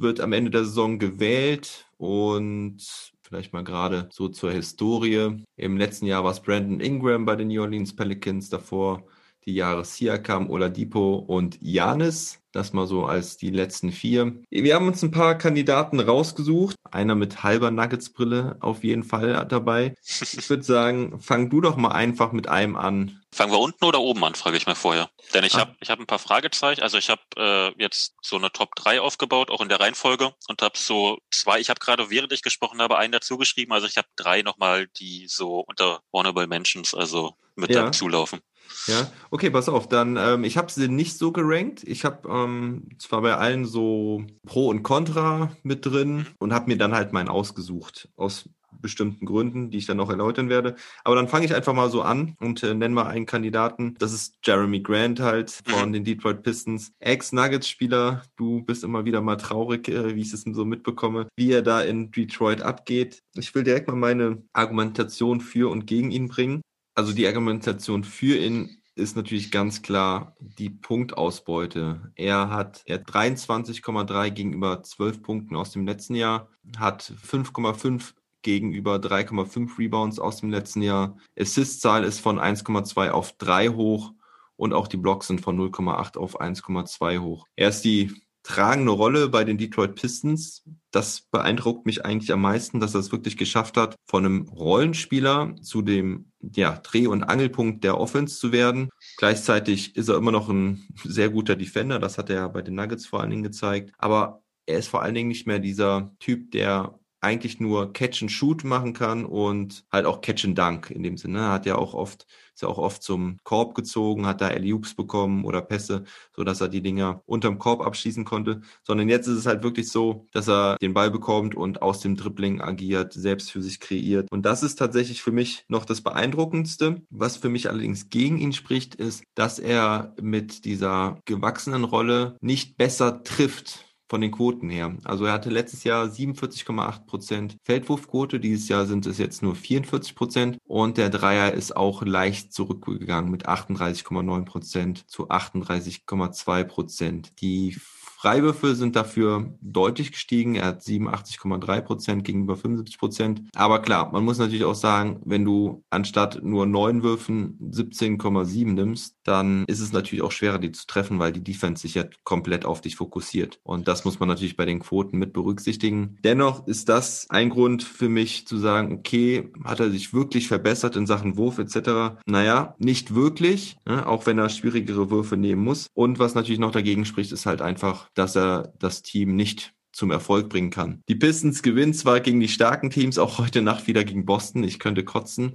wird 0.00 0.20
am 0.20 0.32
Ende 0.32 0.50
der 0.50 0.64
Saison 0.64 0.98
gewählt 0.98 1.86
und 1.96 2.78
vielleicht 3.22 3.52
mal 3.52 3.64
gerade 3.64 4.08
so 4.12 4.28
zur 4.28 4.52
Historie. 4.52 5.44
Im 5.56 5.76
letzten 5.76 6.06
Jahr 6.06 6.24
war 6.24 6.32
es 6.32 6.40
Brandon 6.40 6.80
Ingram 6.80 7.24
bei 7.24 7.36
den 7.36 7.48
New 7.48 7.62
Orleans 7.62 7.94
Pelicans, 7.94 8.48
davor 8.48 9.04
die 9.50 9.56
Jahre 9.56 9.84
Siakam, 9.84 10.48
Oladipo 10.48 11.16
und 11.16 11.58
Janis. 11.60 12.38
Das 12.52 12.72
mal 12.72 12.86
so 12.86 13.04
als 13.04 13.36
die 13.36 13.50
letzten 13.50 13.92
vier. 13.92 14.34
Wir 14.50 14.74
haben 14.74 14.88
uns 14.88 15.02
ein 15.02 15.12
paar 15.12 15.36
Kandidaten 15.38 16.00
rausgesucht. 16.00 16.74
Einer 16.90 17.14
mit 17.14 17.44
halber 17.44 17.70
Nuggets-Brille 17.70 18.56
auf 18.60 18.82
jeden 18.82 19.04
Fall 19.04 19.46
dabei. 19.48 19.94
Ich 20.04 20.50
würde 20.50 20.64
sagen, 20.64 21.20
fang 21.20 21.48
du 21.48 21.60
doch 21.60 21.76
mal 21.76 21.92
einfach 21.92 22.32
mit 22.32 22.48
einem 22.48 22.76
an. 22.76 23.20
Fangen 23.32 23.52
wir 23.52 23.60
unten 23.60 23.84
oder 23.84 24.00
oben 24.00 24.24
an, 24.24 24.34
frage 24.34 24.56
ich 24.56 24.66
mal 24.66 24.74
vorher. 24.74 25.10
Denn 25.32 25.44
ich 25.44 25.54
ah. 25.54 25.60
habe 25.60 25.76
ich 25.80 25.90
hab 25.90 26.00
ein 26.00 26.06
paar 26.06 26.18
Fragezeichen. 26.18 26.82
Also 26.82 26.98
ich 26.98 27.08
habe 27.08 27.22
äh, 27.36 27.72
jetzt 27.80 28.14
so 28.20 28.36
eine 28.36 28.50
Top 28.50 28.74
3 28.74 29.00
aufgebaut, 29.00 29.50
auch 29.50 29.60
in 29.60 29.68
der 29.68 29.78
Reihenfolge. 29.78 30.32
Und 30.48 30.62
habe 30.62 30.76
so 30.76 31.18
zwei, 31.30 31.60
ich 31.60 31.70
habe 31.70 31.78
gerade, 31.78 32.10
während 32.10 32.32
ich 32.32 32.42
gesprochen 32.42 32.80
habe, 32.82 32.98
einen 32.98 33.12
dazu 33.12 33.38
geschrieben. 33.38 33.72
Also 33.72 33.86
ich 33.86 33.96
habe 33.96 34.08
drei 34.16 34.42
nochmal, 34.42 34.88
die 34.88 35.26
so 35.28 35.60
unter 35.60 36.02
Honorable 36.12 36.48
Mentions, 36.48 36.94
also 36.94 37.36
mit 37.54 37.70
ja. 37.70 37.92
zulaufen. 37.92 38.40
Ja, 38.86 39.10
okay, 39.30 39.50
pass 39.50 39.68
auf. 39.68 39.88
Dann, 39.88 40.16
ähm, 40.16 40.44
ich 40.44 40.56
habe 40.56 40.70
sie 40.70 40.88
nicht 40.88 41.18
so 41.18 41.32
gerankt. 41.32 41.82
Ich 41.84 42.04
habe 42.04 42.28
ähm, 42.28 42.88
zwar 42.98 43.22
bei 43.22 43.36
allen 43.36 43.64
so 43.64 44.24
Pro 44.46 44.68
und 44.68 44.82
Contra 44.82 45.52
mit 45.62 45.86
drin 45.86 46.26
und 46.38 46.52
habe 46.52 46.70
mir 46.70 46.78
dann 46.78 46.94
halt 46.94 47.12
meinen 47.12 47.28
ausgesucht 47.28 48.08
aus 48.16 48.48
bestimmten 48.80 49.26
Gründen, 49.26 49.70
die 49.70 49.78
ich 49.78 49.86
dann 49.86 49.96
noch 49.96 50.10
erläutern 50.10 50.48
werde. 50.48 50.76
Aber 51.04 51.14
dann 51.16 51.28
fange 51.28 51.44
ich 51.44 51.54
einfach 51.54 51.74
mal 51.74 51.90
so 51.90 52.02
an 52.02 52.36
und 52.40 52.62
äh, 52.62 52.74
nenne 52.74 52.94
mal 52.94 53.06
einen 53.06 53.26
Kandidaten. 53.26 53.94
Das 53.98 54.12
ist 54.12 54.38
Jeremy 54.44 54.80
Grant 54.80 55.20
halt 55.20 55.50
von 55.66 55.88
mhm. 55.88 55.92
den 55.92 56.04
Detroit 56.04 56.42
Pistons. 56.42 56.92
Ex-Nuggets-Spieler. 57.00 58.22
Du 58.36 58.62
bist 58.62 58.84
immer 58.84 59.04
wieder 59.04 59.20
mal 59.20 59.36
traurig, 59.36 59.88
äh, 59.88 60.14
wie 60.14 60.22
ich 60.22 60.32
es 60.32 60.42
so 60.42 60.64
mitbekomme, 60.64 61.28
wie 61.36 61.52
er 61.52 61.62
da 61.62 61.80
in 61.82 62.10
Detroit 62.10 62.62
abgeht. 62.62 63.22
Ich 63.34 63.54
will 63.54 63.64
direkt 63.64 63.88
mal 63.88 63.96
meine 63.96 64.42
Argumentation 64.52 65.40
für 65.40 65.70
und 65.70 65.86
gegen 65.86 66.10
ihn 66.10 66.28
bringen 66.28 66.62
also 67.00 67.14
die 67.14 67.26
Argumentation 67.26 68.04
für 68.04 68.36
ihn 68.36 68.82
ist 68.94 69.16
natürlich 69.16 69.50
ganz 69.50 69.80
klar 69.80 70.36
die 70.38 70.68
Punktausbeute. 70.68 72.12
Er 72.14 72.50
hat, 72.50 72.82
er 72.84 73.02
23,3 73.02 74.28
gegenüber 74.28 74.82
12 74.82 75.22
Punkten 75.22 75.56
aus 75.56 75.72
dem 75.72 75.86
letzten 75.86 76.14
Jahr, 76.14 76.50
hat 76.76 77.14
5,5 77.26 78.12
gegenüber 78.42 78.96
3,5 78.96 79.78
Rebounds 79.78 80.18
aus 80.18 80.40
dem 80.40 80.50
letzten 80.50 80.82
Jahr. 80.82 81.16
Assist-Zahl 81.38 82.04
ist 82.04 82.20
von 82.20 82.38
1,2 82.38 83.08
auf 83.08 83.32
3 83.38 83.70
hoch 83.70 84.12
und 84.56 84.74
auch 84.74 84.86
die 84.86 84.98
Blocks 84.98 85.28
sind 85.28 85.40
von 85.40 85.58
0,8 85.58 86.18
auf 86.18 86.38
1,2 86.38 87.20
hoch. 87.20 87.46
Er 87.56 87.70
ist 87.70 87.80
die 87.80 88.12
tragende 88.42 88.92
Rolle 88.92 89.28
bei 89.28 89.44
den 89.44 89.58
Detroit 89.58 89.94
Pistons. 89.94 90.64
Das 90.90 91.20
beeindruckt 91.20 91.86
mich 91.86 92.04
eigentlich 92.04 92.32
am 92.32 92.40
meisten, 92.40 92.80
dass 92.80 92.94
er 92.94 93.00
es 93.00 93.12
wirklich 93.12 93.36
geschafft 93.36 93.76
hat, 93.76 93.96
von 94.06 94.24
einem 94.24 94.48
Rollenspieler 94.48 95.54
zu 95.62 95.82
dem 95.82 96.32
ja, 96.40 96.76
Dreh- 96.82 97.06
und 97.06 97.22
Angelpunkt 97.22 97.84
der 97.84 97.98
Offense 97.98 98.38
zu 98.38 98.52
werden. 98.52 98.90
Gleichzeitig 99.18 99.96
ist 99.96 100.08
er 100.08 100.16
immer 100.16 100.32
noch 100.32 100.48
ein 100.48 100.88
sehr 101.04 101.28
guter 101.28 101.56
Defender. 101.56 101.98
Das 101.98 102.18
hat 102.18 102.30
er 102.30 102.36
ja 102.36 102.48
bei 102.48 102.62
den 102.62 102.74
Nuggets 102.74 103.06
vor 103.06 103.20
allen 103.20 103.30
Dingen 103.30 103.42
gezeigt. 103.42 103.92
Aber 103.98 104.42
er 104.66 104.78
ist 104.78 104.88
vor 104.88 105.02
allen 105.02 105.14
Dingen 105.14 105.28
nicht 105.28 105.46
mehr 105.46 105.58
dieser 105.58 106.14
Typ, 106.18 106.50
der 106.52 106.98
eigentlich 107.20 107.60
nur 107.60 107.92
Catch 107.92 108.22
and 108.22 108.32
Shoot 108.32 108.64
machen 108.64 108.92
kann 108.92 109.24
und 109.24 109.84
halt 109.92 110.06
auch 110.06 110.20
Catch 110.20 110.44
and 110.46 110.58
Dunk 110.58 110.90
in 110.90 111.02
dem 111.02 111.16
Sinne. 111.16 111.40
Er 111.40 111.52
hat 111.52 111.66
ja 111.66 111.76
auch 111.76 111.92
oft, 111.92 112.26
ist 112.54 112.62
ja 112.62 112.68
auch 112.68 112.78
oft 112.78 113.02
zum 113.02 113.38
Korb 113.44 113.74
gezogen, 113.74 114.26
hat 114.26 114.40
da 114.40 114.48
Alley-Oops 114.48 114.94
bekommen 114.94 115.44
oder 115.44 115.60
Pässe, 115.60 116.04
so 116.34 116.44
dass 116.44 116.60
er 116.60 116.68
die 116.68 116.82
Dinger 116.82 117.22
unterm 117.26 117.58
Korb 117.58 117.82
abschließen 117.82 118.24
konnte. 118.24 118.62
Sondern 118.82 119.08
jetzt 119.08 119.26
ist 119.26 119.36
es 119.36 119.46
halt 119.46 119.62
wirklich 119.62 119.90
so, 119.90 120.28
dass 120.32 120.48
er 120.48 120.76
den 120.80 120.94
Ball 120.94 121.10
bekommt 121.10 121.54
und 121.54 121.82
aus 121.82 122.00
dem 122.00 122.16
Dribbling 122.16 122.60
agiert, 122.62 123.12
selbst 123.12 123.50
für 123.50 123.62
sich 123.62 123.80
kreiert. 123.80 124.30
Und 124.30 124.46
das 124.46 124.62
ist 124.62 124.76
tatsächlich 124.76 125.22
für 125.22 125.32
mich 125.32 125.64
noch 125.68 125.84
das 125.84 126.00
Beeindruckendste. 126.00 127.02
Was 127.10 127.36
für 127.36 127.50
mich 127.50 127.68
allerdings 127.68 128.08
gegen 128.08 128.38
ihn 128.38 128.52
spricht, 128.52 128.94
ist, 128.94 129.24
dass 129.34 129.58
er 129.58 130.14
mit 130.20 130.64
dieser 130.64 131.18
gewachsenen 131.26 131.84
Rolle 131.84 132.36
nicht 132.40 132.78
besser 132.78 133.22
trifft 133.24 133.89
von 134.10 134.20
den 134.20 134.32
Quoten 134.32 134.68
her. 134.68 134.96
Also 135.04 135.24
er 135.24 135.32
hatte 135.32 135.50
letztes 135.50 135.84
Jahr 135.84 136.04
47,8 136.06 137.06
Prozent 137.06 137.56
Feldwurfquote, 137.62 138.40
dieses 138.40 138.68
Jahr 138.68 138.84
sind 138.84 139.06
es 139.06 139.18
jetzt 139.18 139.40
nur 139.40 139.54
44 139.54 140.16
Prozent 140.16 140.58
und 140.66 140.98
der 140.98 141.10
Dreier 141.10 141.52
ist 141.52 141.76
auch 141.76 142.02
leicht 142.02 142.52
zurückgegangen 142.52 143.30
mit 143.30 143.48
38,9 143.48 144.44
Prozent 144.44 145.08
zu 145.08 145.30
38,2 145.30 146.64
Prozent. 146.64 147.40
Die 147.40 147.76
Freiwürfe 148.20 148.74
sind 148.74 148.96
dafür 148.96 149.54
deutlich 149.62 150.12
gestiegen. 150.12 150.54
Er 150.54 150.66
hat 150.66 150.82
87,3 150.82 151.80
Prozent 151.80 152.22
gegenüber 152.22 152.54
75 152.54 152.98
Prozent. 152.98 153.42
Aber 153.54 153.80
klar, 153.80 154.12
man 154.12 154.26
muss 154.26 154.36
natürlich 154.36 154.66
auch 154.66 154.74
sagen, 154.74 155.22
wenn 155.24 155.42
du 155.42 155.84
anstatt 155.88 156.42
nur 156.42 156.66
neun 156.66 157.02
Würfen 157.02 157.56
17,7 157.72 158.74
nimmst, 158.74 159.16
dann 159.24 159.64
ist 159.68 159.80
es 159.80 159.94
natürlich 159.94 160.22
auch 160.22 160.32
schwerer, 160.32 160.58
die 160.58 160.70
zu 160.70 160.86
treffen, 160.86 161.18
weil 161.18 161.32
die 161.32 161.42
Defense 161.42 161.80
sich 161.80 161.94
ja 161.94 162.04
komplett 162.22 162.66
auf 162.66 162.82
dich 162.82 162.96
fokussiert. 162.96 163.58
Und 163.62 163.88
das 163.88 164.04
muss 164.04 164.20
man 164.20 164.28
natürlich 164.28 164.58
bei 164.58 164.66
den 164.66 164.80
Quoten 164.80 165.16
mit 165.16 165.32
berücksichtigen. 165.32 166.18
Dennoch 166.22 166.66
ist 166.66 166.90
das 166.90 167.26
ein 167.30 167.48
Grund 167.48 167.82
für 167.82 168.10
mich 168.10 168.46
zu 168.46 168.58
sagen, 168.58 168.98
okay, 168.98 169.50
hat 169.64 169.80
er 169.80 169.90
sich 169.90 170.12
wirklich 170.12 170.46
verbessert 170.46 170.94
in 170.94 171.06
Sachen 171.06 171.38
Wurf 171.38 171.58
etc. 171.58 172.20
Naja, 172.26 172.74
nicht 172.76 173.14
wirklich, 173.14 173.78
ne, 173.86 174.06
auch 174.06 174.26
wenn 174.26 174.36
er 174.36 174.50
schwierigere 174.50 175.10
Würfe 175.10 175.38
nehmen 175.38 175.64
muss. 175.64 175.86
Und 175.94 176.18
was 176.18 176.34
natürlich 176.34 176.60
noch 176.60 176.72
dagegen 176.72 177.06
spricht, 177.06 177.32
ist 177.32 177.46
halt 177.46 177.62
einfach 177.62 178.09
dass 178.14 178.36
er 178.36 178.72
das 178.78 179.02
Team 179.02 179.36
nicht 179.36 179.74
zum 179.92 180.10
Erfolg 180.10 180.48
bringen 180.48 180.70
kann. 180.70 181.02
Die 181.08 181.16
Pistons 181.16 181.62
gewinnen 181.62 181.94
zwar 181.94 182.20
gegen 182.20 182.40
die 182.40 182.48
starken 182.48 182.90
Teams, 182.90 183.18
auch 183.18 183.38
heute 183.38 183.60
Nacht 183.60 183.86
wieder 183.86 184.04
gegen 184.04 184.24
Boston. 184.24 184.64
Ich 184.64 184.78
könnte 184.78 185.04
kotzen, 185.04 185.54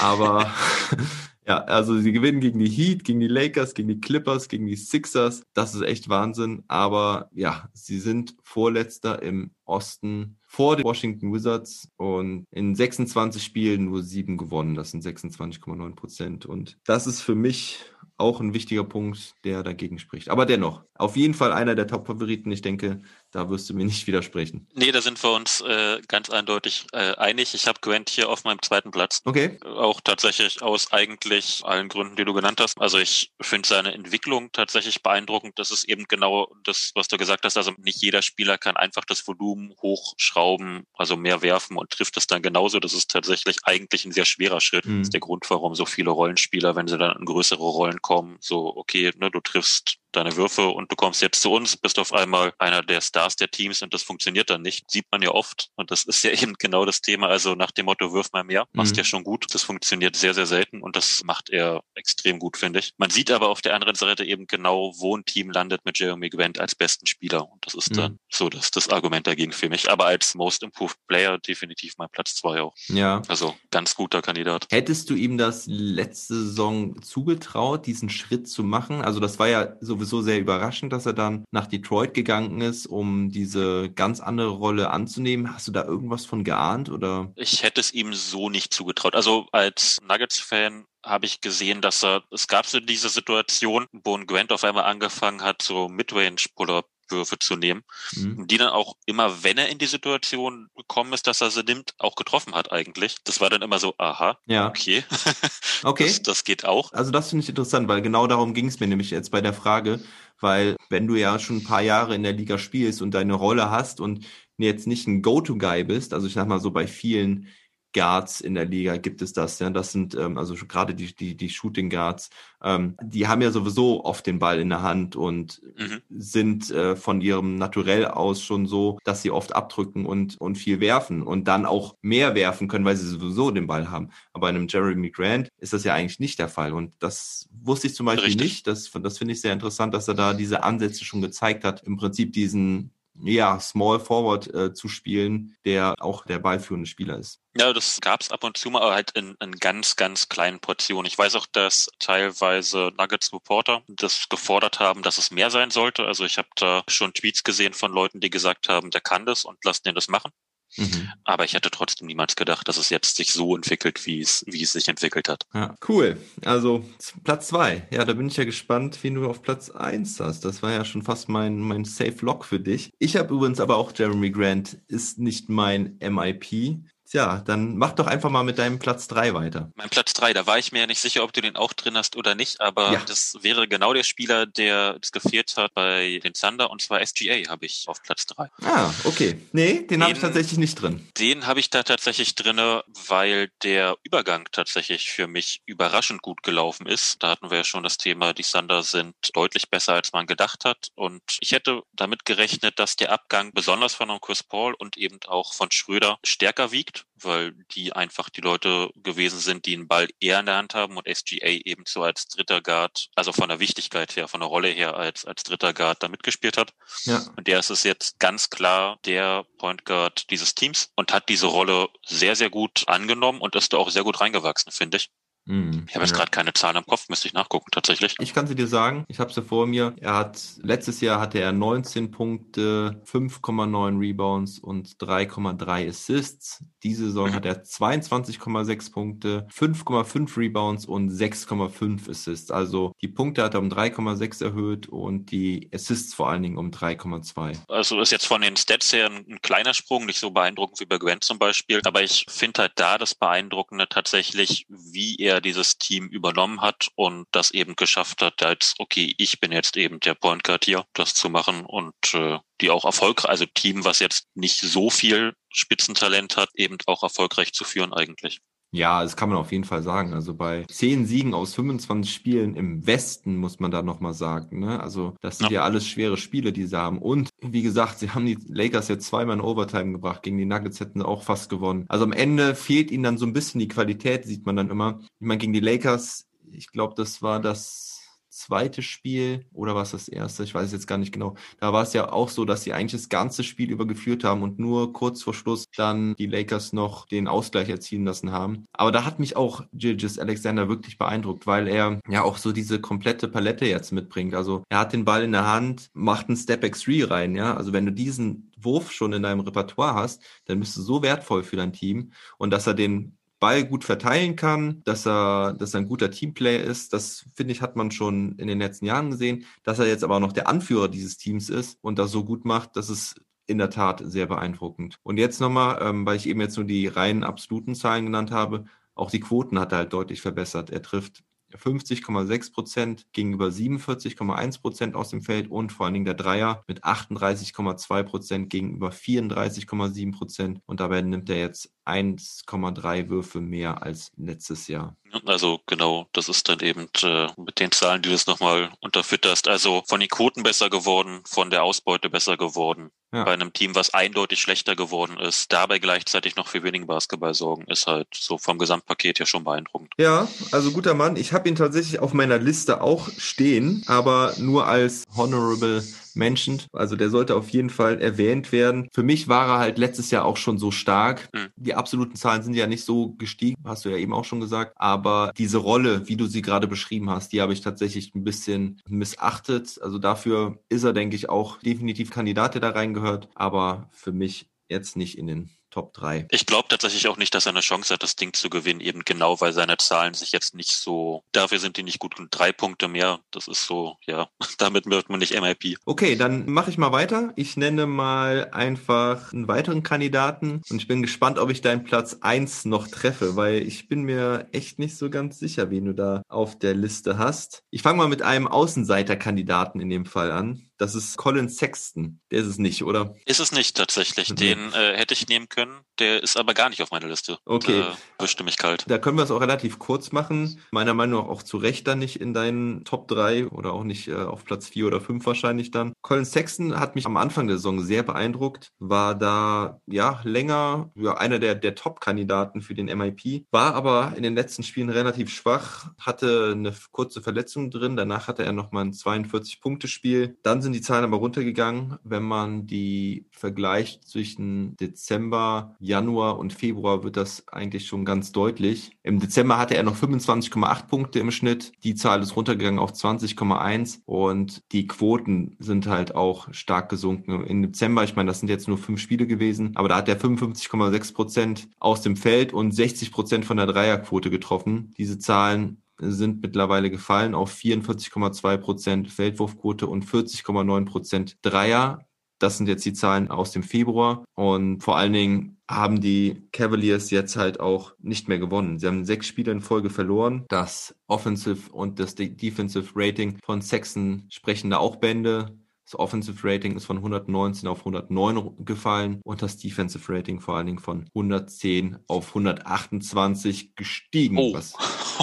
aber 0.00 0.50
ja, 1.46 1.58
also 1.58 1.98
sie 1.98 2.12
gewinnen 2.12 2.40
gegen 2.40 2.58
die 2.58 2.68
Heat, 2.68 3.04
gegen 3.04 3.20
die 3.20 3.28
Lakers, 3.28 3.74
gegen 3.74 3.88
die 3.88 4.00
Clippers, 4.00 4.48
gegen 4.48 4.66
die 4.66 4.76
Sixers. 4.76 5.42
Das 5.54 5.74
ist 5.74 5.82
echt 5.82 6.08
Wahnsinn. 6.08 6.64
Aber 6.66 7.30
ja, 7.32 7.68
sie 7.72 8.00
sind 8.00 8.34
Vorletzter 8.42 9.22
im 9.22 9.52
Osten 9.64 10.38
vor 10.42 10.76
den 10.76 10.84
Washington 10.84 11.32
Wizards 11.32 11.88
und 11.96 12.46
in 12.50 12.74
26 12.74 13.42
Spielen 13.42 13.84
nur 13.84 14.02
sieben 14.02 14.36
gewonnen. 14.36 14.74
Das 14.74 14.90
sind 14.90 15.04
26,9 15.04 15.94
Prozent. 15.94 16.46
Und 16.46 16.78
das 16.84 17.06
ist 17.06 17.20
für 17.20 17.34
mich 17.34 17.84
auch 18.18 18.40
ein 18.40 18.54
wichtiger 18.54 18.84
Punkt, 18.84 19.34
der 19.44 19.62
dagegen 19.62 19.98
spricht. 19.98 20.30
Aber 20.30 20.46
dennoch, 20.46 20.84
auf 20.94 21.16
jeden 21.16 21.34
Fall 21.34 21.52
einer 21.52 21.74
der 21.74 21.86
Top-Favoriten. 21.86 22.50
Ich 22.50 22.62
denke, 22.62 23.00
da 23.36 23.50
wirst 23.50 23.68
du 23.68 23.74
mir 23.74 23.84
nicht 23.84 24.06
widersprechen. 24.06 24.66
Nee, 24.72 24.92
da 24.92 25.02
sind 25.02 25.22
wir 25.22 25.30
uns 25.32 25.60
äh, 25.60 26.00
ganz 26.08 26.30
eindeutig 26.30 26.86
äh, 26.94 27.14
einig. 27.16 27.52
Ich 27.52 27.66
habe 27.66 27.80
Gwent 27.82 28.08
hier 28.08 28.30
auf 28.30 28.44
meinem 28.44 28.62
zweiten 28.62 28.90
Platz. 28.90 29.20
Okay. 29.26 29.58
Auch 29.62 30.00
tatsächlich 30.00 30.62
aus 30.62 30.90
eigentlich 30.90 31.60
allen 31.62 31.90
Gründen, 31.90 32.16
die 32.16 32.24
du 32.24 32.32
genannt 32.32 32.60
hast. 32.62 32.80
Also 32.80 32.98
ich 32.98 33.32
finde 33.42 33.68
seine 33.68 33.92
Entwicklung 33.92 34.52
tatsächlich 34.52 35.02
beeindruckend. 35.02 35.58
Das 35.58 35.70
ist 35.70 35.84
eben 35.84 36.04
genau 36.08 36.50
das, 36.64 36.92
was 36.94 37.08
du 37.08 37.18
gesagt 37.18 37.44
hast. 37.44 37.58
Also 37.58 37.72
nicht 37.76 38.00
jeder 38.00 38.22
Spieler 38.22 38.56
kann 38.56 38.78
einfach 38.78 39.04
das 39.04 39.28
Volumen 39.28 39.74
hochschrauben, 39.82 40.86
also 40.94 41.18
mehr 41.18 41.42
werfen 41.42 41.76
und 41.76 41.90
trifft 41.90 42.16
es 42.16 42.26
dann 42.26 42.40
genauso. 42.40 42.80
Das 42.80 42.94
ist 42.94 43.10
tatsächlich 43.10 43.58
eigentlich 43.64 44.06
ein 44.06 44.12
sehr 44.12 44.24
schwerer 44.24 44.62
Schritt. 44.62 44.86
Mhm. 44.86 45.00
Das 45.00 45.08
ist 45.08 45.12
der 45.12 45.20
Grund, 45.20 45.44
warum 45.50 45.74
so 45.74 45.84
viele 45.84 46.08
Rollenspieler, 46.08 46.74
wenn 46.74 46.88
sie 46.88 46.96
dann 46.96 47.18
in 47.18 47.26
größere 47.26 47.62
Rollen 47.62 48.00
kommen, 48.00 48.38
so, 48.40 48.74
okay, 48.74 49.12
ne, 49.18 49.30
du 49.30 49.40
triffst 49.40 49.98
deine 50.16 50.36
Würfe 50.36 50.68
und 50.68 50.90
du 50.90 50.96
kommst 50.96 51.22
jetzt 51.22 51.40
zu 51.40 51.52
uns, 51.52 51.76
bist 51.76 51.98
auf 51.98 52.12
einmal 52.12 52.52
einer 52.58 52.82
der 52.82 53.00
Stars 53.00 53.36
der 53.36 53.48
Teams 53.48 53.82
und 53.82 53.92
das 53.94 54.02
funktioniert 54.02 54.50
dann 54.50 54.62
nicht. 54.62 54.90
Sieht 54.90 55.06
man 55.10 55.22
ja 55.22 55.30
oft 55.30 55.68
und 55.76 55.90
das 55.90 56.04
ist 56.04 56.22
ja 56.22 56.30
eben 56.42 56.54
genau 56.58 56.84
das 56.84 57.00
Thema. 57.00 57.28
Also 57.28 57.54
nach 57.54 57.70
dem 57.70 57.86
Motto, 57.86 58.12
wirf 58.12 58.32
mal 58.32 58.44
mehr, 58.44 58.66
machst 58.72 58.92
mhm. 58.92 58.98
ja 58.98 59.04
schon 59.04 59.24
gut. 59.24 59.46
Das 59.52 59.62
funktioniert 59.62 60.16
sehr, 60.16 60.34
sehr 60.34 60.46
selten 60.46 60.82
und 60.82 60.96
das 60.96 61.22
macht 61.24 61.50
er 61.50 61.82
extrem 61.94 62.38
gut, 62.38 62.56
finde 62.56 62.80
ich. 62.80 62.92
Man 62.96 63.10
sieht 63.10 63.30
aber 63.30 63.48
auf 63.48 63.60
der 63.60 63.74
anderen 63.74 63.94
Seite 63.94 64.24
eben 64.24 64.46
genau, 64.46 64.92
wo 64.96 65.16
ein 65.16 65.24
Team 65.24 65.50
landet 65.50 65.84
mit 65.84 65.98
Jeremy 65.98 66.30
Gwent 66.30 66.58
als 66.58 66.74
besten 66.74 67.06
Spieler 67.06 67.50
und 67.50 67.64
das 67.64 67.74
ist 67.74 67.90
mhm. 67.90 67.96
dann 67.96 68.18
so 68.30 68.48
das, 68.48 68.70
das 68.70 68.88
Argument 68.88 69.26
dagegen 69.26 69.52
für 69.52 69.68
mich. 69.68 69.90
Aber 69.90 70.06
als 70.06 70.34
Most 70.34 70.62
Improved 70.62 70.96
Player 71.06 71.38
definitiv 71.38 71.94
mein 71.98 72.08
Platz 72.10 72.34
zwei 72.34 72.60
auch. 72.60 72.74
Ja. 72.88 73.22
Also 73.28 73.54
ganz 73.70 73.94
guter 73.94 74.22
Kandidat. 74.22 74.66
Hättest 74.70 75.10
du 75.10 75.14
ihm 75.14 75.38
das 75.38 75.66
letzte 75.66 76.34
Saison 76.34 77.00
zugetraut, 77.02 77.86
diesen 77.86 78.08
Schritt 78.08 78.48
zu 78.48 78.64
machen? 78.64 79.02
Also 79.02 79.20
das 79.20 79.38
war 79.38 79.48
ja 79.48 79.76
sowieso 79.80 80.05
sowieso 80.06 80.22
sehr 80.22 80.38
überraschend, 80.38 80.92
dass 80.92 81.06
er 81.06 81.12
dann 81.12 81.44
nach 81.50 81.66
Detroit 81.66 82.14
gegangen 82.14 82.60
ist, 82.60 82.86
um 82.86 83.30
diese 83.30 83.90
ganz 83.90 84.20
andere 84.20 84.48
Rolle 84.48 84.90
anzunehmen. 84.90 85.52
Hast 85.52 85.68
du 85.68 85.72
da 85.72 85.84
irgendwas 85.84 86.24
von 86.24 86.44
geahnt 86.44 86.88
oder? 86.88 87.32
Ich 87.36 87.62
hätte 87.62 87.80
es 87.80 87.92
ihm 87.92 88.14
so 88.14 88.48
nicht 88.48 88.72
zugetraut. 88.72 89.14
Also 89.14 89.46
als 89.52 90.00
Nuggets-Fan 90.06 90.86
habe 91.04 91.26
ich 91.26 91.40
gesehen, 91.40 91.80
dass 91.80 92.02
er, 92.02 92.24
es 92.30 92.48
gab 92.48 92.66
so 92.66 92.80
diese 92.80 93.08
Situation, 93.08 93.86
wo 93.92 94.16
ein 94.16 94.26
Grant 94.26 94.52
auf 94.52 94.64
einmal 94.64 94.84
angefangen 94.84 95.42
hat, 95.42 95.62
so 95.62 95.88
Midrange 95.88 96.46
Pull-Up 96.54 96.88
Würfe 97.08 97.38
zu 97.38 97.56
nehmen, 97.56 97.82
mhm. 98.14 98.46
die 98.46 98.58
dann 98.58 98.68
auch 98.68 98.96
immer, 99.06 99.42
wenn 99.42 99.58
er 99.58 99.68
in 99.68 99.78
die 99.78 99.86
Situation 99.86 100.68
gekommen 100.76 101.12
ist, 101.12 101.26
dass 101.26 101.40
er 101.40 101.50
sie 101.50 101.62
nimmt, 101.62 101.94
auch 101.98 102.16
getroffen 102.16 102.54
hat 102.54 102.72
eigentlich. 102.72 103.16
Das 103.24 103.40
war 103.40 103.50
dann 103.50 103.62
immer 103.62 103.78
so, 103.78 103.94
aha, 103.98 104.38
ja. 104.46 104.68
okay. 104.68 105.04
okay. 105.82 106.04
Das, 106.04 106.22
das 106.22 106.44
geht 106.44 106.64
auch. 106.64 106.92
Also 106.92 107.10
das 107.10 107.30
finde 107.30 107.42
ich 107.42 107.48
interessant, 107.48 107.88
weil 107.88 108.02
genau 108.02 108.26
darum 108.26 108.54
ging 108.54 108.66
es 108.66 108.80
mir 108.80 108.86
nämlich 108.86 109.10
jetzt 109.10 109.30
bei 109.30 109.40
der 109.40 109.54
Frage, 109.54 110.00
weil 110.40 110.76
wenn 110.90 111.06
du 111.06 111.14
ja 111.14 111.38
schon 111.38 111.58
ein 111.58 111.64
paar 111.64 111.82
Jahre 111.82 112.14
in 112.14 112.22
der 112.22 112.32
Liga 112.32 112.58
spielst 112.58 113.02
und 113.02 113.12
deine 113.12 113.34
Rolle 113.34 113.70
hast 113.70 114.00
und 114.00 114.26
jetzt 114.58 114.86
nicht 114.86 115.06
ein 115.06 115.22
Go-To-Guy 115.22 115.84
bist, 115.84 116.14
also 116.14 116.26
ich 116.26 116.34
sag 116.34 116.48
mal 116.48 116.60
so 116.60 116.70
bei 116.70 116.86
vielen 116.86 117.48
Guards 117.92 118.40
in 118.40 118.54
der 118.54 118.66
Liga 118.66 118.96
gibt 118.96 119.22
es 119.22 119.32
das. 119.32 119.58
Ja, 119.58 119.70
das 119.70 119.92
sind 119.92 120.14
ähm, 120.14 120.36
also 120.38 120.54
gerade 120.54 120.94
die 120.94 121.14
die 121.14 121.36
die 121.36 121.48
Shooting 121.48 121.90
Guards. 121.90 122.30
Ähm, 122.62 122.96
die 123.02 123.26
haben 123.26 123.42
ja 123.42 123.50
sowieso 123.50 124.04
oft 124.04 124.26
den 124.26 124.38
Ball 124.38 124.60
in 124.60 124.68
der 124.68 124.82
Hand 124.82 125.16
und 125.16 125.62
mhm. 125.76 126.02
sind 126.10 126.70
äh, 126.70 126.96
von 126.96 127.20
ihrem 127.20 127.56
Naturell 127.56 128.06
aus 128.06 128.42
schon 128.42 128.66
so, 128.66 128.98
dass 129.04 129.22
sie 129.22 129.30
oft 129.30 129.54
abdrücken 129.54 130.06
und 130.06 130.36
und 130.38 130.56
viel 130.56 130.80
werfen 130.80 131.22
und 131.22 131.48
dann 131.48 131.66
auch 131.66 131.96
mehr 132.02 132.34
werfen 132.34 132.68
können, 132.68 132.84
weil 132.84 132.96
sie 132.96 133.08
sowieso 133.08 133.50
den 133.50 133.66
Ball 133.66 133.90
haben. 133.90 134.10
Aber 134.32 134.42
bei 134.42 134.48
einem 134.48 134.68
Jeremy 134.68 135.10
Grant 135.10 135.48
ist 135.58 135.72
das 135.72 135.84
ja 135.84 135.94
eigentlich 135.94 136.20
nicht 136.20 136.38
der 136.38 136.48
Fall 136.48 136.72
und 136.72 136.94
das 136.98 137.48
wusste 137.50 137.86
ich 137.86 137.94
zum 137.94 138.06
Beispiel 138.06 138.26
Richtig. 138.26 138.42
nicht. 138.42 138.66
Das 138.66 138.90
das 138.90 139.18
finde 139.18 139.32
ich 139.32 139.40
sehr 139.40 139.52
interessant, 139.52 139.94
dass 139.94 140.08
er 140.08 140.14
da 140.14 140.34
diese 140.34 140.62
Ansätze 140.62 141.04
schon 141.04 141.22
gezeigt 141.22 141.64
hat. 141.64 141.82
Im 141.82 141.96
Prinzip 141.96 142.32
diesen 142.32 142.90
ja, 143.22 143.58
Small 143.60 144.00
Forward 144.00 144.52
äh, 144.54 144.72
zu 144.74 144.88
spielen, 144.88 145.56
der 145.64 145.94
auch 145.98 146.24
der 146.24 146.38
ballführende 146.38 146.86
Spieler 146.86 147.18
ist. 147.18 147.40
Ja, 147.58 147.72
das 147.72 147.98
gab's 148.00 148.30
ab 148.30 148.44
und 148.44 148.58
zu 148.58 148.70
mal, 148.70 148.82
aber 148.82 148.94
halt 148.94 149.12
in, 149.12 149.34
in 149.40 149.52
ganz, 149.52 149.96
ganz 149.96 150.28
kleinen 150.28 150.60
Portionen. 150.60 151.06
Ich 151.06 151.16
weiß 151.16 151.36
auch, 151.36 151.46
dass 151.46 151.88
teilweise 151.98 152.92
Nuggets 152.98 153.32
Reporter 153.32 153.82
das 153.88 154.28
gefordert 154.28 154.78
haben, 154.78 155.02
dass 155.02 155.18
es 155.18 155.30
mehr 155.30 155.50
sein 155.50 155.70
sollte. 155.70 156.04
Also 156.04 156.24
ich 156.24 156.36
habe 156.36 156.48
da 156.56 156.82
schon 156.88 157.14
Tweets 157.14 157.44
gesehen 157.44 157.72
von 157.72 157.92
Leuten, 157.92 158.20
die 158.20 158.30
gesagt 158.30 158.68
haben, 158.68 158.90
der 158.90 159.00
kann 159.00 159.24
das 159.24 159.44
und 159.44 159.58
lasst 159.64 159.86
den 159.86 159.94
das 159.94 160.08
machen. 160.08 160.32
Mhm. 160.76 161.08
Aber 161.24 161.44
ich 161.44 161.54
hätte 161.54 161.70
trotzdem 161.70 162.06
niemals 162.06 162.36
gedacht, 162.36 162.68
dass 162.68 162.76
es 162.76 162.90
jetzt 162.90 163.16
sich 163.16 163.32
so 163.32 163.54
entwickelt, 163.54 164.04
wie 164.06 164.20
es, 164.20 164.44
wie 164.46 164.62
es 164.62 164.72
sich 164.72 164.88
entwickelt 164.88 165.28
hat. 165.28 165.44
Ja, 165.54 165.74
cool. 165.88 166.18
Also 166.44 166.84
Platz 167.24 167.48
zwei. 167.48 167.86
Ja, 167.90 168.04
da 168.04 168.12
bin 168.12 168.28
ich 168.28 168.36
ja 168.36 168.44
gespannt, 168.44 168.98
wen 169.02 169.14
du 169.14 169.26
auf 169.26 169.42
Platz 169.42 169.70
eins 169.70 170.20
hast. 170.20 170.44
Das 170.44 170.62
war 170.62 170.72
ja 170.72 170.84
schon 170.84 171.02
fast 171.02 171.28
mein, 171.28 171.60
mein 171.60 171.84
Safe 171.84 172.16
Lock 172.20 172.44
für 172.44 172.60
dich. 172.60 172.90
Ich 172.98 173.16
habe 173.16 173.34
übrigens 173.34 173.60
aber 173.60 173.76
auch 173.76 173.92
Jeremy 173.94 174.30
Grant, 174.30 174.78
ist 174.88 175.18
nicht 175.18 175.48
mein 175.48 175.98
MIP. 176.00 176.80
Tja, 177.08 177.42
dann 177.46 177.76
mach 177.76 177.92
doch 177.92 178.08
einfach 178.08 178.30
mal 178.30 178.42
mit 178.42 178.58
deinem 178.58 178.80
Platz 178.80 179.06
drei 179.06 179.32
weiter. 179.32 179.70
Mein 179.76 179.88
Platz 179.88 180.12
drei, 180.12 180.32
da 180.32 180.46
war 180.46 180.58
ich 180.58 180.72
mir 180.72 180.80
ja 180.80 180.86
nicht 180.86 181.00
sicher, 181.00 181.22
ob 181.22 181.32
du 181.32 181.40
den 181.40 181.54
auch 181.54 181.72
drin 181.72 181.96
hast 181.96 182.16
oder 182.16 182.34
nicht, 182.34 182.60
aber 182.60 182.92
ja. 182.92 183.02
das 183.06 183.36
wäre 183.42 183.68
genau 183.68 183.92
der 183.92 184.02
Spieler, 184.02 184.44
der 184.44 184.98
es 185.00 185.12
gefehlt 185.12 185.56
hat 185.56 185.72
bei 185.74 186.20
den 186.24 186.32
Thunder 186.32 186.68
und 186.70 186.82
zwar 186.82 187.04
SGA 187.06 187.48
habe 187.48 187.64
ich 187.64 187.84
auf 187.86 188.02
Platz 188.02 188.26
drei. 188.26 188.50
Ah, 188.62 188.90
okay. 189.04 189.40
Nee, 189.52 189.74
den, 189.74 189.88
den 189.88 190.02
habe 190.02 190.14
ich 190.14 190.18
tatsächlich 190.18 190.58
nicht 190.58 190.82
drin. 190.82 191.06
Den 191.18 191.46
habe 191.46 191.60
ich 191.60 191.70
da 191.70 191.84
tatsächlich 191.84 192.34
drinne, 192.34 192.82
weil 193.06 193.50
der 193.62 193.96
Übergang 194.02 194.48
tatsächlich 194.50 195.10
für 195.10 195.28
mich 195.28 195.62
überraschend 195.64 196.22
gut 196.22 196.42
gelaufen 196.42 196.86
ist. 196.86 197.22
Da 197.22 197.28
hatten 197.28 197.50
wir 197.50 197.58
ja 197.58 197.64
schon 197.64 197.84
das 197.84 197.98
Thema, 197.98 198.32
die 198.32 198.42
Thunder 198.42 198.82
sind 198.82 199.14
deutlich 199.34 199.70
besser, 199.70 199.94
als 199.94 200.12
man 200.12 200.26
gedacht 200.26 200.64
hat 200.64 200.88
und 200.96 201.22
ich 201.40 201.52
hätte 201.52 201.82
damit 201.92 202.24
gerechnet, 202.24 202.80
dass 202.80 202.96
der 202.96 203.12
Abgang 203.12 203.52
besonders 203.52 203.94
von 203.94 204.06
Chris 204.20 204.42
Paul 204.42 204.74
und 204.74 204.96
eben 204.96 205.20
auch 205.28 205.52
von 205.54 205.70
Schröder 205.70 206.18
stärker 206.24 206.72
wiegt 206.72 206.95
weil 207.14 207.52
die 207.72 207.92
einfach 207.92 208.30
die 208.30 208.40
Leute 208.40 208.90
gewesen 208.96 209.38
sind, 209.38 209.66
die 209.66 209.74
einen 209.74 209.88
Ball 209.88 210.08
eher 210.20 210.40
in 210.40 210.46
der 210.46 210.56
Hand 210.56 210.74
haben 210.74 210.96
und 210.96 211.08
SGA 211.08 211.46
eben 211.46 211.84
so 211.86 212.02
als 212.02 212.28
dritter 212.28 212.60
Guard, 212.60 213.08
also 213.14 213.32
von 213.32 213.48
der 213.48 213.60
Wichtigkeit 213.60 214.16
her, 214.16 214.28
von 214.28 214.40
der 214.40 214.48
Rolle 214.48 214.68
her 214.68 214.96
als, 214.96 215.24
als 215.24 215.42
dritter 215.42 215.72
Guard 215.72 216.02
da 216.02 216.08
mitgespielt 216.08 216.56
hat. 216.56 216.72
Ja. 217.04 217.24
Und 217.36 217.46
der 217.46 217.58
ist 217.58 217.70
es 217.70 217.82
jetzt 217.82 218.18
ganz 218.18 218.50
klar 218.50 218.98
der 219.04 219.44
Point 219.58 219.84
Guard 219.84 220.30
dieses 220.30 220.54
Teams 220.54 220.92
und 220.96 221.12
hat 221.12 221.28
diese 221.28 221.46
Rolle 221.46 221.88
sehr, 222.04 222.36
sehr 222.36 222.50
gut 222.50 222.84
angenommen 222.86 223.40
und 223.40 223.56
ist 223.56 223.72
da 223.72 223.78
auch 223.78 223.90
sehr 223.90 224.04
gut 224.04 224.20
reingewachsen, 224.20 224.72
finde 224.72 224.98
ich. 224.98 225.10
Mhm. 225.46 225.84
Ich 225.88 225.94
habe 225.94 226.04
jetzt 226.04 226.12
ja. 226.12 226.18
gerade 226.18 226.30
keine 226.30 226.52
Zahlen 226.52 226.76
im 226.76 226.86
Kopf, 226.86 227.08
müsste 227.08 227.28
ich 227.28 227.34
nachgucken 227.34 227.70
tatsächlich. 227.70 228.16
Ich 228.18 228.34
kann 228.34 228.46
sie 228.46 228.54
dir 228.54 228.66
sagen, 228.66 229.04
ich 229.08 229.20
habe 229.20 229.32
sie 229.32 229.42
vor 229.42 229.66
mir. 229.66 229.94
Er 230.00 230.14
hat 230.14 230.40
letztes 230.62 231.00
Jahr 231.00 231.20
hatte 231.20 231.38
er 231.38 231.52
19 231.52 232.10
Punkte, 232.10 233.02
5,9 233.06 233.98
Rebounds 233.98 234.58
und 234.58 234.96
3,3 234.98 235.88
Assists. 235.88 236.64
Diese 236.82 237.06
Saison 237.06 237.30
mhm. 237.30 237.34
hat 237.34 237.46
er 237.46 237.64
22,6 237.64 238.92
Punkte, 238.92 239.46
5,5 239.52 240.36
Rebounds 240.36 240.86
und 240.86 241.10
6,5 241.10 242.10
Assists. 242.10 242.50
Also 242.50 242.92
die 243.00 243.08
Punkte 243.08 243.42
hat 243.42 243.54
er 243.54 243.60
um 243.60 243.68
3,6 243.68 244.44
erhöht 244.44 244.88
und 244.88 245.30
die 245.30 245.70
Assists 245.72 246.14
vor 246.14 246.28
allen 246.28 246.42
Dingen 246.42 246.58
um 246.58 246.70
3,2. 246.70 247.56
Also 247.68 248.00
ist 248.00 248.12
jetzt 248.12 248.26
von 248.26 248.40
den 248.40 248.56
Stats 248.56 248.92
her 248.92 249.06
ein, 249.06 249.24
ein 249.28 249.42
kleiner 249.42 249.74
Sprung, 249.74 250.06
nicht 250.06 250.18
so 250.18 250.30
beeindruckend 250.30 250.80
wie 250.80 250.86
bei 250.86 250.98
Grant 250.98 251.24
zum 251.24 251.38
Beispiel. 251.38 251.80
Aber 251.84 252.02
ich 252.02 252.26
finde 252.28 252.62
halt 252.62 252.72
da 252.76 252.98
das 252.98 253.14
Beeindruckende 253.14 253.88
tatsächlich, 253.88 254.66
wie 254.68 255.16
er 255.16 255.35
dieses 255.40 255.78
Team 255.78 256.08
übernommen 256.08 256.60
hat 256.60 256.88
und 256.94 257.26
das 257.32 257.50
eben 257.50 257.76
geschafft 257.76 258.22
hat, 258.22 258.42
als 258.42 258.74
okay, 258.78 259.14
ich 259.18 259.40
bin 259.40 259.52
jetzt 259.52 259.76
eben 259.76 260.00
der 260.00 260.14
Point 260.14 260.44
Guard 260.44 260.64
hier, 260.64 260.84
das 260.92 261.14
zu 261.14 261.28
machen 261.28 261.64
und 261.64 261.94
äh, 262.14 262.38
die 262.60 262.70
auch 262.70 262.84
erfolgreich, 262.84 263.30
also 263.30 263.46
Team, 263.46 263.84
was 263.84 263.98
jetzt 263.98 264.26
nicht 264.34 264.60
so 264.60 264.90
viel 264.90 265.34
Spitzentalent 265.52 266.36
hat, 266.36 266.50
eben 266.54 266.76
auch 266.86 267.02
erfolgreich 267.02 267.52
zu 267.52 267.64
führen 267.64 267.92
eigentlich. 267.92 268.40
Ja, 268.76 269.02
das 269.02 269.16
kann 269.16 269.30
man 269.30 269.38
auf 269.38 269.52
jeden 269.52 269.64
Fall 269.64 269.82
sagen. 269.82 270.12
Also 270.12 270.34
bei 270.34 270.64
zehn 270.68 271.06
Siegen 271.06 271.32
aus 271.32 271.54
25 271.54 272.12
Spielen 272.12 272.56
im 272.56 272.86
Westen 272.86 273.36
muss 273.36 273.58
man 273.58 273.70
da 273.70 273.82
nochmal 273.82 274.12
sagen. 274.12 274.60
Ne? 274.60 274.78
Also 274.80 275.14
das 275.22 275.38
sind 275.38 275.50
ja. 275.50 275.60
ja. 275.60 275.62
alles 275.62 275.86
schwere 275.86 276.18
Spiele, 276.18 276.52
die 276.52 276.66
sie 276.66 276.76
haben. 276.76 276.98
Und 276.98 277.30
wie 277.40 277.62
gesagt, 277.62 277.98
sie 277.98 278.10
haben 278.10 278.26
die 278.26 278.38
Lakers 278.48 278.88
jetzt 278.88 279.06
zweimal 279.06 279.36
in 279.36 279.40
Overtime 279.40 279.92
gebracht. 279.92 280.22
Gegen 280.22 280.36
die 280.36 280.44
Nuggets 280.44 280.78
hätten 280.80 281.00
sie 281.00 281.06
auch 281.06 281.22
fast 281.22 281.48
gewonnen. 281.48 281.86
Also 281.88 282.04
am 282.04 282.12
Ende 282.12 282.54
fehlt 282.54 282.90
ihnen 282.90 283.04
dann 283.04 283.18
so 283.18 283.24
ein 283.24 283.32
bisschen 283.32 283.60
die 283.60 283.68
Qualität, 283.68 284.24
sieht 284.24 284.44
man 284.44 284.56
dann 284.56 284.70
immer. 284.70 285.00
Ich 285.00 285.26
meine, 285.26 285.38
gegen 285.38 285.54
die 285.54 285.60
Lakers, 285.60 286.26
ich 286.52 286.70
glaube, 286.70 286.94
das 286.96 287.22
war 287.22 287.40
das 287.40 287.95
zweite 288.36 288.82
Spiel 288.82 289.46
oder 289.52 289.74
war 289.74 289.82
es 289.82 289.92
das 289.92 290.08
erste? 290.08 290.44
Ich 290.44 290.54
weiß 290.54 290.72
jetzt 290.72 290.86
gar 290.86 290.98
nicht 290.98 291.12
genau. 291.12 291.34
Da 291.58 291.72
war 291.72 291.82
es 291.82 291.92
ja 291.92 292.12
auch 292.12 292.28
so, 292.28 292.44
dass 292.44 292.62
sie 292.62 292.72
eigentlich 292.72 293.00
das 293.00 293.08
ganze 293.08 293.44
Spiel 293.44 293.70
übergeführt 293.70 294.24
haben 294.24 294.42
und 294.42 294.58
nur 294.58 294.92
kurz 294.92 295.22
vor 295.22 295.34
Schluss 295.34 295.66
dann 295.76 296.14
die 296.16 296.26
Lakers 296.26 296.72
noch 296.72 297.06
den 297.06 297.28
Ausgleich 297.28 297.68
erzielen 297.68 298.04
lassen 298.04 298.32
haben. 298.32 298.64
Aber 298.72 298.92
da 298.92 299.04
hat 299.04 299.18
mich 299.18 299.36
auch 299.36 299.62
Gilgis 299.72 300.18
Alexander 300.18 300.68
wirklich 300.68 300.98
beeindruckt, 300.98 301.46
weil 301.46 301.68
er 301.68 302.00
ja 302.08 302.22
auch 302.22 302.36
so 302.36 302.52
diese 302.52 302.80
komplette 302.80 303.28
Palette 303.28 303.66
jetzt 303.66 303.92
mitbringt. 303.92 304.34
Also 304.34 304.62
er 304.68 304.80
hat 304.80 304.92
den 304.92 305.04
Ball 305.04 305.22
in 305.22 305.32
der 305.32 305.46
Hand, 305.46 305.90
macht 305.94 306.28
einen 306.28 306.36
Step 306.36 306.64
X3 306.64 307.10
rein, 307.10 307.36
ja. 307.36 307.56
Also 307.56 307.72
wenn 307.72 307.86
du 307.86 307.92
diesen 307.92 308.52
Wurf 308.58 308.92
schon 308.92 309.12
in 309.12 309.22
deinem 309.22 309.40
Repertoire 309.40 309.94
hast, 309.94 310.22
dann 310.46 310.60
bist 310.60 310.76
du 310.76 310.82
so 310.82 311.02
wertvoll 311.02 311.42
für 311.42 311.56
dein 311.56 311.72
Team 311.72 312.12
und 312.38 312.50
dass 312.50 312.66
er 312.66 312.74
den 312.74 313.15
Ball 313.38 313.64
gut 313.64 313.84
verteilen 313.84 314.36
kann, 314.36 314.82
dass 314.84 315.06
er, 315.06 315.52
dass 315.54 315.74
er 315.74 315.80
ein 315.80 315.88
guter 315.88 316.10
Teamplayer 316.10 316.62
ist. 316.62 316.92
Das 316.92 317.26
finde 317.34 317.52
ich, 317.52 317.60
hat 317.62 317.76
man 317.76 317.90
schon 317.90 318.32
in 318.38 318.48
den 318.48 318.58
letzten 318.58 318.86
Jahren 318.86 319.10
gesehen. 319.10 319.44
Dass 319.62 319.78
er 319.78 319.86
jetzt 319.86 320.04
aber 320.04 320.16
auch 320.16 320.20
noch 320.20 320.32
der 320.32 320.48
Anführer 320.48 320.88
dieses 320.88 321.18
Teams 321.18 321.50
ist 321.50 321.78
und 321.82 321.98
das 321.98 322.10
so 322.10 322.24
gut 322.24 322.44
macht, 322.44 322.76
das 322.76 322.88
ist 322.88 323.20
in 323.46 323.58
der 323.58 323.70
Tat 323.70 324.02
sehr 324.04 324.26
beeindruckend. 324.26 324.98
Und 325.02 325.18
jetzt 325.18 325.40
nochmal, 325.40 325.78
ähm, 325.80 326.06
weil 326.06 326.16
ich 326.16 326.28
eben 326.28 326.40
jetzt 326.40 326.56
nur 326.56 326.66
die 326.66 326.88
reinen 326.88 327.24
absoluten 327.24 327.74
Zahlen 327.74 328.06
genannt 328.06 328.30
habe, 328.30 328.64
auch 328.94 329.10
die 329.10 329.20
Quoten 329.20 329.58
hat 329.58 329.72
er 329.72 329.78
halt 329.78 329.92
deutlich 329.92 330.20
verbessert. 330.20 330.70
Er 330.70 330.82
trifft 330.82 331.22
50,6 331.54 332.52
Prozent 332.52 333.06
gegenüber 333.12 333.46
47,1 333.46 334.60
Prozent 334.60 334.94
aus 334.96 335.10
dem 335.10 335.22
Feld 335.22 335.48
und 335.50 335.72
vor 335.72 335.86
allen 335.86 335.94
Dingen 335.94 336.04
der 336.04 336.14
Dreier 336.14 336.64
mit 336.66 336.84
38,2 336.84 338.02
Prozent 338.02 338.50
gegenüber 338.50 338.90
34,7 338.90 340.12
Prozent 340.12 340.60
und 340.66 340.80
dabei 340.80 341.02
nimmt 341.02 341.30
er 341.30 341.38
jetzt 341.38 341.72
1,3 341.86 343.08
Würfe 343.08 343.40
mehr 343.40 343.82
als 343.82 344.10
letztes 344.16 344.68
Jahr. 344.68 344.96
Also 345.24 345.60
genau, 345.66 346.08
das 346.12 346.28
ist 346.28 346.48
dann 346.48 346.60
eben 346.60 346.88
äh, 347.02 347.28
mit 347.36 347.60
den 347.60 347.72
Zahlen, 347.72 348.02
die 348.02 348.08
du 348.08 348.14
es 348.14 348.26
nochmal 348.26 348.70
unterfütterst. 348.80 349.48
Also 349.48 349.82
von 349.86 350.00
den 350.00 350.08
Quoten 350.08 350.42
besser 350.42 350.68
geworden, 350.68 351.20
von 351.24 351.50
der 351.50 351.62
Ausbeute 351.62 352.10
besser 352.10 352.36
geworden. 352.36 352.90
Ja. 353.12 353.24
Bei 353.24 353.32
einem 353.32 353.52
Team, 353.52 353.74
was 353.74 353.94
eindeutig 353.94 354.40
schlechter 354.40 354.74
geworden 354.74 355.16
ist, 355.18 355.52
dabei 355.52 355.78
gleichzeitig 355.78 356.36
noch 356.36 356.48
für 356.48 356.62
wenigen 356.64 356.86
Basketball 356.86 357.34
sorgen, 357.34 357.64
ist 357.68 357.86
halt 357.86 358.08
so 358.12 358.36
vom 358.36 358.58
Gesamtpaket 358.58 359.20
ja 359.20 359.26
schon 359.26 359.44
beeindruckend. 359.44 359.92
Ja, 359.96 360.28
also 360.50 360.72
guter 360.72 360.94
Mann. 360.94 361.16
Ich 361.16 361.32
habe 361.32 361.48
ihn 361.48 361.54
tatsächlich 361.54 362.00
auf 362.00 362.12
meiner 362.12 362.38
Liste 362.38 362.80
auch 362.80 363.08
stehen, 363.16 363.84
aber 363.86 364.34
nur 364.38 364.66
als 364.66 365.04
Honorable 365.16 365.84
mentioned. 366.16 366.66
Also 366.72 366.96
der 366.96 367.10
sollte 367.10 367.36
auf 367.36 367.50
jeden 367.50 367.70
Fall 367.70 368.00
erwähnt 368.00 368.52
werden. 368.52 368.88
Für 368.92 369.02
mich 369.02 369.28
war 369.28 369.48
er 369.48 369.58
halt 369.58 369.78
letztes 369.78 370.10
Jahr 370.10 370.24
auch 370.24 370.36
schon 370.36 370.58
so 370.58 370.70
stark. 370.70 371.28
Mhm. 371.32 371.48
Die 371.56 371.74
absoluten 371.74 372.16
Zahlen 372.16 372.42
sind 372.42 372.54
ja 372.54 372.66
nicht 372.66 372.84
so 372.84 373.14
gestiegen, 373.14 373.56
hast 373.64 373.84
du 373.84 373.90
ja 373.90 373.96
eben 373.96 374.12
auch 374.12 374.24
schon 374.24 374.40
gesagt. 374.40 374.72
Aber 374.76 375.32
diese 375.36 375.58
Rolle, 375.58 376.08
wie 376.08 376.16
du 376.16 376.26
sie 376.26 376.42
gerade 376.42 376.66
beschrieben 376.66 377.10
hast, 377.10 377.32
die 377.32 377.40
habe 377.40 377.52
ich 377.52 377.60
tatsächlich 377.60 378.14
ein 378.14 378.24
bisschen 378.24 378.80
missachtet. 378.88 379.80
Also 379.82 379.98
dafür 379.98 380.58
ist 380.68 380.84
er, 380.84 380.92
denke 380.92 381.16
ich, 381.16 381.28
auch 381.28 381.58
definitiv 381.60 382.10
Kandidat, 382.10 382.54
der 382.54 382.60
da 382.60 382.70
reingehört. 382.70 383.28
Aber 383.34 383.88
für 383.92 384.12
mich 384.12 384.48
jetzt 384.68 384.96
nicht 384.96 385.18
in 385.18 385.26
den 385.26 385.50
Top 385.76 385.92
3. 385.92 386.26
Ich 386.30 386.46
glaube 386.46 386.68
tatsächlich 386.70 387.06
auch 387.06 387.18
nicht, 387.18 387.34
dass 387.34 387.44
er 387.44 387.50
eine 387.50 387.60
Chance 387.60 387.92
hat, 387.92 388.02
das 388.02 388.16
Ding 388.16 388.32
zu 388.32 388.48
gewinnen, 388.48 388.80
eben 388.80 389.02
genau, 389.04 389.42
weil 389.42 389.52
seine 389.52 389.76
Zahlen 389.76 390.14
sich 390.14 390.32
jetzt 390.32 390.54
nicht 390.54 390.70
so, 390.70 391.22
dafür 391.32 391.58
sind 391.58 391.76
die 391.76 391.82
nicht 391.82 391.98
gut 391.98 392.18
und 392.18 392.30
drei 392.30 392.50
Punkte 392.50 392.88
mehr, 392.88 393.20
das 393.30 393.46
ist 393.46 393.66
so, 393.66 393.98
ja, 394.06 394.30
damit 394.56 394.86
wird 394.86 395.10
man 395.10 395.18
nicht 395.18 395.38
MIP. 395.38 395.76
Okay, 395.84 396.16
dann 396.16 396.48
mache 396.48 396.70
ich 396.70 396.78
mal 396.78 396.92
weiter. 396.92 397.34
Ich 397.36 397.58
nenne 397.58 397.86
mal 397.86 398.48
einfach 398.52 399.34
einen 399.34 399.48
weiteren 399.48 399.82
Kandidaten 399.82 400.62
und 400.70 400.80
ich 400.80 400.88
bin 400.88 401.02
gespannt, 401.02 401.38
ob 401.38 401.50
ich 401.50 401.60
deinen 401.60 401.84
Platz 401.84 402.16
eins 402.22 402.64
noch 402.64 402.88
treffe, 402.88 403.36
weil 403.36 403.56
ich 403.56 403.86
bin 403.86 404.00
mir 404.00 404.48
echt 404.52 404.78
nicht 404.78 404.96
so 404.96 405.10
ganz 405.10 405.38
sicher, 405.38 405.68
wen 405.68 405.84
du 405.84 405.92
da 405.92 406.22
auf 406.30 406.58
der 406.58 406.72
Liste 406.74 407.18
hast. 407.18 407.64
Ich 407.70 407.82
fange 407.82 407.98
mal 407.98 408.08
mit 408.08 408.22
einem 408.22 408.48
Außenseiterkandidaten 408.48 409.82
in 409.82 409.90
dem 409.90 410.06
Fall 410.06 410.30
an. 410.30 410.65
Das 410.78 410.94
ist 410.94 411.16
Colin 411.16 411.48
Sexton. 411.48 412.20
Der 412.30 412.40
ist 412.40 412.46
es 412.46 412.58
nicht, 412.58 412.82
oder? 412.84 413.14
Ist 413.24 413.40
es 413.40 413.52
nicht 413.52 413.76
tatsächlich. 413.76 414.34
Den 414.34 414.72
äh, 414.72 414.96
hätte 414.96 415.14
ich 415.14 415.28
nehmen 415.28 415.48
können. 415.48 415.80
Der 415.98 416.22
ist 416.22 416.36
aber 416.36 416.52
gar 416.52 416.68
nicht 416.68 416.82
auf 416.82 416.90
meiner 416.90 417.08
Liste. 417.08 417.38
Okay. 417.46 417.80
Da 417.80 417.96
wischte 418.22 418.44
mich 418.44 418.58
kalt. 418.58 418.84
Da 418.86 418.98
können 418.98 419.16
wir 419.16 419.24
es 419.24 419.30
auch 419.30 419.40
relativ 419.40 419.78
kurz 419.78 420.12
machen. 420.12 420.60
Meiner 420.70 420.92
Meinung 420.92 421.22
nach 421.22 421.30
auch 421.30 421.42
zu 421.42 421.56
Recht 421.56 421.86
dann 421.86 421.98
nicht 421.98 422.20
in 422.20 422.34
deinen 422.34 422.84
Top 422.84 423.08
3 423.08 423.48
oder 423.48 423.72
auch 423.72 423.84
nicht 423.84 424.08
äh, 424.08 424.14
auf 424.14 424.44
Platz 424.44 424.68
4 424.68 424.86
oder 424.86 425.00
5 425.00 425.24
wahrscheinlich 425.24 425.70
dann. 425.70 425.92
Colin 426.02 426.26
Sexton 426.26 426.78
hat 426.78 426.94
mich 426.94 427.06
am 427.06 427.16
Anfang 427.16 427.46
der 427.46 427.56
Saison 427.56 427.80
sehr 427.80 428.02
beeindruckt. 428.02 428.72
War 428.78 429.14
da, 429.14 429.80
ja, 429.86 430.20
länger, 430.24 430.90
ja, 430.94 431.16
einer 431.16 431.38
der, 431.38 431.54
der 431.54 431.74
Top-Kandidaten 431.74 432.60
für 432.60 432.74
den 432.74 432.86
MIP. 432.86 433.46
War 433.50 433.74
aber 433.74 434.12
in 434.16 434.22
den 434.22 434.34
letzten 434.34 434.62
Spielen 434.62 434.90
relativ 434.90 435.30
schwach. 435.30 435.90
Hatte 435.98 436.52
eine 436.52 436.74
kurze 436.92 437.22
Verletzung 437.22 437.70
drin. 437.70 437.96
Danach 437.96 438.28
hatte 438.28 438.44
er 438.44 438.52
nochmal 438.52 438.84
ein 438.84 438.92
42-Punkte-Spiel. 438.92 440.36
Dann 440.42 440.60
sind 440.66 440.74
die 440.74 440.82
Zahlen 440.82 441.04
aber 441.04 441.18
runtergegangen, 441.18 441.98
wenn 442.02 442.24
man 442.24 442.66
die 442.66 443.26
vergleicht 443.30 444.04
zwischen 444.04 444.76
Dezember, 444.76 445.76
Januar 445.78 446.38
und 446.38 446.52
Februar 446.52 447.04
wird 447.04 447.16
das 447.16 447.46
eigentlich 447.48 447.86
schon 447.86 448.04
ganz 448.04 448.32
deutlich. 448.32 448.90
Im 449.04 449.20
Dezember 449.20 449.58
hatte 449.58 449.76
er 449.76 449.84
noch 449.84 449.96
25,8 449.96 450.88
Punkte 450.88 451.20
im 451.20 451.30
Schnitt. 451.30 451.70
Die 451.84 451.94
Zahl 451.94 452.20
ist 452.20 452.34
runtergegangen 452.34 452.80
auf 452.80 452.92
20,1 452.92 454.00
und 454.06 454.64
die 454.72 454.88
Quoten 454.88 455.54
sind 455.60 455.86
halt 455.86 456.16
auch 456.16 456.52
stark 456.52 456.88
gesunken. 456.88 457.44
Im 457.44 457.62
Dezember, 457.62 458.02
ich 458.02 458.16
meine, 458.16 458.26
das 458.26 458.40
sind 458.40 458.48
jetzt 458.48 458.66
nur 458.66 458.76
fünf 458.76 459.00
Spiele 459.00 459.28
gewesen, 459.28 459.70
aber 459.76 459.88
da 459.88 459.96
hat 459.96 460.08
er 460.08 460.20
55,6 460.20 461.14
Prozent 461.14 461.68
aus 461.78 462.02
dem 462.02 462.16
Feld 462.16 462.52
und 462.52 462.72
60 462.72 463.12
Prozent 463.12 463.44
von 463.44 463.56
der 463.56 463.66
Dreierquote 463.66 464.30
getroffen. 464.30 464.92
Diese 464.98 465.20
Zahlen 465.20 465.80
sind 465.98 466.42
mittlerweile 466.42 466.90
gefallen 466.90 467.34
auf 467.34 467.52
44,2 467.54 468.56
Prozent 468.58 469.10
Feldwurfquote 469.10 469.86
und 469.86 470.04
40,9 470.04 470.84
Prozent 470.84 471.36
Dreier. 471.42 472.06
Das 472.38 472.58
sind 472.58 472.68
jetzt 472.68 472.84
die 472.84 472.92
Zahlen 472.92 473.30
aus 473.30 473.52
dem 473.52 473.62
Februar. 473.62 474.24
Und 474.34 474.82
vor 474.82 474.98
allen 474.98 475.12
Dingen 475.14 475.56
haben 475.68 476.00
die 476.00 476.46
Cavaliers 476.52 477.10
jetzt 477.10 477.36
halt 477.36 477.60
auch 477.60 477.94
nicht 477.98 478.28
mehr 478.28 478.38
gewonnen. 478.38 478.78
Sie 478.78 478.86
haben 478.86 479.04
sechs 479.04 479.26
Spiele 479.26 479.52
in 479.52 479.60
Folge 479.60 479.90
verloren. 479.90 480.44
Das 480.48 480.94
Offensive 481.06 481.72
und 481.72 481.98
das 481.98 482.14
Defensive 482.14 482.90
Rating 482.94 483.38
von 483.44 483.62
Sexton 483.62 484.26
sprechen 484.28 484.70
da 484.70 484.78
auch 484.78 484.96
Bände. 484.96 485.58
Das 485.86 485.98
Offensive 486.00 486.36
Rating 486.42 486.74
ist 486.74 486.84
von 486.84 486.96
119 486.96 487.68
auf 487.68 487.78
109 487.78 488.64
gefallen 488.64 489.20
und 489.22 489.40
das 489.40 489.56
Defensive 489.56 490.12
Rating 490.12 490.40
vor 490.40 490.56
allen 490.56 490.66
Dingen 490.66 490.78
von 490.80 491.04
110 491.14 491.98
auf 492.08 492.28
128 492.30 493.76
gestiegen. 493.76 494.36
Oh. 494.36 494.52
Was, 494.52 494.74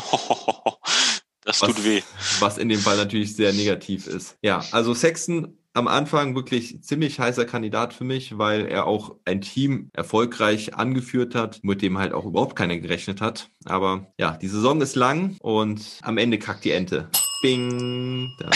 was, 1.68 1.76
tut 1.76 1.86
weh. 1.86 2.02
was 2.40 2.58
in 2.58 2.70
dem 2.70 2.80
Fall 2.80 2.98
natürlich 2.98 3.36
sehr 3.36 3.54
negativ 3.54 4.08
ist. 4.08 4.38
Ja, 4.42 4.64
also 4.72 4.94
Sexton 4.94 5.58
am 5.74 5.88
Anfang 5.88 6.36
wirklich 6.36 6.82
ziemlich 6.84 7.20
heißer 7.20 7.46
Kandidat 7.46 7.94
für 7.94 8.04
mich, 8.04 8.38
weil 8.38 8.68
er 8.68 8.86
auch 8.86 9.16
ein 9.26 9.42
Team 9.42 9.90
erfolgreich 9.94 10.76
angeführt 10.76 11.36
hat, 11.36 11.64
mit 11.64 11.82
dem 11.82 11.98
halt 11.98 12.14
auch 12.14 12.26
überhaupt 12.26 12.56
keiner 12.56 12.78
gerechnet 12.78 13.22
hat. 13.22 13.50
Aber 13.66 14.08
ja, 14.20 14.38
die 14.38 14.48
Saison 14.48 14.80
ist 14.82 14.96
lang 14.96 15.36
und 15.40 16.00
am 16.04 16.18
Ende 16.18 16.38
kackt 16.38 16.64
die 16.64 16.72
Ente. 16.72 17.10
Bing. 17.42 18.30
Da 18.40 18.50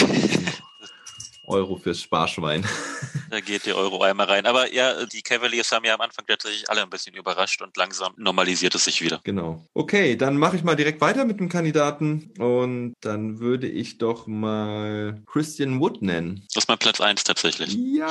Euro 1.48 1.76
fürs 1.76 2.00
Sparschwein. 2.00 2.66
Da 3.30 3.40
geht 3.40 3.66
der 3.66 3.76
Euro 3.76 4.02
einmal 4.02 4.26
rein. 4.26 4.46
Aber 4.46 4.72
ja, 4.72 5.04
die 5.04 5.20
Cavaliers 5.20 5.70
haben 5.72 5.84
ja 5.84 5.92
am 5.92 6.00
Anfang 6.00 6.24
tatsächlich 6.26 6.70
alle 6.70 6.82
ein 6.82 6.88
bisschen 6.88 7.14
überrascht 7.14 7.60
und 7.60 7.76
langsam 7.76 8.14
normalisiert 8.16 8.74
es 8.74 8.84
sich 8.84 9.02
wieder. 9.02 9.20
Genau. 9.22 9.66
Okay, 9.74 10.16
dann 10.16 10.38
mache 10.38 10.56
ich 10.56 10.64
mal 10.64 10.76
direkt 10.76 11.02
weiter 11.02 11.26
mit 11.26 11.38
dem 11.38 11.50
Kandidaten 11.50 12.32
und 12.38 12.94
dann 13.02 13.38
würde 13.38 13.68
ich 13.68 13.98
doch 13.98 14.26
mal 14.26 15.22
Christian 15.26 15.78
Wood 15.78 16.00
nennen. 16.00 16.42
Das 16.54 16.64
ist 16.64 16.68
mein 16.68 16.78
Platz 16.78 17.02
eins 17.02 17.22
tatsächlich. 17.22 17.74
Ja, 17.74 18.10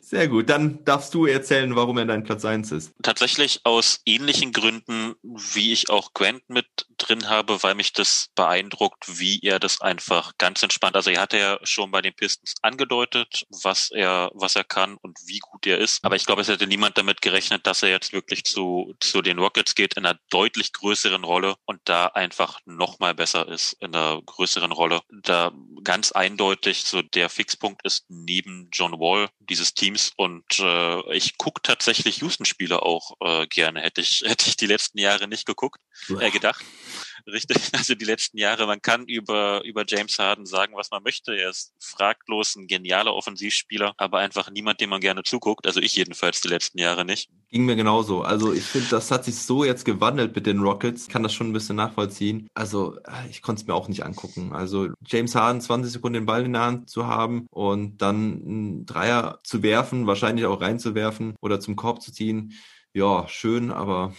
sehr 0.00 0.28
gut. 0.28 0.48
Dann 0.48 0.84
darfst 0.84 1.14
du 1.14 1.26
erzählen, 1.26 1.74
warum 1.74 1.98
er 1.98 2.04
dein 2.04 2.24
Platz 2.24 2.44
eins 2.44 2.72
ist. 2.72 2.92
Tatsächlich 3.02 3.60
aus 3.64 4.00
ähnlichen 4.04 4.52
Gründen, 4.52 5.14
wie 5.22 5.72
ich 5.72 5.90
auch 5.90 6.12
Grant 6.12 6.48
mit 6.48 6.86
drin 7.06 7.28
habe, 7.28 7.62
weil 7.62 7.74
mich 7.74 7.92
das 7.92 8.28
beeindruckt, 8.34 9.18
wie 9.18 9.40
er 9.40 9.58
das 9.58 9.80
einfach 9.80 10.32
ganz 10.38 10.62
entspannt, 10.62 10.96
also 10.96 11.10
er 11.10 11.20
hatte 11.20 11.38
ja 11.38 11.58
schon 11.62 11.90
bei 11.90 12.00
den 12.00 12.14
Pistons 12.14 12.54
angedeutet, 12.62 13.46
was 13.62 13.90
er, 13.90 14.30
was 14.34 14.56
er 14.56 14.64
kann 14.64 14.96
und 15.00 15.18
wie 15.26 15.38
gut 15.38 15.66
er 15.66 15.78
ist. 15.78 16.04
Aber 16.04 16.16
ich 16.16 16.26
glaube, 16.26 16.42
es 16.42 16.48
hätte 16.48 16.66
niemand 16.66 16.98
damit 16.98 17.22
gerechnet, 17.22 17.66
dass 17.66 17.82
er 17.82 17.90
jetzt 17.90 18.12
wirklich 18.12 18.44
zu, 18.44 18.94
zu 19.00 19.22
den 19.22 19.38
Rockets 19.38 19.74
geht 19.74 19.94
in 19.94 20.06
einer 20.06 20.18
deutlich 20.30 20.72
größeren 20.72 21.24
Rolle 21.24 21.56
und 21.64 21.80
da 21.84 22.06
einfach 22.06 22.60
noch 22.64 22.98
mal 22.98 23.14
besser 23.14 23.48
ist 23.48 23.74
in 23.80 23.94
einer 23.94 24.20
größeren 24.22 24.72
Rolle. 24.72 25.00
Da 25.10 25.52
ganz 25.82 26.12
eindeutig 26.12 26.84
so 26.84 27.02
der 27.02 27.28
Fixpunkt 27.28 27.84
ist 27.84 28.04
neben 28.08 28.68
John 28.72 28.92
Wall 28.92 29.28
dieses 29.38 29.74
Teams 29.74 30.12
und 30.16 30.44
äh, 30.58 31.14
ich 31.14 31.38
gucke 31.38 31.60
tatsächlich 31.62 32.18
Houston-Spiele 32.18 32.82
auch 32.82 33.12
äh, 33.20 33.46
gerne. 33.46 33.82
Hätte 33.82 34.00
ich, 34.00 34.22
hätte 34.24 34.48
ich 34.48 34.56
die 34.56 34.66
letzten 34.66 34.98
Jahre 34.98 35.28
nicht 35.28 35.46
geguckt, 35.46 35.80
äh, 36.20 36.30
gedacht. 36.30 36.64
Richtig, 37.26 37.56
also 37.72 37.94
die 37.94 38.04
letzten 38.04 38.38
Jahre, 38.38 38.66
man 38.66 38.82
kann 38.82 39.04
über, 39.06 39.62
über 39.64 39.84
James 39.86 40.18
Harden 40.18 40.46
sagen, 40.46 40.74
was 40.76 40.90
man 40.90 41.02
möchte. 41.02 41.34
Er 41.34 41.50
ist 41.50 41.72
fraglos 41.80 42.56
ein 42.56 42.66
genialer 42.66 43.14
Offensivspieler, 43.14 43.94
aber 43.96 44.18
einfach 44.18 44.50
niemand, 44.50 44.80
dem 44.80 44.90
man 44.90 45.00
gerne 45.00 45.22
zuguckt. 45.22 45.66
Also 45.66 45.80
ich 45.80 45.96
jedenfalls 45.96 46.40
die 46.40 46.48
letzten 46.48 46.78
Jahre 46.78 47.04
nicht. 47.04 47.30
Ging 47.50 47.64
mir 47.64 47.76
genauso. 47.76 48.22
Also 48.22 48.52
ich 48.52 48.64
finde, 48.64 48.88
das 48.90 49.10
hat 49.10 49.24
sich 49.24 49.36
so 49.36 49.64
jetzt 49.64 49.84
gewandelt 49.84 50.34
mit 50.34 50.46
den 50.46 50.60
Rockets. 50.60 51.04
Ich 51.04 51.08
kann 51.08 51.22
das 51.22 51.32
schon 51.32 51.48
ein 51.48 51.52
bisschen 51.52 51.76
nachvollziehen. 51.76 52.48
Also 52.54 52.98
ich 53.30 53.42
konnte 53.42 53.62
es 53.62 53.66
mir 53.66 53.74
auch 53.74 53.88
nicht 53.88 54.04
angucken. 54.04 54.52
Also 54.52 54.88
James 55.06 55.34
Harden 55.34 55.60
20 55.60 55.92
Sekunden 55.92 56.14
den 56.14 56.26
Ball 56.26 56.44
in 56.44 56.52
der 56.52 56.62
Hand 56.62 56.90
zu 56.90 57.06
haben 57.06 57.46
und 57.50 57.98
dann 57.98 58.42
einen 58.44 58.86
Dreier 58.86 59.40
zu 59.44 59.62
werfen, 59.62 60.06
wahrscheinlich 60.06 60.46
auch 60.46 60.60
reinzuwerfen 60.60 61.36
oder 61.40 61.60
zum 61.60 61.76
Korb 61.76 62.02
zu 62.02 62.12
ziehen. 62.12 62.52
Ja, 62.92 63.26
schön, 63.28 63.70
aber 63.72 64.14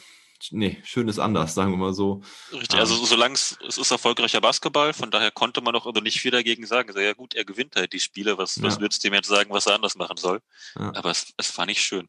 nee, 0.52 0.78
schön 0.84 1.08
ist 1.08 1.20
anders, 1.20 1.54
sagen 1.56 1.72
wir 1.72 1.78
mal 1.78 1.93
so. 1.93 2.22
Richtig, 2.52 2.80
also 2.80 2.96
solange 3.06 3.34
es, 3.36 3.58
es 3.68 3.78
ist 3.78 3.91
erfolgreicher 3.91 4.41
Basketball, 4.41 4.93
von 4.93 5.12
daher 5.12 5.32
konnte 5.32 5.62
man 5.62 5.74
doch 5.74 5.86
also 5.86 6.02
nicht 6.02 6.20
viel 6.20 6.32
dagegen 6.32 6.66
sagen. 6.66 6.89
Also, 6.89 7.00
ja 7.00 7.14
gut, 7.14 7.34
er 7.36 7.46
gewinnt 7.46 7.76
halt 7.76 7.93
die 7.93 8.00
Spiele, 8.00 8.38
was, 8.38 8.62
was 8.62 8.76
Ja. 8.76 8.82
würdest 8.82 9.04
du 9.04 9.08
ihm 9.08 9.14
jetzt 9.14 9.28
sagen, 9.28 9.50
was 9.52 9.66
er 9.66 9.76
anders 9.76 9.96
machen 9.96 10.18
soll? 10.18 10.41
Ja. 10.78 10.93
Aber 10.96 11.12
es, 11.12 11.34
es 11.38 11.52
fand 11.52 11.72
ich 11.72 11.82
schön. 11.82 12.08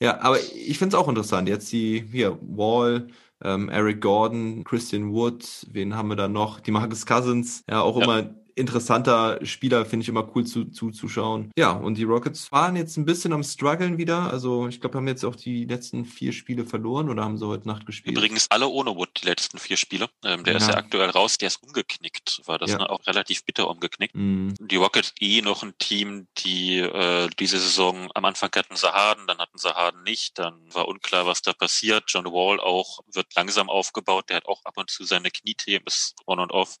Ja, 0.00 0.20
aber 0.20 0.38
ich 0.40 0.78
finde 0.78 0.96
es 0.96 1.02
auch 1.02 1.08
interessant. 1.08 1.48
Jetzt 1.48 1.70
die, 1.72 2.06
hier, 2.10 2.38
Wall, 2.42 3.08
ähm, 3.42 3.68
Eric 3.68 4.00
Gordon, 4.00 4.64
Christian 4.64 5.12
Wood, 5.12 5.44
wen 5.70 5.94
haben 5.94 6.08
wir 6.08 6.16
da 6.16 6.28
noch? 6.28 6.60
Die 6.60 6.70
Marcus 6.70 7.04
Cousins, 7.06 7.64
ja, 7.68 7.82
auch 7.82 7.96
Ja. 7.98 8.04
immer 8.04 8.34
interessanter 8.60 9.44
Spieler, 9.44 9.84
finde 9.84 10.04
ich 10.04 10.08
immer 10.08 10.28
cool 10.34 10.44
zu, 10.44 10.66
zuzuschauen. 10.66 11.50
Ja, 11.56 11.72
und 11.72 11.96
die 11.96 12.04
Rockets 12.04 12.52
waren 12.52 12.76
jetzt 12.76 12.96
ein 12.96 13.04
bisschen 13.04 13.32
am 13.32 13.42
struggeln 13.42 13.98
wieder. 13.98 14.30
Also 14.30 14.68
ich 14.68 14.80
glaube, 14.80 14.98
haben 14.98 15.08
jetzt 15.08 15.24
auch 15.24 15.34
die 15.36 15.64
letzten 15.64 16.04
vier 16.04 16.32
Spiele 16.32 16.64
verloren 16.64 17.08
oder 17.10 17.24
haben 17.24 17.38
sie 17.38 17.46
heute 17.46 17.66
Nacht 17.66 17.86
gespielt? 17.86 18.16
Übrigens 18.16 18.50
alle 18.50 18.68
ohne 18.68 18.94
Wood 18.94 19.08
die 19.22 19.26
letzten 19.26 19.58
vier 19.58 19.76
Spiele. 19.76 20.08
Ähm, 20.24 20.44
der 20.44 20.56
ist 20.56 20.66
Ja. 20.68 20.74
ja 20.74 20.78
aktuell 20.78 21.10
raus, 21.10 21.38
der 21.38 21.48
ist 21.48 21.62
umgeknickt, 21.62 22.42
war 22.46 22.58
das 22.58 22.70
Ja. 22.70 22.78
ne, 22.78 22.90
auch 22.90 23.06
relativ 23.06 23.44
bitter 23.44 23.68
umgeknickt. 23.68 24.14
Mhm. 24.14 24.54
Die 24.60 24.76
Rockets 24.76 25.14
eh 25.20 25.42
noch 25.42 25.62
ein 25.62 25.74
Team, 25.78 26.26
die 26.38 26.78
äh, 26.78 27.28
diese 27.38 27.58
Saison 27.58 28.10
am 28.14 28.24
Anfang 28.24 28.50
hatten 28.54 28.76
sie 28.76 28.92
Harden, 28.92 29.26
dann 29.26 29.38
hatten 29.38 29.58
sie 29.58 29.74
Harden 29.74 30.02
nicht, 30.02 30.38
dann 30.38 30.54
war 30.72 30.86
unklar, 30.88 31.26
was 31.26 31.42
da 31.42 31.52
passiert. 31.52 32.04
John 32.08 32.26
Wall 32.26 32.60
auch 32.60 33.00
wird 33.12 33.34
langsam 33.34 33.68
aufgebaut, 33.70 34.28
der 34.28 34.36
hat 34.36 34.46
auch 34.46 34.64
ab 34.64 34.76
und 34.76 34.90
zu 34.90 35.04
seine 35.04 35.30
Kniethemen, 35.30 35.82
ist 35.86 36.14
on 36.26 36.38
und 36.40 36.52
off. 36.52 36.76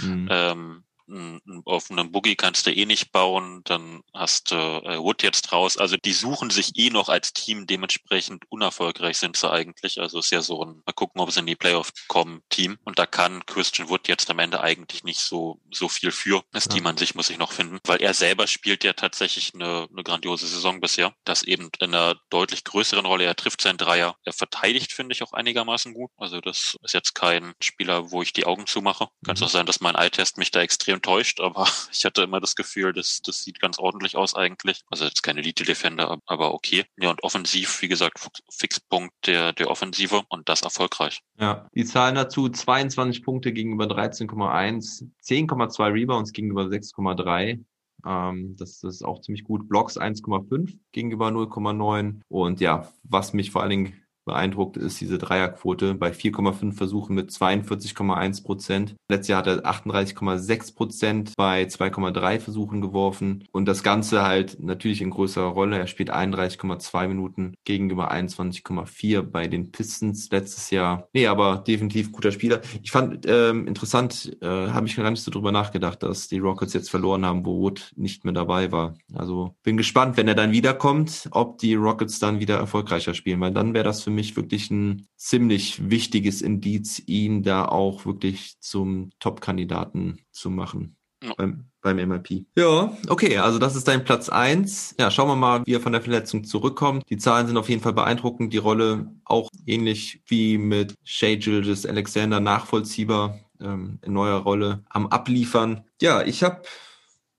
Mhm. 0.00 0.28
Ähm, 0.30 0.84
n- 1.08 1.40
n- 1.46 1.62
auf 1.64 1.90
einem 1.90 2.12
Boogie 2.12 2.36
kannst 2.36 2.66
du 2.66 2.72
eh 2.72 2.86
nicht 2.86 3.12
bauen, 3.12 3.62
dann 3.64 4.02
hast 4.14 4.50
du 4.50 4.54
äh, 4.56 4.98
Wood 4.98 5.22
jetzt 5.22 5.52
raus. 5.52 5.76
Also 5.76 5.96
die 5.96 6.12
suchen 6.12 6.50
sich 6.50 6.72
eh 6.76 6.90
noch 6.90 7.08
als 7.08 7.32
Team, 7.32 7.66
dementsprechend 7.66 8.44
unerfolgreich 8.50 9.18
sind 9.18 9.36
sie 9.36 9.50
eigentlich. 9.50 10.00
Also 10.00 10.18
ist 10.18 10.30
ja 10.30 10.42
so 10.42 10.62
ein, 10.64 10.82
mal 10.86 10.92
gucken, 10.92 11.20
ob 11.20 11.30
sie 11.30 11.40
in 11.40 11.46
die 11.46 11.56
Playoff 11.56 11.92
kommen, 12.08 12.42
Team. 12.48 12.78
Und 12.84 12.98
da 12.98 13.06
kann 13.06 13.44
Christian 13.46 13.88
Wood 13.88 14.08
jetzt 14.08 14.30
am 14.30 14.38
Ende 14.38 14.60
eigentlich 14.60 15.04
nicht 15.04 15.20
so, 15.20 15.60
so 15.70 15.88
viel 15.88 16.10
für. 16.10 16.42
Das 16.52 16.66
Ja. 16.66 16.72
Team 16.74 16.86
an 16.86 16.96
sich 16.96 17.14
muss 17.14 17.30
ich 17.30 17.38
noch 17.38 17.52
finden, 17.52 17.78
weil 17.84 18.02
er 18.02 18.14
selber 18.14 18.46
spielt 18.46 18.84
ja 18.84 18.92
tatsächlich 18.92 19.52
eine, 19.54 19.88
eine 19.90 20.02
grandiose 20.02 20.46
Saison 20.46 20.80
bisher. 20.80 21.14
Das 21.24 21.42
eben 21.42 21.70
in 21.80 21.94
einer 21.94 22.16
deutlich 22.30 22.64
größeren 22.64 23.06
Rolle. 23.06 23.24
Er 23.24 23.36
trifft 23.36 23.60
seinen 23.60 23.78
Dreier. 23.78 24.16
Er 24.24 24.32
verteidigt, 24.32 24.92
finde 24.92 25.12
ich, 25.14 25.22
auch 25.22 25.32
einigermaßen 25.32 25.94
gut. 25.94 26.10
Also 26.16 26.40
das 26.40 26.76
ist 26.82 26.94
jetzt 26.94 27.14
kein 27.14 27.54
Spieler, 27.60 28.10
wo 28.10 28.22
ich 28.22 28.32
die 28.32 28.46
Augen 28.46 28.66
zumache. 28.66 29.08
Kann 29.24 29.36
Mhm. 29.36 29.42
auch 29.44 29.48
sein, 29.50 29.66
dass 29.66 29.80
mein 29.80 29.94
Eye-Test 29.94 30.38
mich 30.38 30.50
da 30.50 30.60
extrem 30.60 30.95
enttäuscht, 30.96 31.40
aber 31.40 31.66
ich 31.92 32.04
hatte 32.04 32.22
immer 32.22 32.40
das 32.40 32.56
Gefühl, 32.56 32.92
das, 32.92 33.20
das 33.22 33.42
sieht 33.42 33.60
ganz 33.60 33.78
ordentlich 33.78 34.16
aus 34.16 34.34
eigentlich. 34.34 34.82
Also 34.90 35.04
jetzt 35.04 35.22
keine 35.22 35.40
Elite-Defender, 35.40 36.18
aber 36.26 36.54
okay. 36.54 36.84
Ja, 36.96 37.10
und 37.10 37.22
offensiv, 37.22 37.80
wie 37.82 37.88
gesagt, 37.88 38.28
Fixpunkt 38.50 39.14
der, 39.26 39.52
der 39.52 39.70
Offensive 39.70 40.22
und 40.28 40.48
das 40.48 40.62
erfolgreich. 40.62 41.20
Ja, 41.38 41.68
die 41.74 41.84
Zahlen 41.84 42.14
dazu 42.14 42.48
22 42.48 43.22
Punkte 43.22 43.52
gegenüber 43.52 43.84
13,1, 43.84 45.08
10,2 45.24 45.92
Rebounds 45.92 46.32
gegenüber 46.32 46.62
6,3. 46.62 47.64
Ähm, 48.06 48.56
das, 48.56 48.80
das 48.80 48.96
ist 48.96 49.04
auch 49.04 49.20
ziemlich 49.20 49.44
gut. 49.44 49.68
Blocks 49.68 49.98
1,5 49.98 50.78
gegenüber 50.92 51.28
0,9. 51.28 52.20
Und 52.28 52.60
ja, 52.60 52.92
was 53.02 53.32
mich 53.32 53.50
vor 53.50 53.62
allen 53.62 53.70
Dingen 53.70 54.05
beeindruckt 54.26 54.76
ist 54.76 55.00
diese 55.00 55.16
Dreierquote 55.16 55.94
bei 55.94 56.10
4,5 56.10 56.74
Versuchen 56.74 57.14
mit 57.14 57.30
42,1 57.30 58.44
Prozent. 58.44 58.96
Letztes 59.08 59.28
Jahr 59.28 59.38
hat 59.38 59.46
er 59.46 59.64
38,6 59.64 60.74
Prozent 60.74 61.32
bei 61.36 61.62
2,3 61.62 62.40
Versuchen 62.40 62.80
geworfen 62.82 63.44
und 63.52 63.66
das 63.66 63.82
Ganze 63.82 64.22
halt 64.22 64.58
natürlich 64.60 65.00
in 65.00 65.10
größerer 65.10 65.46
Rolle. 65.46 65.78
Er 65.78 65.86
spielt 65.86 66.12
31,2 66.12 67.08
Minuten 67.08 67.54
gegenüber 67.64 68.12
21,4 68.12 69.22
bei 69.22 69.46
den 69.46 69.70
Pistons 69.70 70.28
letztes 70.30 70.70
Jahr. 70.70 71.08
Nee, 71.14 71.28
aber 71.28 71.58
definitiv 71.66 72.12
guter 72.12 72.32
Spieler. 72.32 72.60
Ich 72.82 72.90
fand 72.90 73.24
ähm, 73.26 73.66
interessant, 73.66 74.36
äh, 74.42 74.46
habe 74.46 74.86
ich 74.86 74.96
gar 74.96 75.10
nicht 75.10 75.22
so 75.22 75.30
drüber 75.30 75.52
nachgedacht, 75.52 76.02
dass 76.02 76.28
die 76.28 76.38
Rockets 76.38 76.74
jetzt 76.74 76.90
verloren 76.90 77.24
haben, 77.24 77.46
wo 77.46 77.60
Wood 77.60 77.92
nicht 77.96 78.24
mehr 78.24 78.34
dabei 78.34 78.72
war. 78.72 78.94
Also 79.14 79.54
bin 79.62 79.76
gespannt, 79.76 80.16
wenn 80.16 80.26
er 80.26 80.34
dann 80.34 80.52
wiederkommt, 80.52 81.28
ob 81.30 81.58
die 81.58 81.74
Rockets 81.74 82.18
dann 82.18 82.40
wieder 82.40 82.56
erfolgreicher 82.56 83.14
spielen, 83.14 83.40
weil 83.40 83.52
dann 83.52 83.72
wäre 83.72 83.84
das 83.84 84.02
für 84.02 84.10
mich 84.16 84.36
wirklich 84.36 84.70
ein 84.70 85.06
ziemlich 85.16 85.88
wichtiges 85.90 86.42
Indiz, 86.42 87.00
ihn 87.06 87.42
da 87.42 87.66
auch 87.66 88.04
wirklich 88.06 88.56
zum 88.60 89.10
Top-Kandidaten 89.20 90.18
zu 90.32 90.50
machen. 90.50 90.96
Ja. 91.22 91.32
Beim, 91.36 91.70
beim 91.80 91.96
MIP. 92.08 92.46
Ja, 92.56 92.96
okay, 93.08 93.38
also 93.38 93.58
das 93.58 93.74
ist 93.74 93.88
dein 93.88 94.04
Platz 94.04 94.28
eins. 94.28 94.94
Ja, 94.98 95.10
schauen 95.10 95.28
wir 95.28 95.36
mal, 95.36 95.62
wie 95.64 95.74
er 95.74 95.80
von 95.80 95.92
der 95.92 96.02
Verletzung 96.02 96.44
zurückkommt. 96.44 97.04
Die 97.08 97.16
Zahlen 97.16 97.46
sind 97.46 97.56
auf 97.56 97.68
jeden 97.70 97.80
Fall 97.80 97.94
beeindruckend. 97.94 98.52
Die 98.52 98.58
Rolle 98.58 99.14
auch 99.24 99.48
ähnlich 99.66 100.22
wie 100.26 100.58
mit 100.58 100.94
Shea 101.04 101.36
Gilges 101.36 101.86
Alexander 101.86 102.40
nachvollziehbar 102.40 103.38
ähm, 103.60 103.98
in 104.02 104.12
neuer 104.12 104.38
Rolle 104.38 104.84
am 104.90 105.06
Abliefern. 105.06 105.84
Ja, 106.02 106.22
ich 106.22 106.42
habe 106.42 106.62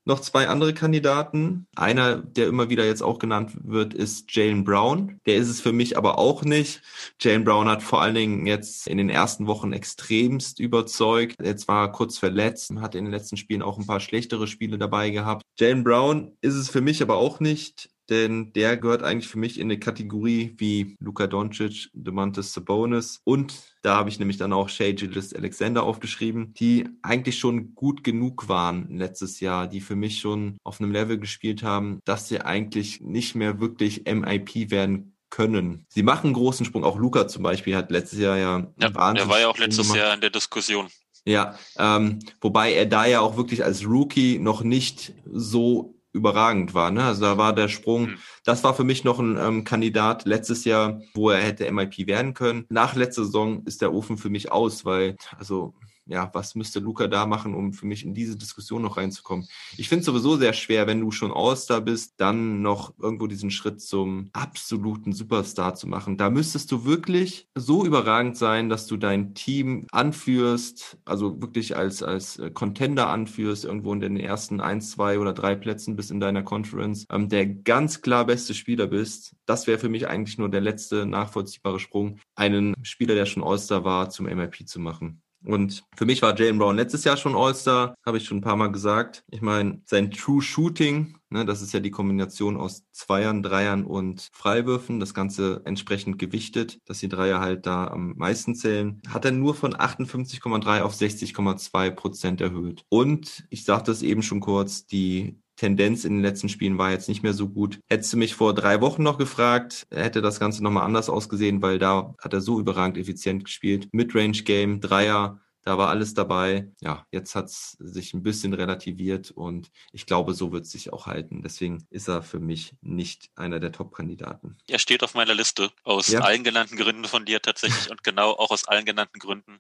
noch 0.08 0.22
zwei 0.22 0.48
andere 0.48 0.74
Kandidaten. 0.74 1.68
Einer, 1.76 2.18
der 2.18 2.48
immer 2.48 2.70
wieder 2.70 2.86
jetzt 2.86 3.04
auch 3.04 3.20
genannt 3.20 3.52
wird, 3.62 3.94
ist 3.94 4.34
Jalen 4.36 4.64
Brown. 4.64 5.20
Der 5.26 5.36
ist 5.36 5.50
es 5.50 5.62
für 5.62 5.74
mich 5.74 5.98
aber 5.98 6.18
auch 6.18 6.44
nicht. 6.44 6.82
Jalen 7.20 7.44
Brown 7.44 7.68
hat 7.68 7.84
vor 7.84 8.02
allen 8.02 8.16
Dingen 8.16 8.48
jetzt 8.48 8.88
in 8.88 8.98
den 8.98 9.10
ersten 9.10 9.48
Wochen 9.48 9.74
extremst 9.74 10.60
überzeugt. 10.60 11.36
Jetzt 11.44 11.68
war 11.68 11.88
er 11.88 11.92
kurz 11.92 12.18
verletzt, 12.18 12.72
hat 12.78 12.96
in 12.96 13.04
den 13.06 13.14
letzten 13.14 13.38
Spielen 13.38 13.62
auch 13.62 13.78
ein 13.78 13.86
paar 13.86 14.00
schlechtere 14.00 14.48
Spiele 14.48 14.78
dabei 14.78 15.10
gehabt. 15.10 15.44
Jalen 15.60 15.84
Brown 15.84 16.38
ist 16.42 16.56
es 16.56 16.70
für 16.70 16.82
mich 16.82 17.02
aber 17.02 17.18
auch 17.18 17.40
nicht 17.40 17.90
denn 18.10 18.54
der 18.54 18.78
gehört 18.78 19.04
eigentlich 19.04 19.28
für 19.28 19.40
mich 19.40 19.60
in 19.60 19.68
eine 19.68 19.80
Kategorie 19.80 20.54
wie 20.58 20.96
Luka 21.00 21.28
Doncic, 21.28 21.90
Demantis 21.94 22.54
Sabonis 22.54 23.22
und 23.24 23.76
da 23.82 23.96
habe 23.96 24.10
ich 24.10 24.20
nämlich 24.20 24.38
dann 24.38 24.54
auch 24.54 24.70
Shea 24.70 24.92
Gilles 24.92 25.34
Alexander 25.34 25.84
aufgeschrieben, 25.84 26.54
die 26.54 26.90
eigentlich 27.02 27.40
schon 27.40 27.74
gut 27.74 28.04
genug 28.04 28.50
waren 28.50 28.98
letztes 28.98 29.40
Jahr, 29.40 29.68
die 29.68 29.82
für 29.82 29.96
mich 29.96 30.20
schon 30.20 30.58
auf 30.64 30.82
einem 30.82 30.92
Level 30.92 31.18
gespielt 31.18 31.64
haben, 31.64 32.00
dass 32.04 32.28
sie 32.28 32.42
eigentlich 32.42 33.02
nicht 33.02 33.36
mehr 33.36 33.60
wirklich 33.60 34.04
MIP 34.06 34.72
werden 34.72 35.14
können. 35.30 35.86
Sie 35.90 36.04
machen 36.04 36.28
einen 36.28 36.34
großen 36.34 36.66
Sprung. 36.66 36.84
Auch 36.84 36.98
Luca 36.98 37.28
zum 37.28 37.44
Beispiel 37.44 37.76
hat 37.76 37.92
letztes 37.92 38.20
Jahr 38.20 38.38
ja, 38.38 38.68
ja 38.80 39.14
Der 39.14 39.30
war 39.30 39.40
ja 39.40 39.48
auch 39.48 39.58
letztes 39.58 39.94
Jahr 39.94 40.14
in 40.14 40.22
der 40.22 40.30
Diskussion. 40.30 40.88
Ja, 41.26 41.58
ähm, 41.78 42.20
wobei 42.40 42.74
er 42.74 42.86
da 42.86 43.06
ja 43.06 43.20
auch 43.20 43.36
wirklich 43.36 43.64
als 43.64 43.86
Rookie 43.86 44.40
noch 44.40 44.62
nicht 44.64 45.14
so 45.26 45.97
überragend 46.18 46.74
war. 46.74 46.92
Ne? 46.92 47.04
Also 47.04 47.22
da 47.22 47.38
war 47.38 47.54
der 47.54 47.68
Sprung, 47.70 48.08
mhm. 48.08 48.18
das 48.44 48.64
war 48.64 48.74
für 48.74 48.84
mich 48.84 49.04
noch 49.04 49.20
ein 49.20 49.38
ähm, 49.38 49.64
Kandidat 49.64 50.26
letztes 50.26 50.66
Jahr, 50.66 51.02
wo 51.14 51.30
er 51.30 51.42
hätte 51.42 51.72
MIP 51.72 52.08
werden 52.08 52.34
können. 52.34 52.66
Nach 52.70 52.96
letzter 52.96 53.24
Saison 53.26 53.64
ist 53.66 53.82
der 53.82 53.94
Ofen 53.94 54.18
für 54.18 54.30
mich 54.30 54.52
aus, 54.52 54.84
weil, 54.86 55.16
also 55.38 55.74
ja, 56.08 56.30
was 56.34 56.56
müsste 56.56 56.80
Luca 56.80 57.08
da 57.08 57.26
machen, 57.26 57.54
um 57.54 57.74
für 57.74 57.86
mich 57.86 58.04
in 58.04 58.14
diese 58.14 58.38
Diskussion 58.38 58.82
noch 58.82 58.98
reinzukommen? 58.98 59.48
Ich 59.78 59.90
finde 59.90 60.02
es 60.02 60.06
sowieso 60.06 60.38
sehr 60.38 60.54
schwer, 60.54 60.88
wenn 60.88 61.02
du 61.02 61.12
schon 61.12 61.32
All-Star 61.32 61.82
bist, 61.82 62.16
dann 62.18 62.62
noch 62.62 62.94
irgendwo 63.00 63.28
diesen 63.28 63.52
Schritt 63.52 63.82
zum 63.82 64.30
absoluten 64.34 65.14
Superstar 65.14 65.76
zu 65.76 65.88
machen. 65.88 66.18
Da 66.18 66.30
müsstest 66.30 66.72
du 66.72 66.86
wirklich 66.86 67.48
so 67.56 67.86
überragend 67.86 68.38
sein, 68.38 68.70
dass 68.70 68.88
du 68.88 68.98
dein 68.98 69.34
Team 69.34 69.86
anführst, 69.92 70.98
also 71.06 71.42
wirklich 71.42 71.76
als, 71.76 72.04
als 72.04 72.42
Contender 72.54 73.10
anführst, 73.10 73.66
irgendwo 73.66 73.94
in 73.94 74.00
den 74.00 74.18
ersten 74.18 74.62
eins, 74.62 74.92
zwei 74.92 75.20
oder 75.20 75.34
drei 75.34 75.56
Plätzen 75.56 75.96
bist 75.96 76.12
in 76.12 76.20
deiner 76.20 76.44
Conference, 76.44 77.06
ähm, 77.12 77.30
der 77.30 77.46
ganz 77.46 78.02
klar 78.02 78.26
beste 78.26 78.54
Spieler 78.54 78.88
bist. 78.88 79.36
Das 79.46 79.68
wäre 79.68 79.80
für 79.80 79.90
mich 79.90 80.08
eigentlich 80.08 80.38
nur 80.38 80.50
der 80.50 80.62
letzte 80.62 81.06
nachvollziehbare 81.06 81.80
Sprung, 81.80 82.20
einen 82.36 82.74
Spieler, 82.84 83.16
der 83.16 83.26
schon 83.26 83.44
All-Star 83.44 83.84
war, 83.84 84.10
zum 84.10 84.26
MIP 84.26 84.68
zu 84.68 84.80
machen. 84.80 85.22
Und 85.48 85.86
für 85.96 86.06
mich 86.06 86.22
war 86.22 86.38
Jalen 86.38 86.58
Brown 86.58 86.76
letztes 86.76 87.06
Jahr 87.06 87.16
schon 87.16 87.34
All-Star, 87.34 87.96
habe 88.06 88.18
ich 88.18 88.26
schon 88.26 88.40
ein 88.40 88.42
paar 88.42 88.58
Mal 88.58 88.72
gesagt. 88.72 89.24
Ich 89.32 89.42
meine, 89.42 89.82
sein 89.86 90.12
True 90.12 90.42
Shooting, 90.42 91.16
ne, 91.30 91.46
das 91.46 91.62
ist 91.62 91.74
ja 91.74 91.80
die 91.80 91.90
Kombination 91.90 92.58
aus 92.58 92.84
Zweiern, 92.92 93.42
Dreiern 93.42 93.86
und 93.86 94.28
Freiwürfen, 94.34 95.00
das 95.00 95.14
Ganze 95.14 95.62
entsprechend 95.64 96.20
gewichtet, 96.20 96.80
dass 96.84 97.00
die 97.00 97.08
Dreier 97.08 97.40
halt 97.40 97.66
da 97.66 97.88
am 97.88 98.14
meisten 98.18 98.56
zählen, 98.56 99.02
hat 99.08 99.24
er 99.24 99.32
nur 99.32 99.56
von 99.56 99.74
58,3 99.74 100.82
auf 100.82 100.94
60,2 100.94 101.92
Prozent 101.92 102.42
erhöht. 102.42 102.84
Und 102.90 103.46
ich 103.50 103.64
sagte 103.64 103.92
es 103.92 104.02
eben 104.02 104.24
schon 104.24 104.42
kurz, 104.42 104.86
die 104.86 105.40
Tendenz 105.58 106.06
in 106.06 106.14
den 106.14 106.22
letzten 106.22 106.50
Spielen 106.50 106.78
war 106.78 106.92
jetzt 106.92 107.10
nicht 107.10 107.24
mehr 107.24 107.34
so 107.34 107.50
gut. 107.50 107.80
Hättest 107.90 108.14
du 108.14 108.18
mich 108.18 108.36
vor 108.36 108.54
drei 108.54 108.80
Wochen 108.80 109.04
noch 109.04 109.18
gefragt, 109.18 109.88
hätte 109.92 110.22
das 110.22 110.40
Ganze 110.40 110.64
nochmal 110.64 110.86
anders 110.86 111.10
ausgesehen, 111.10 111.62
weil 111.62 111.80
da 111.80 112.16
hat 112.20 112.34
er 112.34 112.42
so 112.42 112.60
überragend 112.60 112.98
effizient 112.98 113.44
gespielt. 113.44 113.90
Midrange 113.92 114.44
Game, 114.44 114.80
Dreier, 114.80 115.42
da 115.68 115.78
war 115.78 115.90
alles 115.90 116.14
dabei. 116.14 116.72
Ja, 116.80 117.06
jetzt 117.12 117.36
hat 117.36 117.48
es 117.48 117.72
sich 117.72 118.14
ein 118.14 118.24
bisschen 118.24 118.54
relativiert 118.54 119.32
und 119.32 119.70
ich 119.92 120.06
glaube, 120.06 120.34
so 120.34 120.54
wird 120.54 120.64
es 120.64 120.72
sich 120.72 120.94
auch 120.94 121.08
halten. 121.08 121.42
Deswegen 121.44 121.86
ist 121.90 122.08
er 122.08 122.24
für 122.24 122.40
mich 122.40 122.78
nicht 122.80 123.30
einer 123.36 123.60
der 123.60 123.74
Top-Kandidaten. 123.74 124.58
Er 124.70 124.80
steht 124.80 125.04
auf 125.04 125.14
meiner 125.14 125.34
Liste 125.34 125.70
aus 125.84 126.08
ja. 126.08 126.22
allen 126.22 126.46
genannten 126.46 126.78
Gründen 126.78 127.04
von 127.04 127.26
dir 127.26 127.42
tatsächlich 127.42 127.92
und 127.92 128.02
genau 128.06 128.32
auch 128.32 128.52
aus 128.52 128.66
allen 128.66 128.86
genannten 128.86 129.20
Gründen 129.20 129.60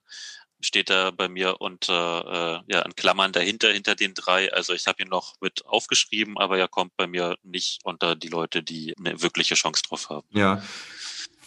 steht 0.61 0.89
er 0.89 1.11
bei 1.11 1.27
mir 1.27 1.59
unter 1.59 2.63
äh, 2.67 2.73
ja 2.73 2.81
in 2.83 2.95
Klammern 2.95 3.33
dahinter 3.33 3.71
hinter 3.71 3.95
den 3.95 4.13
drei. 4.13 4.51
Also 4.53 4.73
ich 4.73 4.87
habe 4.87 5.03
ihn 5.03 5.09
noch 5.09 5.35
mit 5.41 5.65
aufgeschrieben, 5.65 6.37
aber 6.37 6.57
er 6.57 6.69
kommt 6.69 6.95
bei 6.95 7.05
mir 7.05 7.37
nicht 7.43 7.81
unter 7.83 8.15
die 8.15 8.29
Leute, 8.29 8.63
die 8.63 8.95
eine 8.97 9.21
wirkliche 9.21 9.55
Chance 9.55 9.83
drauf 9.87 10.09
haben. 10.09 10.27
Ja. 10.31 10.63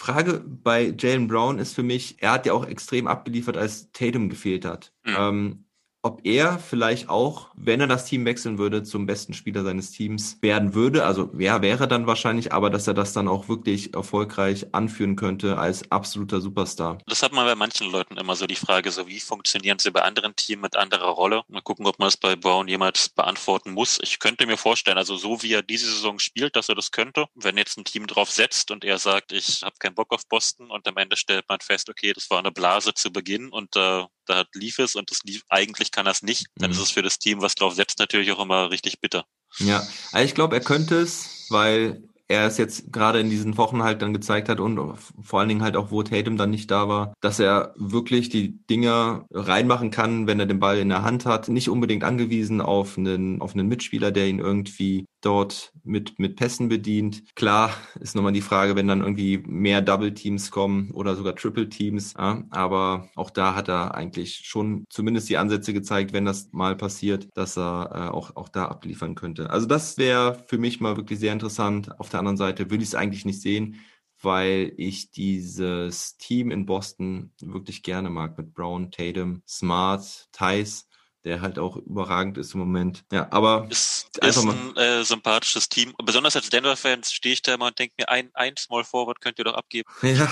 Frage 0.00 0.40
bei 0.40 0.94
Jalen 0.98 1.28
Brown 1.28 1.58
ist 1.58 1.74
für 1.74 1.82
mich, 1.82 2.22
er 2.22 2.32
hat 2.32 2.46
ja 2.46 2.54
auch 2.54 2.64
extrem 2.64 3.06
abgeliefert, 3.06 3.58
als 3.58 3.92
Tatum 3.92 4.30
gefehlt 4.30 4.64
hat. 4.64 4.94
Mhm. 5.04 5.14
Ähm, 5.18 5.64
ob 6.02 6.20
er 6.24 6.58
vielleicht 6.58 7.08
auch, 7.08 7.48
wenn 7.54 7.80
er 7.80 7.86
das 7.86 8.06
Team 8.06 8.24
wechseln 8.24 8.58
würde, 8.58 8.82
zum 8.82 9.06
besten 9.06 9.34
Spieler 9.34 9.64
seines 9.64 9.90
Teams 9.90 10.38
werden 10.40 10.74
würde. 10.74 11.04
Also 11.04 11.28
wer 11.32 11.60
wäre 11.60 11.88
dann 11.88 12.06
wahrscheinlich, 12.06 12.52
aber 12.52 12.70
dass 12.70 12.86
er 12.86 12.94
das 12.94 13.12
dann 13.12 13.28
auch 13.28 13.48
wirklich 13.48 13.92
erfolgreich 13.94 14.66
anführen 14.72 15.16
könnte 15.16 15.58
als 15.58 15.90
absoluter 15.90 16.40
Superstar. 16.40 16.98
Das 17.06 17.22
hat 17.22 17.32
man 17.32 17.44
bei 17.44 17.54
manchen 17.54 17.90
Leuten 17.90 18.16
immer 18.16 18.34
so 18.34 18.46
die 18.46 18.56
Frage, 18.56 18.90
so 18.90 19.06
wie 19.08 19.20
funktionieren 19.20 19.78
sie 19.78 19.90
bei 19.90 20.02
anderen 20.02 20.34
Teams 20.36 20.62
mit 20.62 20.76
anderer 20.76 21.10
Rolle? 21.10 21.42
Mal 21.48 21.60
gucken, 21.60 21.86
ob 21.86 21.98
man 21.98 22.08
es 22.08 22.16
bei 22.16 22.34
Brown 22.34 22.68
jemals 22.68 23.10
beantworten 23.10 23.72
muss. 23.72 23.98
Ich 24.02 24.18
könnte 24.18 24.46
mir 24.46 24.56
vorstellen, 24.56 24.98
also 24.98 25.16
so 25.16 25.42
wie 25.42 25.52
er 25.52 25.62
diese 25.62 25.90
Saison 25.90 26.18
spielt, 26.18 26.56
dass 26.56 26.68
er 26.68 26.74
das 26.74 26.92
könnte. 26.92 27.26
Wenn 27.34 27.58
jetzt 27.58 27.76
ein 27.76 27.84
Team 27.84 28.06
drauf 28.06 28.30
setzt 28.30 28.70
und 28.70 28.84
er 28.84 28.98
sagt, 28.98 29.32
ich 29.32 29.62
habe 29.62 29.76
keinen 29.78 29.94
Bock 29.94 30.12
auf 30.12 30.26
Boston 30.28 30.70
und 30.70 30.88
am 30.88 30.96
Ende 30.96 31.16
stellt 31.16 31.44
man 31.48 31.60
fest, 31.60 31.90
okay, 31.90 32.12
das 32.14 32.30
war 32.30 32.38
eine 32.38 32.52
Blase 32.52 32.94
zu 32.94 33.12
Beginn 33.12 33.50
und 33.50 33.76
äh, 33.76 34.04
da 34.30 34.44
lief 34.54 34.78
es 34.78 34.94
und 34.94 35.10
das 35.10 35.22
lief, 35.24 35.42
eigentlich 35.48 35.89
kann 35.92 36.06
er 36.06 36.12
es 36.12 36.22
nicht, 36.22 36.46
dann 36.56 36.70
mhm. 36.70 36.76
ist 36.76 36.82
es 36.82 36.90
für 36.90 37.02
das 37.02 37.18
Team, 37.18 37.40
was 37.40 37.54
drauf 37.54 37.74
setzt, 37.74 37.98
natürlich 37.98 38.32
auch 38.32 38.40
immer 38.40 38.70
richtig 38.70 39.00
bitter. 39.00 39.24
Ja, 39.58 39.86
also 40.12 40.24
ich 40.24 40.34
glaube, 40.34 40.56
er 40.56 40.62
könnte 40.62 41.00
es, 41.00 41.46
weil 41.48 42.02
er 42.30 42.46
es 42.46 42.58
jetzt 42.58 42.92
gerade 42.92 43.18
in 43.18 43.28
diesen 43.28 43.58
Wochen 43.58 43.82
halt 43.82 44.02
dann 44.02 44.14
gezeigt 44.14 44.48
hat 44.48 44.60
und 44.60 44.78
vor 45.20 45.40
allen 45.40 45.48
Dingen 45.48 45.62
halt 45.62 45.76
auch, 45.76 45.90
wo 45.90 46.02
Tatum 46.04 46.36
dann 46.36 46.50
nicht 46.50 46.70
da 46.70 46.88
war, 46.88 47.12
dass 47.20 47.40
er 47.40 47.74
wirklich 47.76 48.28
die 48.28 48.64
Dinger 48.68 49.26
reinmachen 49.32 49.90
kann, 49.90 50.28
wenn 50.28 50.38
er 50.38 50.46
den 50.46 50.60
Ball 50.60 50.78
in 50.78 50.88
der 50.88 51.02
Hand 51.02 51.26
hat. 51.26 51.48
Nicht 51.48 51.68
unbedingt 51.68 52.04
angewiesen 52.04 52.60
auf 52.60 52.96
einen, 52.96 53.40
auf 53.40 53.54
einen 53.54 53.66
Mitspieler, 53.66 54.12
der 54.12 54.28
ihn 54.28 54.38
irgendwie 54.38 55.06
dort 55.22 55.72
mit, 55.82 56.18
mit 56.18 56.36
Pässen 56.36 56.68
bedient. 56.68 57.22
Klar 57.34 57.72
ist 57.98 58.14
nochmal 58.14 58.32
die 58.32 58.40
Frage, 58.40 58.76
wenn 58.76 58.88
dann 58.88 59.00
irgendwie 59.00 59.38
mehr 59.46 59.82
Double 59.82 60.14
Teams 60.14 60.50
kommen 60.50 60.92
oder 60.92 61.16
sogar 61.16 61.34
Triple 61.34 61.68
Teams. 61.68 62.14
Ja, 62.16 62.44
aber 62.50 63.08
auch 63.16 63.30
da 63.30 63.54
hat 63.56 63.68
er 63.68 63.94
eigentlich 63.94 64.42
schon 64.44 64.84
zumindest 64.88 65.28
die 65.28 65.36
Ansätze 65.36 65.72
gezeigt, 65.72 66.12
wenn 66.12 66.24
das 66.24 66.48
mal 66.52 66.76
passiert, 66.76 67.28
dass 67.34 67.58
er 67.58 67.90
äh, 67.92 68.14
auch, 68.14 68.36
auch 68.36 68.48
da 68.48 68.66
abliefern 68.66 69.16
könnte. 69.16 69.50
Also 69.50 69.66
das 69.66 69.98
wäre 69.98 70.44
für 70.46 70.58
mich 70.58 70.80
mal 70.80 70.96
wirklich 70.96 71.18
sehr 71.18 71.32
interessant. 71.32 71.98
Auf 71.98 72.08
der 72.08 72.19
anderen 72.20 72.36
Seite 72.36 72.70
würde 72.70 72.84
ich 72.84 72.90
es 72.90 72.94
eigentlich 72.94 73.24
nicht 73.24 73.42
sehen, 73.42 73.80
weil 74.22 74.72
ich 74.76 75.10
dieses 75.10 76.16
Team 76.18 76.50
in 76.50 76.66
Boston 76.66 77.32
wirklich 77.40 77.82
gerne 77.82 78.10
mag 78.10 78.38
mit 78.38 78.54
Brown, 78.54 78.90
Tatum, 78.90 79.42
Smart, 79.46 80.28
Tice 80.32 80.86
der 81.24 81.40
halt 81.40 81.58
auch 81.58 81.76
überragend 81.76 82.38
ist 82.38 82.54
im 82.54 82.60
Moment. 82.60 83.04
Ja, 83.12 83.28
aber 83.30 83.66
Ist, 83.70 84.16
ist 84.18 84.38
ein 84.38 84.76
äh, 84.76 85.04
sympathisches 85.04 85.68
Team. 85.68 85.94
Besonders 86.02 86.36
als 86.36 86.48
Denver-Fan 86.48 87.04
stehe 87.04 87.34
ich 87.34 87.42
da 87.42 87.54
immer 87.54 87.66
und 87.66 87.78
denke 87.78 87.94
mir, 87.98 88.08
ein, 88.08 88.30
ein 88.34 88.56
Small 88.56 88.84
Forward 88.84 89.20
könnt 89.20 89.38
ihr 89.38 89.44
doch 89.44 89.54
abgeben. 89.54 89.88
ja. 90.02 90.28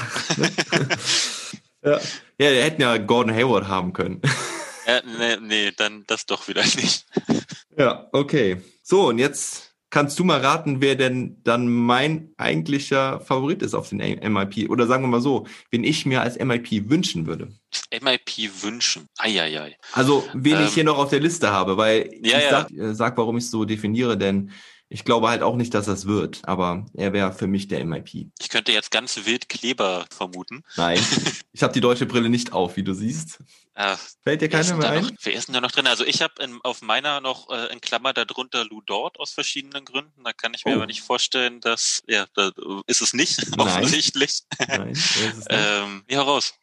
ja. 1.83 2.01
Ja, 2.41 2.51
wir 2.51 2.63
hätten 2.63 2.81
ja 2.81 2.97
Gordon 2.97 3.35
Hayward 3.35 3.69
haben 3.69 3.93
können. 3.93 4.23
Ja, 4.87 5.03
nee, 5.05 5.37
nee, 5.41 5.73
dann 5.77 6.05
das 6.07 6.25
doch 6.25 6.43
vielleicht 6.43 6.77
nicht. 6.77 7.07
Ja, 7.77 8.09
okay. 8.13 8.63
So, 8.83 9.09
und 9.09 9.19
jetzt 9.19 9.68
kannst 9.91 10.19
du 10.19 10.25
mal 10.25 10.41
raten, 10.41 10.81
wer 10.81 10.97
denn 10.97 11.41
dann 11.45 11.69
mein 11.69 12.31
eigentlicher 12.37 13.21
Favorit 13.21 13.63
ist 13.63 13.75
auf 13.75 13.89
den 13.89 13.99
MIP. 13.99 14.71
Oder 14.71 14.87
sagen 14.87 15.03
wir 15.05 15.09
mal 15.09 15.21
so, 15.21 15.47
wen 15.71 15.85
ich 15.85 16.07
mir 16.07 16.21
als 16.21 16.39
MIP 16.39 16.91
wünschen 16.91 17.27
würde. 17.27 17.49
MIP 18.03 18.51
wünschen. 18.63 19.07
Eieiei. 19.19 19.77
Also, 19.93 20.25
wen 20.35 20.57
Ähm, 20.57 20.65
ich 20.67 20.75
hier 20.75 20.85
noch 20.85 20.99
auf 20.99 21.11
der 21.11 21.21
Liste 21.21 21.51
habe, 21.51 21.77
weil 21.77 22.11
Ja, 22.23 22.39
ich. 22.39 22.45
Sag, 22.51 22.71
äh, 22.71 22.95
sag, 22.95 23.17
warum 23.17 23.39
ich 23.39 23.45
es 23.45 23.51
so 23.51 23.65
definiere, 23.65 24.19
denn 24.19 24.51
ich 24.91 25.05
glaube 25.05 25.29
halt 25.29 25.43
auch 25.43 25.57
nicht, 25.57 25.75
dass 25.75 25.85
das 25.85 26.07
wird, 26.07 26.41
aber 26.45 26.87
er 26.95 27.13
wäre 27.13 27.33
für 27.35 27.47
mich 27.47 27.69
der 27.69 27.85
MIP. 27.85 28.31
Ich 28.41 28.49
könnte 28.49 28.73
jetzt 28.73 28.91
ganz 28.91 29.21
wild 29.27 29.49
Kleber 29.49 30.07
vermuten. 30.11 30.63
Nein, 30.77 30.99
ich 31.53 31.63
habe 31.63 31.75
die 31.75 31.81
deutsche 31.83 32.07
Brille 32.07 32.31
nicht 32.31 32.53
auf, 32.53 32.77
wie 32.77 32.83
du 32.85 32.95
siehst. 32.95 33.39
Ah, 33.81 33.97
Fällt 34.25 34.41
dir 34.41 34.49
keiner 34.49 34.75
mehr 34.75 34.89
da 34.91 35.01
noch, 35.01 35.09
ein? 35.09 35.17
wer 35.23 35.33
ist 35.35 35.47
denn 35.47 35.53
da 35.53 35.61
noch 35.61 35.71
drin? 35.71 35.87
Also 35.87 36.05
ich 36.05 36.21
habe 36.21 36.35
auf 36.65 36.83
meiner 36.83 37.21
noch 37.21 37.49
äh, 37.49 37.73
in 37.73 37.81
Klammer 37.81 38.13
darunter 38.13 38.65
Lou 38.65 38.81
Dort 38.81 39.21
aus 39.21 39.31
verschiedenen 39.31 39.85
Gründen. 39.85 40.25
Da 40.25 40.33
kann 40.33 40.53
ich 40.53 40.65
mir 40.65 40.73
Oh. 40.73 40.77
aber 40.79 40.87
nicht 40.87 41.03
vorstellen, 41.03 41.61
dass, 41.61 42.03
ja, 42.09 42.27
da 42.35 42.51
ist 42.89 43.03
es 43.03 43.13
nicht, 43.13 43.39
Nein. 43.57 43.61
offensichtlich. 43.69 44.41
Nein, 44.67 44.89
ist 44.91 45.15
es 45.17 45.35
nicht? 45.37 45.47
ähm, 45.51 46.05
ja, 46.11 46.23
raus. 46.23 46.55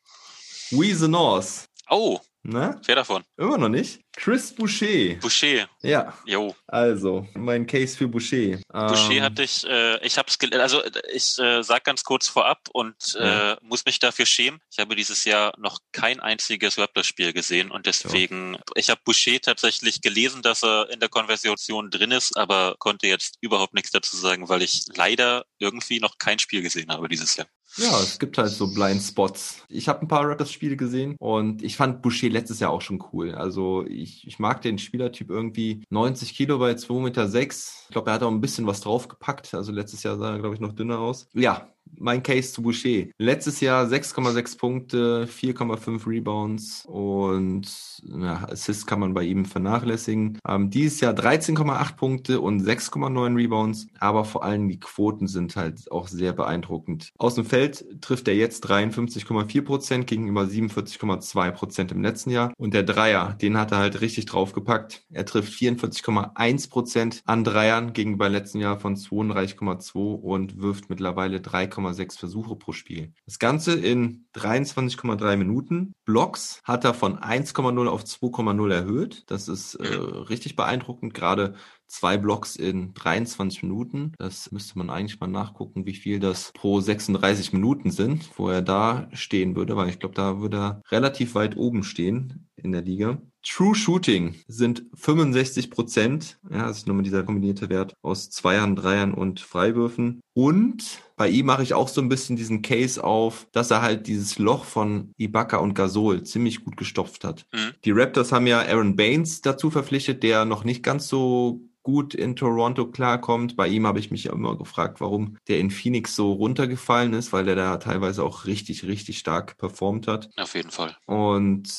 We 0.72 0.94
the 0.94 1.08
North. 1.08 1.70
Oh, 1.90 2.20
Na, 2.48 2.80
wer 2.86 2.96
davon? 2.96 3.24
immer 3.38 3.58
noch 3.58 3.70
nicht? 3.70 4.02
Chris 4.16 4.54
Boucher. 4.54 5.16
Boucher. 5.20 5.68
Ja, 5.82 6.16
Jo, 6.26 6.56
also, 6.68 7.28
mein 7.34 7.66
Case 7.66 7.98
für 7.98 8.08
Boucher. 8.08 8.60
Boucher 8.72 9.12
Ähm, 9.12 9.24
hatte 9.24 9.42
ich, 9.44 9.66
äh, 9.68 9.98
ich 10.06 10.18
hab's 10.20 10.38
also 10.52 10.82
ich 11.12 11.40
äh, 11.40 11.64
sag 11.64 11.84
ganz 11.84 12.04
kurz 12.04 12.28
vorab 12.28 12.60
und 12.72 12.96
Ja. 13.16 13.54
äh, 13.54 13.58
muss 13.62 13.84
mich 13.86 13.98
dafür 13.98 14.28
schämen. 14.28 14.62
Ich 14.72 14.78
habe 14.78 14.96
dieses 14.96 15.26
Jahr 15.26 15.54
noch 15.58 15.80
kein 15.92 16.20
einziges 16.20 16.78
Raptors-Spiel 16.78 17.34
gesehen 17.34 17.72
und 17.72 17.88
deswegen, 17.88 18.58
ich 18.76 18.92
habe 18.92 19.02
Boucher 19.04 19.42
tatsächlich 19.42 20.02
gelesen, 20.02 20.44
dass 20.44 20.64
er 20.64 20.90
in 20.92 21.00
der 21.00 21.10
Konversion 21.10 21.58
drin 21.90 22.12
ist, 22.12 22.38
aber 22.38 22.76
konnte 22.78 23.08
jetzt 23.08 23.38
überhaupt 23.42 23.74
nichts 23.74 23.90
dazu 23.92 24.16
sagen, 24.18 24.48
weil 24.50 24.62
ich 24.62 24.84
leider 24.96 25.46
irgendwie 25.58 26.00
noch 26.00 26.20
kein 26.20 26.38
Spiel 26.38 26.62
gesehen 26.62 26.92
habe 26.92 27.10
dieses 27.10 27.36
Jahr. 27.38 27.48
Ja, 27.78 28.00
es 28.00 28.20
gibt 28.20 28.38
halt 28.38 28.52
so 28.52 28.68
Blind 28.74 29.02
Spots. 29.02 29.64
Ich 29.68 29.90
habe 29.90 30.02
ein 30.02 30.08
paar 30.08 30.28
Raptors-Spiele 30.28 30.78
gesehen 30.78 31.16
und 31.20 31.62
ich 31.62 31.76
fand 31.76 32.02
Boucher 32.02 32.30
letztes 32.30 32.60
Jahr 32.60 32.72
auch 32.72 32.82
schon 32.82 33.04
cool. 33.12 33.36
Also 33.36 33.86
ich, 33.86 34.26
ich 34.26 34.40
mag 34.40 34.62
den 34.62 34.78
Spielertyp 34.78 35.30
irgendwie 35.30 35.84
90 35.90 36.34
Kilo 36.34 36.58
bei 36.60 36.72
2,6 36.72 37.00
Meter. 37.02 37.26
Ich 37.28 37.92
glaube, 37.92 38.10
er 38.10 38.14
hat 38.14 38.24
auch 38.24 38.32
ein 38.32 38.42
bisschen 38.42 38.66
was 38.66 38.82
draufgepackt. 38.82 39.54
Also 39.54 39.72
letztes 39.72 40.04
Jahr 40.04 40.18
sah 40.18 40.34
er, 40.34 40.40
glaube 40.40 40.56
ich, 40.56 40.62
noch 40.62 40.74
dünner 40.74 41.00
aus. 41.00 41.28
Ja, 41.34 41.68
mein 41.98 42.24
Case 42.24 42.54
zu 42.54 42.62
Boucher. 42.62 43.06
Letztes 43.18 43.62
Jahr 43.62 43.86
6,6 43.86 44.58
Punkte, 44.58 45.28
4,5 45.28 46.08
Rebounds 46.08 46.86
und 46.86 47.68
ja, 48.04 48.48
Assists 48.50 48.86
kann 48.86 49.00
man 49.00 49.14
bei 49.14 49.24
ihm 49.24 49.46
vernachlässigen. 49.46 50.40
Ähm, 50.48 50.70
dieses 50.70 51.02
Jahr 51.02 51.14
13,8 51.14 51.96
Punkte 51.96 52.42
und 52.42 52.62
6,9 52.62 53.36
Rebounds, 53.36 53.88
aber 54.00 54.26
vor 54.26 54.44
allem 54.44 54.68
die 54.70 54.80
Quoten 54.80 55.28
sind 55.28 55.56
halt 55.56 55.92
auch 55.92 56.08
sehr 56.08 56.34
beeindruckend. 56.34 57.12
Aus 57.18 57.36
dem 57.36 57.46
Feld 57.46 57.86
trifft 58.02 58.28
er 58.28 58.36
jetzt 58.36 58.70
53,4 58.70 59.62
Prozent 59.64 60.08
gegenüber 60.08 60.44
47,2 60.44 61.52
Prozent 61.52 61.92
im 61.92 62.02
letzten 62.02 62.30
Jahr 62.32 62.54
und 62.58 62.74
der 62.74 62.84
Dreier, 62.84 63.34
den 63.42 63.58
hat 63.58 63.72
er 63.72 63.80
halt 63.80 64.02
richtig 64.02 64.26
draufgepackt. 64.26 65.04
Er 65.12 65.26
trifft 65.26 65.54
44,1 65.54 66.70
Prozent 66.70 67.22
an 67.26 67.44
Dreiern 67.44 67.94
gegenüber 67.94 68.30
letzten 68.30 68.60
Jahr 68.60 68.80
von 68.80 68.96
32,2 68.96 69.96
und 69.96 70.62
wirft 70.62 70.90
mittlerweile 70.90 71.42
3,6 71.76 72.20
Versuche 72.20 72.56
pro 72.56 72.72
Spiel. 72.72 73.14
Das 73.26 73.40
Ganze 73.40 73.74
in 73.74 74.26
23,3 74.36 75.36
Minuten. 75.38 75.94
Blocks 76.06 76.62
hat 76.64 76.84
er 76.84 76.94
von 76.94 77.20
1,0 77.20 77.88
auf 77.88 78.04
2,0 78.04 78.74
erhöht. 78.74 79.24
Das 79.28 79.48
ist 79.48 79.76
äh, 79.76 79.86
richtig 79.86 80.56
beeindruckend, 80.56 81.14
gerade 81.14 81.56
zwei 81.88 82.18
Blocks 82.18 82.56
in 82.56 82.94
23 82.94 83.64
Minuten. 83.64 84.14
Das 84.18 84.52
müsste 84.52 84.78
man 84.78 84.90
eigentlich 84.90 85.20
mal 85.20 85.28
nachgucken, 85.28 85.86
wie 85.86 85.94
viel 85.94 86.20
das 86.20 86.52
pro 86.54 86.80
36 86.80 87.54
Minuten 87.54 87.92
sind, 87.92 88.30
wo 88.38 88.50
er 88.50 88.62
da 88.62 89.08
stehen 89.14 89.56
würde, 89.56 89.76
weil 89.76 89.90
ich 89.90 90.00
glaube, 90.00 90.16
da 90.16 90.40
würde 90.40 90.58
er 90.58 90.82
relativ 90.92 91.36
weit 91.36 91.58
oben 91.58 91.84
stehen 91.84 92.48
in 92.56 92.72
der 92.72 92.82
Liga. 92.82 93.22
True 93.48 93.76
Shooting 93.76 94.34
sind 94.48 94.86
65 94.96 95.70
Prozent. 95.70 96.40
Ja, 96.50 96.68
das 96.68 96.78
ist 96.78 96.88
nur 96.88 96.96
mal 96.96 97.04
dieser 97.04 97.24
kombinierte 97.24 97.70
Wert 97.70 97.94
aus 98.02 98.32
Zweiern, 98.32 98.76
Dreiern 98.76 99.14
und 99.14 99.40
Freiwürfen. 99.40 100.20
Und 100.34 101.00
bei 101.16 101.30
ihm 101.30 101.46
mache 101.46 101.62
ich 101.62 101.76
auch 101.76 101.88
so 101.88 102.02
ein 102.02 102.10
bisschen 102.10 102.36
diesen 102.36 102.64
Case 102.64 103.04
auf, 103.04 103.48
dass 103.52 103.70
er 103.70 103.84
halt 103.84 104.08
dieses 104.08 104.40
Loch 104.40 104.66
von 104.66 105.14
Ibaka 105.18 105.58
und 105.58 105.76
Gasol 105.76 106.24
ziemlich 106.24 106.66
gut 106.66 106.76
gestopft 106.76 107.24
hat. 107.24 107.46
Mhm. 107.54 107.74
Die 107.86 107.92
Raptors 107.92 108.32
haben 108.32 108.48
ja 108.48 108.62
Aaron 108.62 108.96
Baines 108.96 109.42
dazu 109.42 109.70
verpflichtet, 109.70 110.24
der 110.24 110.46
noch 110.46 110.64
nicht 110.64 110.82
ganz 110.82 111.08
so 111.08 111.62
gut 111.86 112.16
in 112.16 112.36
Toronto 112.36 112.88
klarkommt. 112.88 113.56
Bei 113.56 113.68
ihm 113.68 113.88
habe 113.88 114.00
ich 114.00 114.12
mich 114.12 114.26
immer 114.26 114.58
gefragt, 114.58 115.00
warum 115.00 115.38
der 115.48 115.60
in 115.60 115.70
Phoenix 115.70 116.16
so 116.16 116.34
runtergefallen 116.34 117.14
ist, 117.14 117.32
weil 117.32 117.46
der 117.46 117.56
da 117.56 117.78
teilweise 117.78 118.24
auch 118.24 118.46
richtig, 118.46 118.86
richtig 118.86 119.20
stark 119.20 119.58
performt 119.58 120.08
hat. 120.08 120.30
Auf 120.36 120.56
jeden 120.56 120.72
Fall. 120.72 120.98
Und 121.06 121.70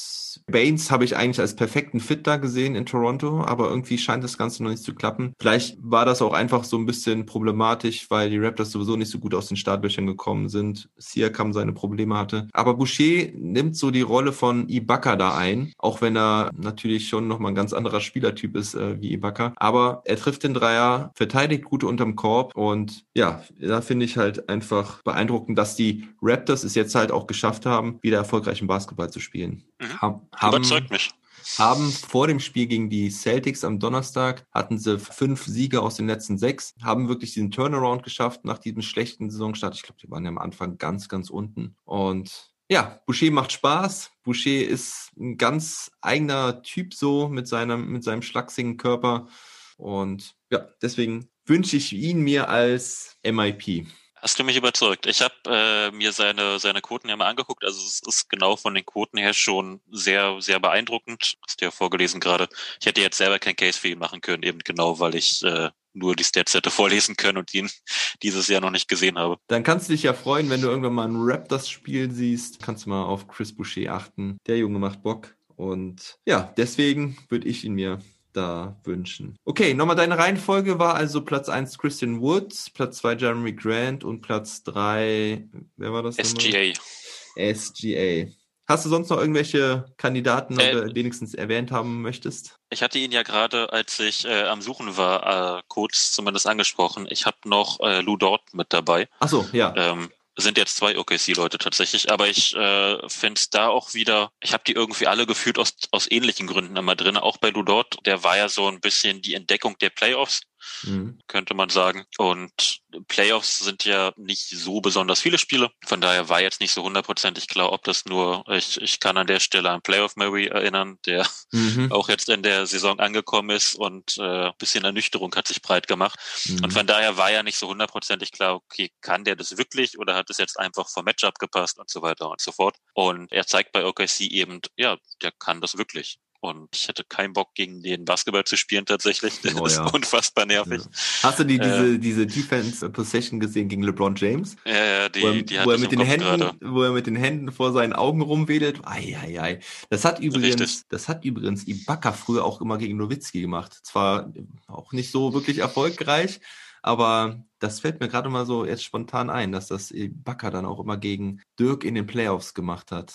Baines 0.46 0.90
habe 0.90 1.04
ich 1.04 1.16
eigentlich 1.16 1.40
als 1.40 1.56
perfekten 1.56 2.00
Fit 2.00 2.26
da 2.26 2.36
gesehen 2.36 2.74
in 2.74 2.86
Toronto, 2.86 3.42
aber 3.42 3.68
irgendwie 3.68 3.98
scheint 3.98 4.22
das 4.22 4.38
Ganze 4.38 4.62
noch 4.62 4.70
nicht 4.70 4.82
zu 4.82 4.94
klappen. 4.94 5.34
Vielleicht 5.40 5.76
war 5.80 6.04
das 6.04 6.22
auch 6.22 6.32
einfach 6.32 6.64
so 6.64 6.76
ein 6.76 6.86
bisschen 6.86 7.26
problematisch, 7.26 8.10
weil 8.10 8.30
die 8.30 8.38
Raptors 8.38 8.70
sowieso 8.70 8.96
nicht 8.96 9.10
so 9.10 9.18
gut 9.18 9.34
aus 9.34 9.48
den 9.48 9.56
Startlöchern 9.56 10.06
gekommen 10.06 10.48
sind. 10.48 10.88
Siakam 10.96 11.52
seine 11.52 11.72
Probleme 11.72 12.16
hatte. 12.16 12.46
Aber 12.52 12.74
Boucher 12.74 13.28
nimmt 13.34 13.76
so 13.76 13.90
die 13.90 14.02
Rolle 14.02 14.32
von 14.32 14.68
Ibaka 14.68 15.16
da 15.16 15.36
ein, 15.36 15.72
auch 15.78 16.00
wenn 16.00 16.16
er 16.16 16.50
natürlich 16.56 17.08
schon 17.08 17.26
nochmal 17.26 17.52
ein 17.52 17.56
ganz 17.56 17.72
anderer 17.72 18.00
Spielertyp 18.00 18.56
ist 18.56 18.74
äh, 18.74 19.00
wie 19.00 19.12
Ibaka. 19.12 19.52
Aber 19.56 19.95
er 20.04 20.16
trifft 20.16 20.42
den 20.42 20.54
Dreier, 20.54 21.12
verteidigt 21.14 21.64
gut 21.64 21.84
unterm 21.84 22.16
Korb 22.16 22.56
und 22.56 23.04
ja, 23.14 23.42
da 23.60 23.80
finde 23.80 24.04
ich 24.04 24.16
halt 24.16 24.48
einfach 24.48 25.02
beeindruckend, 25.02 25.58
dass 25.58 25.76
die 25.76 26.08
Raptors 26.22 26.64
es 26.64 26.74
jetzt 26.74 26.94
halt 26.94 27.12
auch 27.12 27.26
geschafft 27.26 27.66
haben, 27.66 27.98
wieder 28.02 28.18
erfolgreichen 28.18 28.66
Basketball 28.66 29.10
zu 29.10 29.20
spielen. 29.20 29.64
Mhm. 29.80 30.00
Haben, 30.00 30.20
haben, 30.34 30.56
Überzeugt 30.56 30.90
mich. 30.90 31.10
haben 31.58 31.90
vor 31.90 32.26
dem 32.26 32.40
Spiel 32.40 32.66
gegen 32.66 32.90
die 32.90 33.10
Celtics 33.10 33.64
am 33.64 33.78
Donnerstag 33.78 34.46
hatten 34.52 34.78
sie 34.78 34.98
fünf 34.98 35.44
Siege 35.44 35.82
aus 35.82 35.96
den 35.96 36.06
letzten 36.06 36.38
sechs, 36.38 36.74
haben 36.82 37.08
wirklich 37.08 37.34
diesen 37.34 37.50
Turnaround 37.50 38.02
geschafft 38.02 38.44
nach 38.44 38.58
diesem 38.58 38.82
schlechten 38.82 39.30
Saisonstart. 39.30 39.74
Ich 39.74 39.82
glaube, 39.82 40.00
die 40.02 40.10
waren 40.10 40.24
ja 40.24 40.30
am 40.30 40.38
Anfang 40.38 40.78
ganz, 40.78 41.08
ganz 41.08 41.30
unten. 41.30 41.76
Und 41.84 42.52
ja, 42.68 43.00
Boucher 43.06 43.30
macht 43.30 43.52
Spaß. 43.52 44.10
Boucher 44.24 44.66
ist 44.66 45.12
ein 45.18 45.36
ganz 45.36 45.90
eigener 46.00 46.62
Typ 46.62 46.94
so 46.94 47.28
mit 47.28 47.46
seinem, 47.46 47.88
mit 47.92 48.02
seinem 48.02 48.22
schlachsigen 48.22 48.76
Körper. 48.76 49.28
Und 49.76 50.34
ja, 50.50 50.68
deswegen 50.82 51.28
wünsche 51.44 51.76
ich 51.76 51.92
ihn 51.92 52.20
mir 52.20 52.48
als 52.48 53.16
MIP. 53.24 53.86
Hast 54.26 54.38
du 54.38 54.44
mich 54.44 54.56
überzeugt? 54.56 55.06
Ich 55.06 55.20
habe 55.20 55.34
äh, 55.46 55.90
mir 55.92 56.10
seine 56.10 56.58
seine 56.58 56.80
Quoten 56.80 57.08
ja 57.08 57.16
mal 57.16 57.28
angeguckt. 57.28 57.64
Also 57.64 57.78
es 57.78 58.00
ist 58.04 58.28
genau 58.28 58.56
von 58.56 58.74
den 58.74 58.84
Quoten 58.84 59.18
her 59.18 59.34
schon 59.34 59.80
sehr 59.90 60.40
sehr 60.40 60.58
beeindruckend. 60.58 61.36
Hast 61.46 61.60
du 61.60 61.66
ja 61.66 61.70
vorgelesen 61.70 62.18
gerade. 62.18 62.48
Ich 62.80 62.86
hätte 62.86 63.02
jetzt 63.02 63.18
selber 63.18 63.38
kein 63.38 63.54
Case 63.54 63.78
für 63.78 63.88
ihn 63.88 63.98
machen 63.98 64.22
können, 64.22 64.42
eben 64.42 64.58
genau, 64.60 64.98
weil 64.98 65.14
ich 65.14 65.42
äh, 65.44 65.70
nur 65.92 66.16
die 66.16 66.24
Stats 66.24 66.54
hätte 66.54 66.70
vorlesen 66.72 67.16
können 67.16 67.38
und 67.38 67.52
ihn 67.54 67.70
dieses 68.22 68.48
Jahr 68.48 68.62
noch 68.62 68.70
nicht 68.70 68.88
gesehen 68.88 69.18
habe. 69.18 69.38
Dann 69.48 69.62
kannst 69.62 69.88
du 69.88 69.92
dich 69.92 70.02
ja 70.02 70.14
freuen, 70.14 70.48
wenn 70.50 70.62
du 70.62 70.68
irgendwann 70.68 70.94
mal 70.94 71.08
ein 71.08 71.16
Raptors-Spiel 71.16 72.10
siehst. 72.10 72.62
Kannst 72.62 72.86
du 72.86 72.90
mal 72.90 73.04
auf 73.04 73.28
Chris 73.28 73.54
Boucher 73.54 73.92
achten. 73.92 74.38
Der 74.46 74.58
Junge 74.58 74.78
macht 74.78 75.02
Bock. 75.02 75.36
Und 75.56 76.18
ja, 76.26 76.52
deswegen 76.56 77.16
würde 77.28 77.48
ich 77.48 77.64
ihn 77.64 77.74
mir 77.74 78.00
da 78.36 78.76
wünschen. 78.84 79.36
Okay, 79.44 79.74
nochmal 79.74 79.96
deine 79.96 80.18
Reihenfolge 80.18 80.78
war 80.78 80.94
also 80.94 81.22
Platz 81.22 81.48
1 81.48 81.78
Christian 81.78 82.20
Woods, 82.20 82.70
Platz 82.70 82.98
2 82.98 83.14
Jeremy 83.14 83.52
Grant 83.52 84.04
und 84.04 84.20
Platz 84.20 84.62
3, 84.64 85.48
wer 85.76 85.92
war 85.92 86.02
das? 86.02 86.16
nochmal? 86.18 86.74
SGA. 86.74 87.54
SGA. 87.54 88.30
Hast 88.68 88.84
du 88.84 88.88
sonst 88.88 89.10
noch 89.10 89.18
irgendwelche 89.18 89.84
Kandidaten, 89.96 90.58
Äh, 90.58 90.74
oder 90.74 90.94
wenigstens 90.94 91.34
erwähnt 91.34 91.70
haben 91.70 92.02
möchtest? 92.02 92.58
Ich 92.70 92.82
hatte 92.82 92.98
ihn 92.98 93.12
ja 93.12 93.22
gerade, 93.22 93.72
als 93.72 94.00
ich 94.00 94.24
äh, 94.24 94.42
am 94.42 94.60
Suchen 94.60 94.96
war, 94.96 95.58
äh, 95.58 95.62
kurz 95.68 96.10
zumindest 96.10 96.48
angesprochen. 96.48 97.06
Ich 97.08 97.26
habe 97.26 97.36
noch 97.44 97.78
äh, 97.80 98.00
Lou 98.00 98.16
Dort 98.16 98.54
mit 98.54 98.72
dabei. 98.72 99.08
Achso, 99.20 99.46
ja. 99.52 99.72
Ähm, 99.76 100.10
sind 100.36 100.58
jetzt 100.58 100.76
zwei 100.76 100.98
OKC-Leute 100.98 101.58
tatsächlich, 101.58 102.10
aber 102.12 102.28
ich 102.28 102.54
äh, 102.54 103.08
finde 103.08 103.38
es 103.38 103.50
da 103.50 103.68
auch 103.68 103.94
wieder, 103.94 104.30
ich 104.40 104.52
habe 104.52 104.64
die 104.66 104.72
irgendwie 104.72 105.06
alle 105.06 105.26
gefühlt 105.26 105.58
aus, 105.58 105.74
aus 105.90 106.10
ähnlichen 106.10 106.46
Gründen 106.46 106.76
immer 106.76 106.94
drin, 106.94 107.16
auch 107.16 107.38
bei 107.38 107.48
Lou 107.48 107.62
Dort, 107.62 107.96
der 108.04 108.22
war 108.22 108.36
ja 108.36 108.48
so 108.48 108.68
ein 108.68 108.80
bisschen 108.80 109.22
die 109.22 109.34
Entdeckung 109.34 109.78
der 109.78 109.90
Playoffs 109.90 110.42
mhm. 110.82 111.18
könnte 111.26 111.54
man 111.54 111.68
sagen. 111.68 112.04
Und 112.18 112.80
Playoffs 113.08 113.58
sind 113.60 113.84
ja 113.84 114.12
nicht 114.16 114.48
so 114.48 114.80
besonders 114.80 115.20
viele 115.20 115.38
Spiele. 115.38 115.70
Von 115.84 116.00
daher 116.00 116.28
war 116.28 116.40
jetzt 116.40 116.60
nicht 116.60 116.72
so 116.72 116.82
hundertprozentig 116.82 117.48
klar, 117.48 117.72
ob 117.72 117.84
das 117.84 118.04
nur, 118.04 118.44
ich, 118.50 118.80
ich 118.80 119.00
kann 119.00 119.16
an 119.16 119.26
der 119.26 119.40
Stelle 119.40 119.70
an 119.70 119.82
Playoff 119.82 120.16
Mary 120.16 120.46
erinnern, 120.46 120.98
der 121.06 121.26
mhm. 121.52 121.92
auch 121.92 122.08
jetzt 122.08 122.28
in 122.28 122.42
der 122.42 122.66
Saison 122.66 122.98
angekommen 122.98 123.50
ist 123.50 123.74
und 123.74 124.16
äh, 124.18 124.50
bisschen 124.58 124.84
Ernüchterung 124.84 125.34
hat 125.34 125.48
sich 125.48 125.62
breit 125.62 125.86
gemacht. 125.86 126.18
Mhm. 126.46 126.64
Und 126.64 126.72
von 126.72 126.86
daher 126.86 127.16
war 127.16 127.30
ja 127.30 127.42
nicht 127.42 127.58
so 127.58 127.68
hundertprozentig 127.68 128.32
klar, 128.32 128.56
okay, 128.56 128.90
kann 129.00 129.24
der 129.24 129.36
das 129.36 129.56
wirklich 129.58 129.98
oder 129.98 130.14
hat 130.14 130.30
es 130.30 130.38
jetzt 130.38 130.58
einfach 130.58 130.88
vom 130.88 131.04
Matchup 131.04 131.38
gepasst 131.38 131.78
und 131.78 131.90
so 131.90 132.02
weiter 132.02 132.30
und 132.30 132.40
so 132.40 132.52
fort. 132.52 132.76
Und 132.94 133.30
er 133.32 133.46
zeigt 133.46 133.72
bei 133.72 133.84
OKC 133.84 134.20
eben, 134.22 134.60
ja, 134.76 134.96
der 135.22 135.32
kann 135.32 135.60
das 135.60 135.76
wirklich. 135.76 136.18
Und 136.40 136.68
ich 136.74 136.88
hätte 136.88 137.04
keinen 137.04 137.32
Bock, 137.32 137.54
gegen 137.54 137.82
den 137.82 138.04
Basketball 138.04 138.44
zu 138.44 138.56
spielen 138.56 138.86
tatsächlich. 138.86 139.34
Das 139.46 139.54
oh, 139.54 139.66
ja. 139.66 139.86
ist 139.86 139.94
unfassbar 139.94 140.44
nervig. 140.44 140.82
Ja. 140.82 140.90
Hast 141.22 141.38
du 141.38 141.44
die, 141.44 141.58
diese, 141.58 141.94
äh, 141.94 141.98
diese 141.98 142.26
Defense 142.26 142.88
Possession 142.90 143.38
gesehen 143.38 143.68
gegen 143.68 143.82
LeBron 143.82 144.16
James? 144.16 144.56
Ja, 144.64 144.74
ja, 144.74 145.08
die, 145.08 145.22
wo 145.22 145.26
er, 145.28 145.42
die 145.42 145.58
wo 145.64 145.70
er 145.70 145.78
mit 145.78 145.92
den 145.92 146.00
Händen, 146.00 146.24
gerade. 146.24 146.56
wo 146.60 146.82
er 146.82 146.92
mit 146.92 147.06
den 147.06 147.16
Händen 147.16 147.52
vor 147.52 147.72
seinen 147.72 147.92
Augen 147.92 148.22
rumwedelt. 148.22 148.80
Ei, 148.84 149.16
ei, 149.20 149.40
ei. 149.40 149.60
Das 149.88 150.04
hat 150.04 150.18
übrigens, 150.20 150.60
Richtig. 150.60 150.88
das 150.88 151.08
hat 151.08 151.24
übrigens 151.24 151.66
Ibaka 151.66 152.12
früher 152.12 152.44
auch 152.44 152.60
immer 152.60 152.78
gegen 152.78 152.96
Nowitzki 152.96 153.40
gemacht. 153.40 153.72
Zwar 153.82 154.32
auch 154.66 154.92
nicht 154.92 155.12
so 155.12 155.32
wirklich 155.32 155.58
erfolgreich, 155.58 156.40
aber 156.82 157.44
das 157.58 157.80
fällt 157.80 158.00
mir 158.00 158.08
gerade 158.08 158.28
mal 158.28 158.46
so 158.46 158.64
jetzt 158.64 158.84
spontan 158.84 159.30
ein, 159.30 159.52
dass 159.52 159.68
das 159.68 159.90
Ibaka 159.90 160.50
dann 160.50 160.66
auch 160.66 160.80
immer 160.80 160.96
gegen 160.96 161.42
Dirk 161.58 161.84
in 161.84 161.94
den 161.94 162.06
Playoffs 162.06 162.54
gemacht 162.54 162.92
hat. 162.92 163.14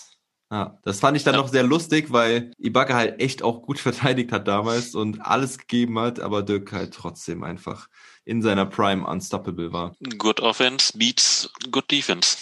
Ja, 0.52 0.78
das 0.82 1.00
fand 1.00 1.16
ich 1.16 1.24
dann 1.24 1.34
ja. 1.34 1.40
noch 1.40 1.48
sehr 1.48 1.62
lustig, 1.62 2.12
weil 2.12 2.50
Ibaka 2.58 2.94
halt 2.94 3.22
echt 3.22 3.42
auch 3.42 3.62
gut 3.62 3.78
verteidigt 3.80 4.32
hat 4.32 4.46
damals 4.46 4.94
und 4.94 5.22
alles 5.22 5.56
gegeben 5.56 5.98
hat, 5.98 6.20
aber 6.20 6.42
Dirk 6.42 6.72
halt 6.72 6.92
trotzdem 6.92 7.42
einfach 7.42 7.88
in 8.26 8.42
seiner 8.42 8.66
Prime 8.66 9.06
unstoppable 9.06 9.72
war. 9.72 9.96
Good 10.18 10.40
Offense 10.40 10.96
beats 10.96 11.50
good 11.70 11.90
Defense. 11.90 12.36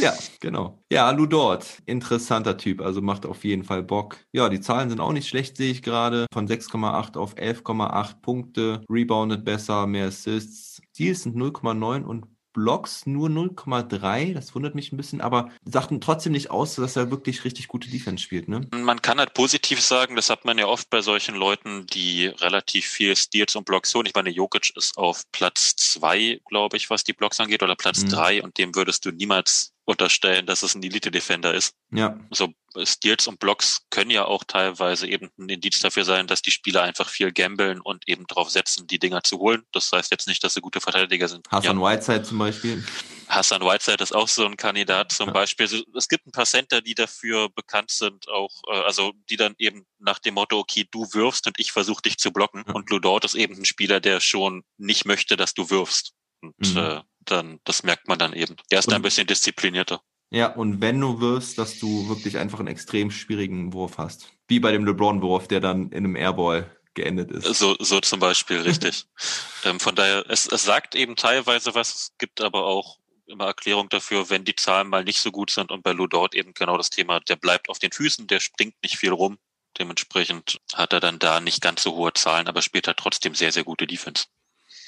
Ja, 0.00 0.14
genau. 0.38 0.78
Ja, 0.92 1.10
Lou 1.10 1.26
Dort, 1.26 1.82
interessanter 1.86 2.56
Typ, 2.56 2.80
also 2.80 3.02
macht 3.02 3.26
auf 3.26 3.44
jeden 3.44 3.64
Fall 3.64 3.82
Bock. 3.82 4.16
Ja, 4.32 4.48
die 4.48 4.60
Zahlen 4.60 4.88
sind 4.88 5.00
auch 5.00 5.12
nicht 5.12 5.28
schlecht, 5.28 5.56
sehe 5.56 5.72
ich 5.72 5.82
gerade. 5.82 6.26
Von 6.32 6.46
6,8 6.46 7.18
auf 7.18 7.34
11,8 7.34 8.20
Punkte, 8.22 8.84
rebounded 8.88 9.44
besser, 9.44 9.88
mehr 9.88 10.06
Assists. 10.06 10.80
Steals 10.92 11.24
sind 11.24 11.36
0,9 11.36 12.04
und 12.04 12.26
Blocks 12.56 13.04
nur 13.04 13.28
0,3. 13.28 14.32
Das 14.32 14.54
wundert 14.54 14.74
mich 14.74 14.90
ein 14.90 14.96
bisschen, 14.96 15.20
aber 15.20 15.50
sagten 15.66 16.00
trotzdem 16.00 16.32
nicht 16.32 16.50
aus, 16.50 16.74
dass 16.76 16.96
er 16.96 17.10
wirklich 17.10 17.44
richtig 17.44 17.68
gute 17.68 17.90
Defense 17.90 18.24
spielt. 18.24 18.48
Ne? 18.48 18.62
Man 18.72 19.02
kann 19.02 19.18
halt 19.18 19.34
positiv 19.34 19.82
sagen, 19.82 20.16
das 20.16 20.30
hat 20.30 20.46
man 20.46 20.56
ja 20.56 20.66
oft 20.66 20.88
bei 20.88 21.02
solchen 21.02 21.34
Leuten, 21.34 21.86
die 21.86 22.28
relativ 22.28 22.86
viel 22.86 23.14
Steals 23.14 23.54
und 23.56 23.66
Blocks 23.66 23.94
holen. 23.94 24.06
Ich 24.06 24.14
meine, 24.14 24.30
Jokic 24.30 24.74
ist 24.74 24.96
auf 24.96 25.24
Platz 25.32 25.76
zwei, 25.76 26.40
glaube 26.46 26.78
ich, 26.78 26.88
was 26.88 27.04
die 27.04 27.12
Blocks 27.12 27.40
angeht, 27.40 27.62
oder 27.62 27.76
Platz 27.76 28.02
mhm. 28.02 28.08
drei 28.08 28.42
und 28.42 28.56
dem 28.56 28.74
würdest 28.74 29.04
du 29.04 29.10
niemals 29.10 29.75
unterstellen, 29.86 30.46
dass 30.46 30.62
es 30.62 30.74
ein 30.74 30.82
Elite-Defender 30.82 31.54
ist. 31.54 31.74
Ja. 31.92 32.18
So 32.30 32.52
Steals 32.82 33.28
und 33.28 33.38
Blocks 33.38 33.86
können 33.88 34.10
ja 34.10 34.24
auch 34.24 34.44
teilweise 34.44 35.06
eben 35.06 35.30
ein 35.38 35.48
Indiz 35.48 35.78
dafür 35.78 36.04
sein, 36.04 36.26
dass 36.26 36.42
die 36.42 36.50
Spieler 36.50 36.82
einfach 36.82 37.08
viel 37.08 37.32
gambeln 37.32 37.80
und 37.80 38.06
eben 38.08 38.26
darauf 38.26 38.50
setzen, 38.50 38.86
die 38.88 38.98
Dinger 38.98 39.22
zu 39.22 39.38
holen. 39.38 39.62
Das 39.72 39.90
heißt 39.92 40.10
jetzt 40.10 40.26
nicht, 40.26 40.42
dass 40.42 40.54
sie 40.54 40.60
gute 40.60 40.80
Verteidiger 40.80 41.28
sind. 41.28 41.46
Hassan 41.50 41.80
ja. 41.80 41.84
Whiteside 41.84 42.22
zum 42.24 42.38
Beispiel. 42.38 42.84
Hassan 43.28 43.62
Whiteside 43.62 44.02
ist 44.02 44.14
auch 44.14 44.28
so 44.28 44.44
ein 44.44 44.56
Kandidat 44.56 45.12
zum 45.12 45.28
ja. 45.28 45.32
Beispiel. 45.32 45.84
Es 45.94 46.08
gibt 46.08 46.26
ein 46.26 46.32
paar 46.32 46.46
Center, 46.46 46.82
die 46.82 46.94
dafür 46.94 47.48
bekannt 47.48 47.92
sind, 47.92 48.28
auch, 48.28 48.62
äh, 48.68 48.80
also 48.80 49.12
die 49.30 49.36
dann 49.36 49.54
eben 49.58 49.86
nach 49.98 50.18
dem 50.18 50.34
Motto, 50.34 50.58
okay, 50.58 50.86
du 50.90 51.06
wirfst 51.12 51.46
und 51.46 51.58
ich 51.58 51.70
versuche 51.70 52.02
dich 52.02 52.18
zu 52.18 52.32
blocken. 52.32 52.64
Ja. 52.66 52.74
Und 52.74 52.90
Ludort 52.90 53.24
ist 53.24 53.36
eben 53.36 53.54
ein 53.56 53.64
Spieler, 53.64 54.00
der 54.00 54.18
schon 54.20 54.64
nicht 54.78 55.04
möchte, 55.04 55.36
dass 55.36 55.54
du 55.54 55.70
wirfst. 55.70 56.12
Und 56.40 56.74
mhm. 56.74 56.76
äh, 56.76 57.00
dann, 57.30 57.60
das 57.64 57.82
merkt 57.82 58.08
man 58.08 58.18
dann 58.18 58.32
eben. 58.32 58.56
Er 58.70 58.78
ist 58.78 58.86
und, 58.86 58.92
da 58.92 58.96
ein 58.96 59.02
bisschen 59.02 59.26
disziplinierter. 59.26 60.00
Ja, 60.30 60.48
und 60.48 60.80
wenn 60.80 61.00
du 61.00 61.20
wirst, 61.20 61.58
dass 61.58 61.78
du 61.78 62.08
wirklich 62.08 62.38
einfach 62.38 62.58
einen 62.58 62.68
extrem 62.68 63.10
schwierigen 63.10 63.72
Wurf 63.72 63.98
hast. 63.98 64.32
Wie 64.48 64.60
bei 64.60 64.72
dem 64.72 64.84
LeBron-Wurf, 64.84 65.48
der 65.48 65.60
dann 65.60 65.90
in 65.90 66.04
einem 66.04 66.16
Airball 66.16 66.76
geendet 66.94 67.30
ist. 67.30 67.44
So, 67.58 67.76
so 67.78 68.00
zum 68.00 68.20
Beispiel, 68.20 68.60
richtig. 68.60 69.06
ähm, 69.64 69.78
von 69.78 69.94
daher, 69.94 70.24
es, 70.28 70.46
es 70.46 70.64
sagt 70.64 70.94
eben 70.94 71.14
teilweise 71.14 71.74
was, 71.74 71.94
es 71.94 72.12
gibt 72.18 72.40
aber 72.40 72.64
auch 72.64 72.98
immer 73.26 73.46
Erklärung 73.46 73.88
dafür, 73.88 74.30
wenn 74.30 74.44
die 74.44 74.54
Zahlen 74.56 74.88
mal 74.88 75.04
nicht 75.04 75.20
so 75.20 75.30
gut 75.30 75.50
sind 75.50 75.70
und 75.70 75.82
bei 75.82 75.92
Ludort 75.92 76.34
eben 76.34 76.54
genau 76.54 76.76
das 76.76 76.90
Thema, 76.90 77.20
der 77.20 77.36
bleibt 77.36 77.68
auf 77.68 77.78
den 77.78 77.92
Füßen, 77.92 78.26
der 78.26 78.40
springt 78.40 78.74
nicht 78.82 78.96
viel 78.96 79.12
rum. 79.12 79.38
Dementsprechend 79.78 80.60
hat 80.74 80.92
er 80.92 81.00
dann 81.00 81.18
da 81.18 81.40
nicht 81.40 81.60
ganz 81.60 81.82
so 81.82 81.94
hohe 81.94 82.12
Zahlen, 82.14 82.48
aber 82.48 82.62
spielt 82.62 82.86
halt 82.86 82.96
trotzdem 82.96 83.34
sehr, 83.34 83.52
sehr 83.52 83.64
gute 83.64 83.86
Defense. 83.86 84.24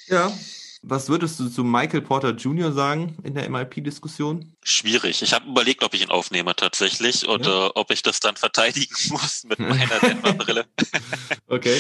Ja, 0.07 0.33
was 0.83 1.09
würdest 1.09 1.41
du 1.41 1.49
zu 1.49 1.65
Michael 1.65 2.03
Porter 2.03 2.31
Jr. 2.31 2.73
sagen 2.73 3.17
in 3.23 3.35
der 3.35 3.49
MIP-Diskussion? 3.49 4.55
Schwierig. 4.63 5.23
Ich 5.23 5.33
habe 5.33 5.49
überlegt, 5.49 5.83
ob 5.83 5.95
ich 5.95 6.03
ihn 6.03 6.11
aufnehme 6.11 6.55
tatsächlich 6.55 7.29
oder 7.29 7.67
ja. 7.67 7.71
ob 7.75 7.91
ich 7.91 8.03
das 8.03 8.21
dann 8.21 8.37
verteidigen 8.37 8.95
muss 9.11 9.45
mit 9.45 9.59
meiner 9.59 9.99
Denver-Brille. 10.01 10.67
okay. 11.47 11.77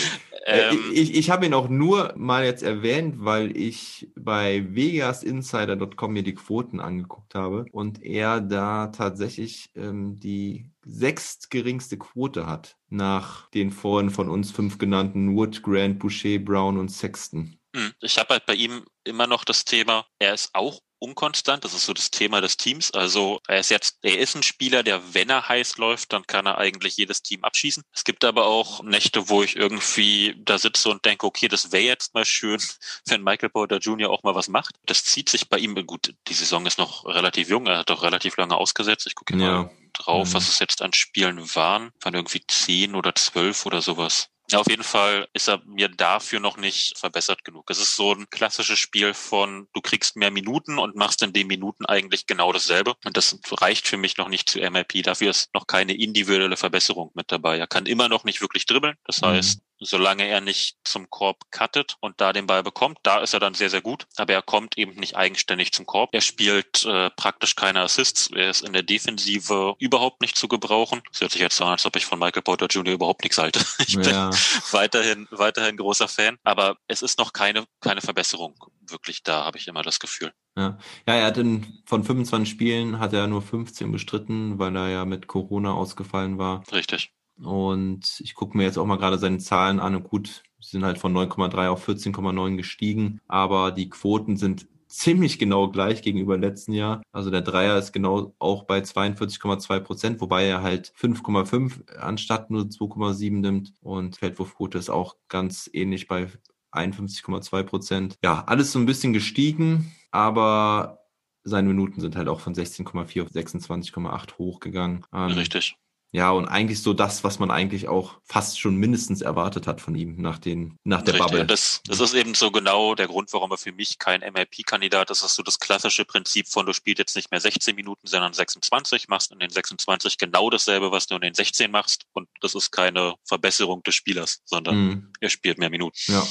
Äh, 0.46 0.70
ähm, 0.70 0.78
ich 0.92 1.14
ich 1.14 1.30
habe 1.30 1.46
ihn 1.46 1.54
auch 1.54 1.68
nur 1.68 2.14
mal 2.16 2.44
jetzt 2.44 2.62
erwähnt, 2.62 3.16
weil 3.18 3.56
ich 3.56 4.08
bei 4.16 4.64
vegasinsider.com 4.74 6.12
mir 6.12 6.22
die 6.22 6.34
Quoten 6.34 6.80
angeguckt 6.80 7.34
habe 7.34 7.66
und 7.72 8.02
er 8.02 8.40
da 8.40 8.88
tatsächlich 8.88 9.70
ähm, 9.76 10.18
die 10.18 10.70
sechstgeringste 10.86 11.98
Quote 11.98 12.46
hat 12.46 12.76
nach 12.88 13.50
den 13.50 13.70
vorhin 13.70 14.10
von 14.10 14.28
uns 14.28 14.50
fünf 14.50 14.78
genannten 14.78 15.36
Wood, 15.36 15.62
Grant, 15.62 15.98
Boucher, 15.98 16.38
Brown 16.38 16.78
und 16.78 16.88
Sexton. 16.88 17.57
Hm. 17.78 17.94
Ich 18.00 18.18
habe 18.18 18.34
halt 18.34 18.46
bei 18.46 18.54
ihm 18.54 18.84
immer 19.04 19.26
noch 19.26 19.44
das 19.44 19.64
Thema, 19.64 20.06
er 20.18 20.34
ist 20.34 20.50
auch 20.54 20.80
unkonstant. 20.98 21.64
Das 21.64 21.74
ist 21.74 21.86
so 21.86 21.92
das 21.92 22.10
Thema 22.10 22.40
des 22.40 22.56
Teams. 22.56 22.90
Also 22.92 23.40
er 23.46 23.60
ist 23.60 23.70
jetzt, 23.70 23.98
er 24.02 24.18
ist 24.18 24.34
ein 24.34 24.42
Spieler, 24.42 24.82
der, 24.82 25.14
wenn 25.14 25.30
er 25.30 25.48
heiß 25.48 25.78
läuft, 25.78 26.12
dann 26.12 26.26
kann 26.26 26.46
er 26.46 26.58
eigentlich 26.58 26.96
jedes 26.96 27.22
Team 27.22 27.44
abschießen. 27.44 27.82
Es 27.92 28.04
gibt 28.04 28.24
aber 28.24 28.46
auch 28.46 28.82
Nächte, 28.82 29.28
wo 29.28 29.42
ich 29.42 29.56
irgendwie 29.56 30.34
da 30.38 30.58
sitze 30.58 30.90
und 30.90 31.04
denke, 31.04 31.26
okay, 31.26 31.48
das 31.48 31.72
wäre 31.72 31.84
jetzt 31.84 32.14
mal 32.14 32.24
schön, 32.24 32.60
wenn 33.06 33.22
Michael 33.22 33.50
Porter 33.50 33.78
Jr. 33.78 34.10
auch 34.10 34.22
mal 34.22 34.34
was 34.34 34.48
macht. 34.48 34.74
Das 34.86 35.04
zieht 35.04 35.28
sich 35.28 35.48
bei 35.48 35.58
ihm, 35.58 35.74
gut, 35.86 36.14
die 36.26 36.34
Saison 36.34 36.66
ist 36.66 36.78
noch 36.78 37.04
relativ 37.06 37.48
jung, 37.48 37.66
er 37.66 37.78
hat 37.78 37.90
doch 37.90 38.02
relativ 38.02 38.36
lange 38.36 38.56
ausgesetzt. 38.56 39.06
Ich 39.06 39.14
gucke 39.14 39.36
ja. 39.36 39.62
mal 39.62 39.70
drauf, 39.92 40.28
mhm. 40.28 40.34
was 40.34 40.48
es 40.48 40.58
jetzt 40.58 40.82
an 40.82 40.92
Spielen 40.92 41.54
waren. 41.54 41.90
Waren 42.00 42.14
irgendwie 42.14 42.42
zehn 42.46 42.94
oder 42.94 43.14
zwölf 43.14 43.66
oder 43.66 43.82
sowas. 43.82 44.30
Ja, 44.50 44.60
auf 44.60 44.70
jeden 44.70 44.82
Fall 44.84 45.28
ist 45.34 45.48
er 45.48 45.62
mir 45.66 45.88
dafür 45.88 46.40
noch 46.40 46.56
nicht 46.56 46.96
verbessert 46.96 47.44
genug. 47.44 47.68
Es 47.68 47.78
ist 47.78 47.96
so 47.96 48.14
ein 48.14 48.30
klassisches 48.30 48.78
Spiel 48.78 49.12
von, 49.12 49.68
du 49.74 49.82
kriegst 49.82 50.16
mehr 50.16 50.30
Minuten 50.30 50.78
und 50.78 50.96
machst 50.96 51.22
in 51.22 51.34
den 51.34 51.48
Minuten 51.48 51.84
eigentlich 51.84 52.26
genau 52.26 52.50
dasselbe. 52.50 52.94
Und 53.04 53.18
das 53.18 53.38
reicht 53.50 53.86
für 53.86 53.98
mich 53.98 54.16
noch 54.16 54.28
nicht 54.28 54.48
zu 54.48 54.58
MLP. 54.58 55.02
Dafür 55.02 55.30
ist 55.30 55.52
noch 55.54 55.66
keine 55.66 55.92
individuelle 55.92 56.56
Verbesserung 56.56 57.10
mit 57.14 57.30
dabei. 57.30 57.58
Er 57.58 57.66
kann 57.66 57.84
immer 57.84 58.08
noch 58.08 58.24
nicht 58.24 58.40
wirklich 58.40 58.64
dribbeln. 58.64 58.96
Das 59.04 59.20
mhm. 59.20 59.26
heißt, 59.26 59.60
solange 59.80 60.26
er 60.26 60.40
nicht 60.40 60.76
zum 60.84 61.10
Korb 61.10 61.38
cuttet 61.50 61.96
und 62.00 62.20
da 62.20 62.32
den 62.32 62.46
Ball 62.46 62.62
bekommt, 62.62 62.98
da 63.02 63.20
ist 63.20 63.34
er 63.34 63.40
dann 63.40 63.54
sehr, 63.54 63.70
sehr 63.70 63.80
gut. 63.80 64.06
Aber 64.16 64.32
er 64.32 64.42
kommt 64.42 64.78
eben 64.78 64.94
nicht 64.94 65.16
eigenständig 65.16 65.72
zum 65.72 65.86
Korb. 65.86 66.10
Er 66.12 66.20
spielt 66.20 66.84
äh, 66.84 67.10
praktisch 67.10 67.56
keine 67.56 67.80
Assists. 67.80 68.30
Er 68.34 68.50
ist 68.50 68.62
in 68.62 68.72
der 68.72 68.82
Defensive 68.82 69.74
überhaupt 69.78 70.20
nicht 70.20 70.36
zu 70.36 70.48
gebrauchen. 70.48 71.02
Es 71.12 71.20
hört 71.20 71.32
sich 71.32 71.40
jetzt 71.40 71.56
so 71.56 71.64
an, 71.64 71.72
als 71.72 71.86
ob 71.86 71.96
ich 71.96 72.06
von 72.06 72.18
Michael 72.18 72.42
Porter 72.42 72.66
Jr. 72.66 72.94
überhaupt 72.94 73.22
nichts 73.22 73.38
halte. 73.38 73.60
Ich 73.88 73.94
ja. 73.94 74.28
bin 74.28 74.38
weiterhin, 74.72 75.28
weiterhin 75.30 75.76
großer 75.76 76.08
Fan. 76.08 76.36
Aber 76.44 76.76
es 76.88 77.00
ist 77.00 77.18
noch 77.18 77.32
keine, 77.32 77.64
keine 77.80 78.02
Verbesserung 78.02 78.54
wirklich 78.90 79.22
da, 79.22 79.44
habe 79.44 79.58
ich 79.58 79.68
immer 79.68 79.82
das 79.82 80.00
Gefühl. 80.00 80.32
Ja. 80.56 80.78
ja, 81.06 81.14
er 81.14 81.26
hat 81.26 81.38
in, 81.38 81.82
von 81.86 82.04
25 82.04 82.50
Spielen 82.50 82.98
hat 82.98 83.12
er 83.12 83.26
nur 83.26 83.42
15 83.42 83.92
bestritten, 83.92 84.58
weil 84.58 84.74
er 84.76 84.88
ja 84.88 85.04
mit 85.04 85.26
Corona 85.26 85.72
ausgefallen 85.72 86.38
war. 86.38 86.62
Richtig. 86.72 87.12
Und 87.42 88.20
ich 88.20 88.34
gucke 88.34 88.56
mir 88.56 88.64
jetzt 88.64 88.78
auch 88.78 88.86
mal 88.86 88.96
gerade 88.96 89.18
seine 89.18 89.38
Zahlen 89.38 89.80
an 89.80 89.94
und 89.94 90.04
gut, 90.04 90.42
sie 90.60 90.72
sind 90.72 90.84
halt 90.84 90.98
von 90.98 91.12
9,3 91.12 91.68
auf 91.68 91.88
14,9 91.88 92.56
gestiegen, 92.56 93.20
aber 93.28 93.70
die 93.70 93.88
Quoten 93.88 94.36
sind 94.36 94.66
ziemlich 94.88 95.38
genau 95.38 95.68
gleich 95.68 96.02
gegenüber 96.02 96.36
letzten 96.38 96.72
Jahr. 96.72 97.02
Also 97.12 97.30
der 97.30 97.42
Dreier 97.42 97.78
ist 97.78 97.92
genau 97.92 98.34
auch 98.38 98.64
bei 98.64 98.78
42,2 98.80 99.80
Prozent, 99.80 100.20
wobei 100.20 100.46
er 100.46 100.62
halt 100.62 100.92
5,5 100.98 101.96
anstatt 101.98 102.50
nur 102.50 102.62
2,7 102.62 103.40
nimmt 103.40 103.72
und 103.82 104.16
Feldwurfquote 104.16 104.78
ist 104.78 104.90
auch 104.90 105.16
ganz 105.28 105.68
ähnlich 105.72 106.08
bei 106.08 106.28
51,2 106.72 107.62
Prozent. 107.62 108.18
Ja, 108.24 108.44
alles 108.46 108.72
so 108.72 108.78
ein 108.78 108.86
bisschen 108.86 109.12
gestiegen, 109.12 109.92
aber 110.10 111.00
seine 111.44 111.68
Minuten 111.68 112.00
sind 112.00 112.16
halt 112.16 112.28
auch 112.28 112.40
von 112.40 112.54
16,4 112.54 113.22
auf 113.22 113.28
26,8 113.28 114.38
hochgegangen. 114.38 115.04
Ähm, 115.12 115.32
Richtig. 115.32 115.76
Ja, 116.10 116.30
und 116.30 116.46
eigentlich 116.46 116.82
so 116.82 116.94
das, 116.94 117.22
was 117.22 117.38
man 117.38 117.50
eigentlich 117.50 117.86
auch 117.86 118.18
fast 118.24 118.58
schon 118.58 118.76
mindestens 118.76 119.20
erwartet 119.20 119.66
hat 119.66 119.82
von 119.82 119.94
ihm 119.94 120.16
nach 120.16 120.38
den, 120.38 120.78
nach 120.82 121.02
der 121.02 121.14
Richtig. 121.14 121.30
Bubble. 121.30 121.46
Das, 121.46 121.82
das 121.84 122.00
ist 122.00 122.14
eben 122.14 122.34
so 122.34 122.50
genau 122.50 122.94
der 122.94 123.08
Grund, 123.08 123.30
warum 123.34 123.50
er 123.50 123.58
für 123.58 123.72
mich 123.72 123.98
kein 123.98 124.20
MLP-Kandidat 124.20 125.10
ist. 125.10 125.22
Das 125.22 125.32
ist 125.32 125.36
so 125.36 125.42
das 125.42 125.58
klassische 125.58 126.06
Prinzip 126.06 126.48
von, 126.48 126.64
du 126.64 126.72
spielst 126.72 126.98
jetzt 126.98 127.14
nicht 127.14 127.30
mehr 127.30 127.40
16 127.40 127.76
Minuten, 127.76 128.06
sondern 128.06 128.32
26, 128.32 129.08
machst 129.08 129.32
in 129.32 129.38
den 129.38 129.50
26 129.50 130.16
genau 130.16 130.48
dasselbe, 130.48 130.90
was 130.92 131.06
du 131.06 131.16
in 131.16 131.20
den 131.20 131.34
16 131.34 131.70
machst. 131.70 132.06
Und 132.14 132.26
das 132.40 132.54
ist 132.54 132.70
keine 132.70 133.14
Verbesserung 133.24 133.82
des 133.82 133.94
Spielers, 133.94 134.40
sondern 134.46 134.76
mhm. 134.76 135.12
er 135.20 135.28
spielt 135.28 135.58
mehr 135.58 135.70
Minuten. 135.70 135.98
Ja, 136.06 136.26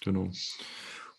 genau. 0.00 0.30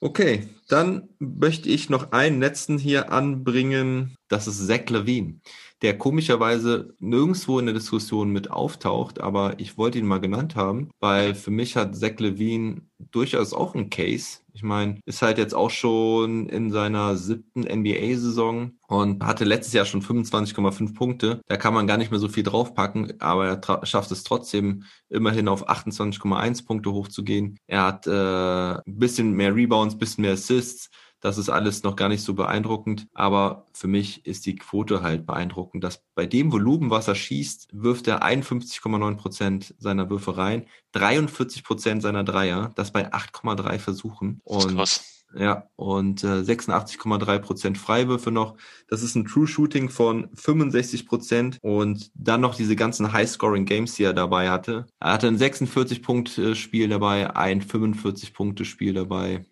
Okay, 0.01 0.47
dann 0.70 1.10
möchte 1.20 1.68
ich 1.68 1.89
noch 1.89 2.14
einen 2.14 2.39
letzten 2.39 2.78
hier 2.78 3.12
anbringen. 3.12 4.16
Das 4.30 4.47
ist 4.47 4.66
Zach 4.66 4.89
Levine, 4.89 5.41
der 5.82 5.98
komischerweise 5.98 6.96
nirgendwo 7.00 7.60
in 7.60 7.66
der 7.66 7.76
Diskussion 7.76 8.32
mit 8.32 8.52
auftaucht, 8.52 9.22
aber 9.22 9.60
ich 9.60 9.78
wollte 9.78 9.98
ihn 9.98 10.08
mal 10.08 10.20
genannt 10.20 10.56
haben, 10.56 10.90
weil 11.00 11.36
für 11.36 11.52
mich 11.52 11.76
hat 11.76 11.96
Zach 11.96 12.20
Levine 12.20 12.82
durchaus 13.12 13.54
auch 13.54 13.76
einen 13.76 13.90
Case. 13.90 14.40
Ich 14.54 14.62
meine, 14.62 15.00
ist 15.06 15.22
halt 15.22 15.38
jetzt 15.38 15.56
auch 15.56 15.70
schon 15.70 16.50
in 16.50 16.70
seiner 16.70 17.16
siebten 17.16 17.62
NBA-Saison 17.62 18.74
und 18.88 19.24
hatte 19.24 19.46
letztes 19.46 19.74
Jahr 19.74 19.86
schon 19.86 20.02
25,5 20.02 20.94
Punkte. 20.94 21.42
Da 21.48 21.56
kann 21.56 21.74
man 21.74 21.88
gar 21.88 21.98
nicht 21.98 22.12
mehr 22.12 22.20
so 22.20 22.28
viel 22.28 22.44
draufpacken, 22.44 23.14
aber 23.22 23.48
er 23.48 23.86
schafft 23.86 24.12
es 24.12 24.24
trotzdem 24.24 24.84
immerhin 25.10 25.48
auf 25.48 25.70
28,1 25.70 26.66
Punkte 26.66 26.92
hochzugehen. 26.92 27.58
Er 27.68 27.86
hat 27.86 28.06
äh, 28.06 28.12
ein 28.12 28.82
bisschen 28.86 29.32
mehr 29.32 29.56
Rebounds, 29.56 29.96
ein 29.96 30.00
bisschen 30.00 30.24
mehr 30.24 30.34
Assists. 30.34 30.90
Das 31.22 31.38
ist 31.38 31.49
alles 31.49 31.84
noch 31.84 31.95
gar 31.95 32.09
nicht 32.09 32.24
so 32.24 32.34
beeindruckend, 32.34 33.07
aber 33.13 33.65
für 33.74 33.88
mich 33.88 34.26
ist 34.26 34.45
die 34.45 34.55
Quote 34.55 35.01
halt 35.01 35.26
beeindruckend, 35.26 35.84
dass 35.84 36.03
bei 36.15 36.26
dem 36.26 36.51
Volumen, 36.51 36.89
was 36.89 37.07
er 37.07 37.15
schießt, 37.15 37.70
wirft 37.74 38.07
er 38.07 38.24
51,9 38.24 39.15
Prozent 39.17 39.76
seiner 39.80 40.09
Würfe 40.09 40.38
rein, 40.38 40.65
43 40.93 41.63
Prozent 41.63 42.01
seiner 42.01 42.24
Dreier, 42.24 42.72
das 42.76 42.91
bei 42.91 43.11
8,3 43.11 43.80
Versuchen. 43.80 44.41
Und 44.43 44.76
krass. 44.76 45.20
Ja, 45.38 45.70
und 45.76 46.24
äh, 46.24 46.41
86,3 46.41 47.39
Prozent 47.39 47.78
Freiwürfe 47.78 48.32
noch. 48.32 48.55
Das 48.88 49.03
ist 49.03 49.15
ein 49.15 49.26
True 49.26 49.45
Shooting 49.45 49.89
von 49.89 50.30
65 50.34 51.05
Prozent 51.05 51.59
und 51.61 52.09
dann 52.15 52.41
noch 52.41 52.55
diese 52.55 52.76
ganzen 52.76 53.13
High-Scoring 53.13 53.65
Games, 53.65 53.93
die 53.93 54.03
er 54.03 54.13
dabei 54.13 54.49
hatte. 54.49 54.88
Er 54.99 55.13
hatte 55.13 55.28
ein 55.28 55.38
46-Punkt-Spiel 55.38 56.89
dabei, 56.89 57.36
ein 57.36 57.61
45-Punkte-Spiel 57.61 58.93
dabei 58.93 59.45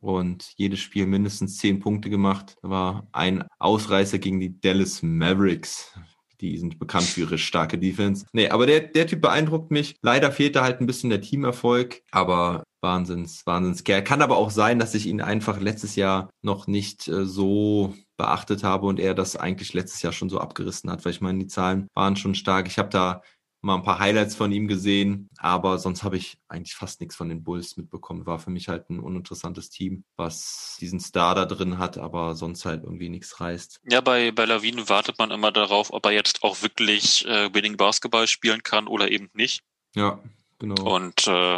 und 0.00 0.52
jedes 0.56 0.80
Spiel 0.80 1.06
mindestens 1.06 1.58
zehn 1.58 1.80
Punkte 1.80 2.10
gemacht. 2.10 2.56
Da 2.62 2.70
war 2.70 3.08
ein 3.12 3.44
Ausreißer 3.58 4.18
gegen 4.18 4.40
die 4.40 4.60
Dallas 4.60 5.02
Mavericks. 5.02 5.92
Die 6.40 6.58
sind 6.58 6.78
bekannt 6.78 7.06
für 7.06 7.20
ihre 7.20 7.38
starke 7.38 7.78
Defense. 7.78 8.26
Nee, 8.32 8.50
aber 8.50 8.66
der, 8.66 8.80
der 8.80 9.06
Typ 9.06 9.22
beeindruckt 9.22 9.70
mich. 9.70 9.96
Leider 10.02 10.30
fehlt 10.30 10.54
da 10.54 10.62
halt 10.62 10.80
ein 10.80 10.86
bisschen 10.86 11.08
der 11.08 11.22
Teamerfolg, 11.22 12.02
aber 12.10 12.62
Wahnsinns, 12.82 13.46
Wahnsinnskerl. 13.46 14.04
Kann 14.04 14.22
aber 14.22 14.36
auch 14.36 14.50
sein, 14.50 14.78
dass 14.78 14.94
ich 14.94 15.06
ihn 15.06 15.20
einfach 15.20 15.60
letztes 15.60 15.96
Jahr 15.96 16.30
noch 16.42 16.66
nicht 16.66 17.08
äh, 17.08 17.24
so 17.24 17.94
beachtet 18.16 18.64
habe 18.64 18.86
und 18.86 19.00
er 19.00 19.14
das 19.14 19.36
eigentlich 19.36 19.74
letztes 19.74 20.02
Jahr 20.02 20.12
schon 20.12 20.28
so 20.28 20.38
abgerissen 20.38 20.90
hat, 20.90 21.04
weil 21.04 21.12
ich 21.12 21.20
meine, 21.20 21.38
die 21.38 21.48
Zahlen 21.48 21.88
waren 21.94 22.16
schon 22.16 22.34
stark. 22.34 22.66
Ich 22.66 22.78
habe 22.78 22.88
da 22.88 23.22
mal 23.66 23.74
ein 23.74 23.82
paar 23.82 23.98
Highlights 23.98 24.36
von 24.36 24.52
ihm 24.52 24.68
gesehen, 24.68 25.28
aber 25.38 25.78
sonst 25.78 26.02
habe 26.04 26.16
ich 26.16 26.38
eigentlich 26.48 26.74
fast 26.74 27.00
nichts 27.00 27.16
von 27.16 27.28
den 27.28 27.42
Bulls 27.42 27.76
mitbekommen. 27.76 28.24
War 28.24 28.38
für 28.38 28.50
mich 28.50 28.68
halt 28.68 28.88
ein 28.88 29.00
uninteressantes 29.00 29.68
Team, 29.68 30.04
was 30.16 30.76
diesen 30.80 31.00
Star 31.00 31.34
da 31.34 31.44
drin 31.44 31.78
hat, 31.78 31.98
aber 31.98 32.34
sonst 32.36 32.64
halt 32.64 32.84
irgendwie 32.84 33.08
nichts 33.08 33.40
reißt. 33.40 33.80
Ja, 33.90 34.00
bei, 34.00 34.30
bei 34.30 34.44
Lawine 34.44 34.88
wartet 34.88 35.18
man 35.18 35.32
immer 35.32 35.52
darauf, 35.52 35.92
ob 35.92 36.06
er 36.06 36.12
jetzt 36.12 36.42
auch 36.42 36.62
wirklich 36.62 37.26
äh, 37.26 37.52
Winning 37.52 37.76
Basketball 37.76 38.26
spielen 38.26 38.62
kann 38.62 38.86
oder 38.86 39.10
eben 39.10 39.28
nicht. 39.34 39.62
Ja. 39.94 40.20
Genau. 40.58 40.94
Und 40.94 41.26
äh, 41.26 41.56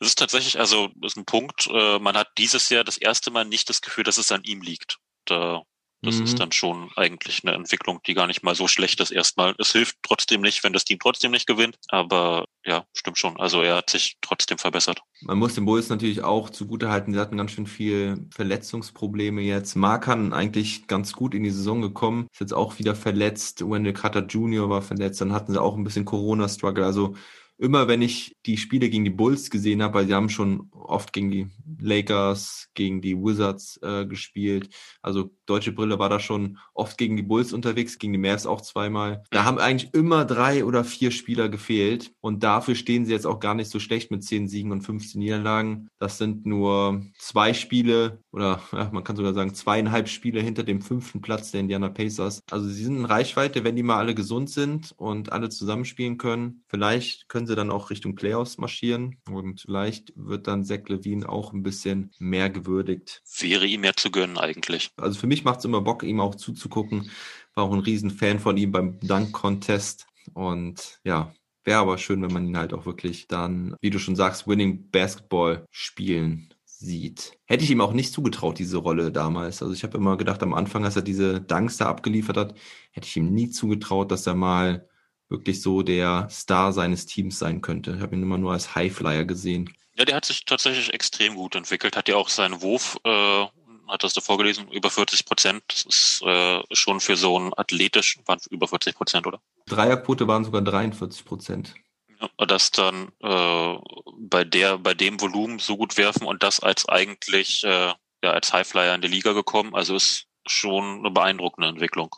es 0.00 0.08
ist 0.08 0.18
tatsächlich, 0.18 0.58
also 0.58 0.88
ist 1.02 1.18
ein 1.18 1.26
Punkt, 1.26 1.68
äh, 1.70 1.98
man 1.98 2.16
hat 2.16 2.28
dieses 2.38 2.70
Jahr 2.70 2.82
das 2.82 2.96
erste 2.96 3.30
Mal 3.30 3.44
nicht 3.44 3.68
das 3.68 3.82
Gefühl, 3.82 4.04
dass 4.04 4.16
es 4.16 4.32
an 4.32 4.42
ihm 4.44 4.62
liegt. 4.62 4.96
Da 5.26 5.64
das 6.02 6.16
mhm. 6.16 6.24
ist 6.24 6.38
dann 6.38 6.52
schon 6.52 6.90
eigentlich 6.96 7.42
eine 7.44 7.54
Entwicklung, 7.54 8.00
die 8.06 8.14
gar 8.14 8.26
nicht 8.26 8.42
mal 8.42 8.54
so 8.54 8.68
schlecht 8.68 9.00
ist 9.00 9.10
erstmal. 9.10 9.54
Es 9.58 9.72
hilft 9.72 9.96
trotzdem 10.02 10.40
nicht, 10.40 10.62
wenn 10.62 10.72
das 10.72 10.84
Team 10.84 10.98
trotzdem 11.00 11.32
nicht 11.32 11.46
gewinnt. 11.46 11.76
Aber 11.88 12.46
ja, 12.64 12.84
stimmt 12.94 13.18
schon. 13.18 13.38
Also 13.38 13.62
er 13.62 13.76
hat 13.76 13.90
sich 13.90 14.16
trotzdem 14.20 14.58
verbessert. 14.58 15.00
Man 15.22 15.38
muss 15.38 15.54
den 15.54 15.64
Bulls 15.64 15.88
natürlich 15.88 16.22
auch 16.22 16.50
zugutehalten, 16.50 17.14
sie 17.14 17.20
hatten 17.20 17.36
ganz 17.36 17.50
schön 17.50 17.66
viel 17.66 18.26
Verletzungsprobleme 18.32 19.40
jetzt. 19.40 19.74
Markan 19.74 20.32
eigentlich 20.32 20.86
ganz 20.86 21.12
gut 21.12 21.34
in 21.34 21.42
die 21.42 21.50
Saison 21.50 21.82
gekommen, 21.82 22.28
ist 22.32 22.40
jetzt 22.40 22.54
auch 22.54 22.78
wieder 22.78 22.94
verletzt. 22.94 23.68
Wendell 23.68 23.92
Carter 23.92 24.26
Jr. 24.26 24.68
war 24.70 24.82
verletzt, 24.82 25.20
dann 25.20 25.32
hatten 25.32 25.52
sie 25.52 25.60
auch 25.60 25.76
ein 25.76 25.84
bisschen 25.84 26.04
Corona-Struggle. 26.04 26.84
Also 26.84 27.14
immer 27.58 27.88
wenn 27.88 28.02
ich 28.02 28.36
die 28.46 28.56
Spiele 28.56 28.88
gegen 28.88 29.04
die 29.04 29.10
Bulls 29.10 29.50
gesehen 29.50 29.82
habe, 29.82 29.94
weil 29.94 30.06
sie 30.06 30.14
haben 30.14 30.28
schon 30.28 30.70
oft 30.72 31.12
gegen 31.12 31.30
die 31.30 31.48
Lakers, 31.80 32.68
gegen 32.74 33.00
die 33.00 33.16
Wizards 33.16 33.78
äh, 33.82 34.06
gespielt. 34.06 34.70
Also 35.02 35.30
deutsche 35.46 35.72
Brille 35.72 35.98
war 35.98 36.08
da 36.08 36.20
schon 36.20 36.58
oft 36.72 36.96
gegen 36.96 37.16
die 37.16 37.22
Bulls 37.22 37.52
unterwegs, 37.52 37.98
gegen 37.98 38.12
die 38.12 38.18
Mavs 38.18 38.46
auch 38.46 38.60
zweimal. 38.60 39.24
Da 39.30 39.44
haben 39.44 39.58
eigentlich 39.58 39.92
immer 39.92 40.24
drei 40.24 40.64
oder 40.64 40.84
vier 40.84 41.10
Spieler 41.10 41.48
gefehlt 41.48 42.12
und 42.20 42.42
dafür 42.42 42.74
stehen 42.74 43.04
sie 43.04 43.12
jetzt 43.12 43.26
auch 43.26 43.40
gar 43.40 43.54
nicht 43.54 43.70
so 43.70 43.80
schlecht 43.80 44.10
mit 44.10 44.22
zehn 44.22 44.48
Siegen 44.48 44.72
und 44.72 44.82
15 44.82 45.18
Niederlagen. 45.18 45.88
Das 45.98 46.18
sind 46.18 46.46
nur 46.46 47.02
zwei 47.18 47.54
Spiele 47.54 48.22
oder 48.30 48.62
ja, 48.72 48.90
man 48.92 49.02
kann 49.02 49.16
sogar 49.16 49.34
sagen 49.34 49.54
zweieinhalb 49.54 50.08
Spiele 50.08 50.40
hinter 50.40 50.62
dem 50.62 50.80
fünften 50.80 51.20
Platz 51.20 51.50
der 51.50 51.60
Indiana 51.60 51.88
Pacers. 51.88 52.40
Also 52.50 52.68
sie 52.68 52.84
sind 52.84 52.98
in 52.98 53.04
Reichweite, 53.04 53.64
wenn 53.64 53.76
die 53.76 53.82
mal 53.82 53.98
alle 53.98 54.14
gesund 54.14 54.48
sind 54.50 54.92
und 54.96 55.32
alle 55.32 55.48
zusammenspielen 55.48 56.18
können. 56.18 56.62
Vielleicht 56.68 57.28
können 57.28 57.47
sie 57.48 57.56
dann 57.56 57.70
auch 57.70 57.90
Richtung 57.90 58.14
Playoffs 58.14 58.58
marschieren 58.58 59.16
und 59.28 59.62
vielleicht 59.62 60.12
wird 60.14 60.46
dann 60.46 60.64
Zach 60.64 60.88
Levine 60.88 61.28
auch 61.28 61.52
ein 61.52 61.64
bisschen 61.64 62.12
mehr 62.18 62.50
gewürdigt. 62.50 63.22
Wäre 63.40 63.66
ihm 63.66 63.80
mehr 63.80 63.96
zu 63.96 64.10
gönnen 64.10 64.38
eigentlich. 64.38 64.90
Also 64.96 65.18
für 65.18 65.26
mich 65.26 65.44
macht 65.44 65.58
es 65.58 65.64
immer 65.64 65.80
Bock, 65.80 66.04
ihm 66.04 66.20
auch 66.20 66.36
zuzugucken. 66.36 67.10
War 67.54 67.64
auch 67.64 67.72
ein 67.72 67.80
Riesenfan 67.80 68.38
von 68.38 68.56
ihm 68.56 68.70
beim 68.70 69.00
Dunk-Contest 69.00 70.06
und 70.34 71.00
ja, 71.04 71.32
wäre 71.64 71.80
aber 71.80 71.98
schön, 71.98 72.22
wenn 72.22 72.32
man 72.32 72.46
ihn 72.46 72.56
halt 72.56 72.72
auch 72.72 72.86
wirklich 72.86 73.26
dann, 73.28 73.76
wie 73.80 73.90
du 73.90 73.98
schon 73.98 74.16
sagst, 74.16 74.46
Winning 74.46 74.90
Basketball 74.90 75.66
spielen 75.70 76.54
sieht. 76.64 77.32
Hätte 77.44 77.64
ich 77.64 77.70
ihm 77.70 77.80
auch 77.80 77.92
nicht 77.92 78.12
zugetraut, 78.12 78.58
diese 78.58 78.78
Rolle 78.78 79.10
damals. 79.10 79.62
Also 79.62 79.74
ich 79.74 79.82
habe 79.82 79.98
immer 79.98 80.16
gedacht, 80.16 80.42
am 80.42 80.54
Anfang, 80.54 80.84
als 80.84 80.96
er 80.96 81.02
diese 81.02 81.40
Dunks 81.40 81.76
da 81.76 81.88
abgeliefert 81.88 82.36
hat, 82.36 82.54
hätte 82.92 83.06
ich 83.06 83.16
ihm 83.16 83.34
nie 83.34 83.50
zugetraut, 83.50 84.12
dass 84.12 84.26
er 84.26 84.34
mal 84.34 84.87
wirklich 85.28 85.60
so 85.60 85.82
der 85.82 86.28
Star 86.30 86.72
seines 86.72 87.06
Teams 87.06 87.38
sein 87.38 87.60
könnte. 87.60 87.94
Ich 87.96 88.00
habe 88.00 88.16
ihn 88.16 88.22
immer 88.22 88.38
nur 88.38 88.52
als 88.52 88.74
Highflyer 88.74 89.24
gesehen. 89.24 89.72
Ja, 89.96 90.04
der 90.04 90.16
hat 90.16 90.24
sich 90.24 90.44
tatsächlich 90.44 90.94
extrem 90.94 91.34
gut 91.34 91.54
entwickelt, 91.54 91.96
hat 91.96 92.08
ja 92.08 92.16
auch 92.16 92.28
seinen 92.28 92.62
Wurf, 92.62 92.98
äh, 93.04 93.46
hat 93.88 94.04
das 94.04 94.14
da 94.14 94.20
vorgelesen, 94.20 94.68
über 94.70 94.90
40 94.90 95.24
Prozent. 95.24 95.62
Das 95.68 95.82
ist 95.82 96.22
äh, 96.22 96.62
schon 96.72 97.00
für 97.00 97.16
so 97.16 97.36
einen 97.36 97.52
athletisch, 97.56 98.18
waren 98.26 98.38
über 98.50 98.68
40 98.68 98.94
Prozent, 98.94 99.26
oder? 99.26 99.40
Dreierquote 99.66 100.28
waren 100.28 100.44
sogar 100.44 100.62
43 100.62 101.24
Prozent. 101.24 101.74
Ja, 102.20 102.46
das 102.46 102.70
dann 102.70 103.12
äh, 103.22 103.78
bei 104.18 104.44
der, 104.44 104.78
bei 104.78 104.94
dem 104.94 105.20
Volumen 105.20 105.58
so 105.58 105.76
gut 105.76 105.96
werfen 105.96 106.26
und 106.26 106.42
das 106.42 106.60
als 106.60 106.88
eigentlich 106.88 107.64
äh, 107.64 107.92
ja 108.22 108.30
als 108.32 108.52
Highflyer 108.52 108.94
in 108.94 109.00
die 109.00 109.08
Liga 109.08 109.32
gekommen. 109.32 109.74
Also 109.74 109.94
ist 109.94 110.26
schon 110.46 110.98
eine 110.98 111.10
beeindruckende 111.10 111.68
Entwicklung. 111.68 112.14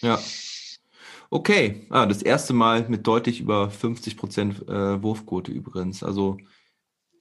Ja, 0.00 0.20
Okay, 1.32 1.86
ah, 1.90 2.06
das 2.06 2.22
erste 2.22 2.52
Mal 2.52 2.88
mit 2.88 3.06
deutlich 3.06 3.40
über 3.40 3.70
50 3.70 4.16
Prozent 4.16 4.68
äh, 4.68 5.00
Wurfquote 5.00 5.52
übrigens. 5.52 6.02
Also 6.02 6.38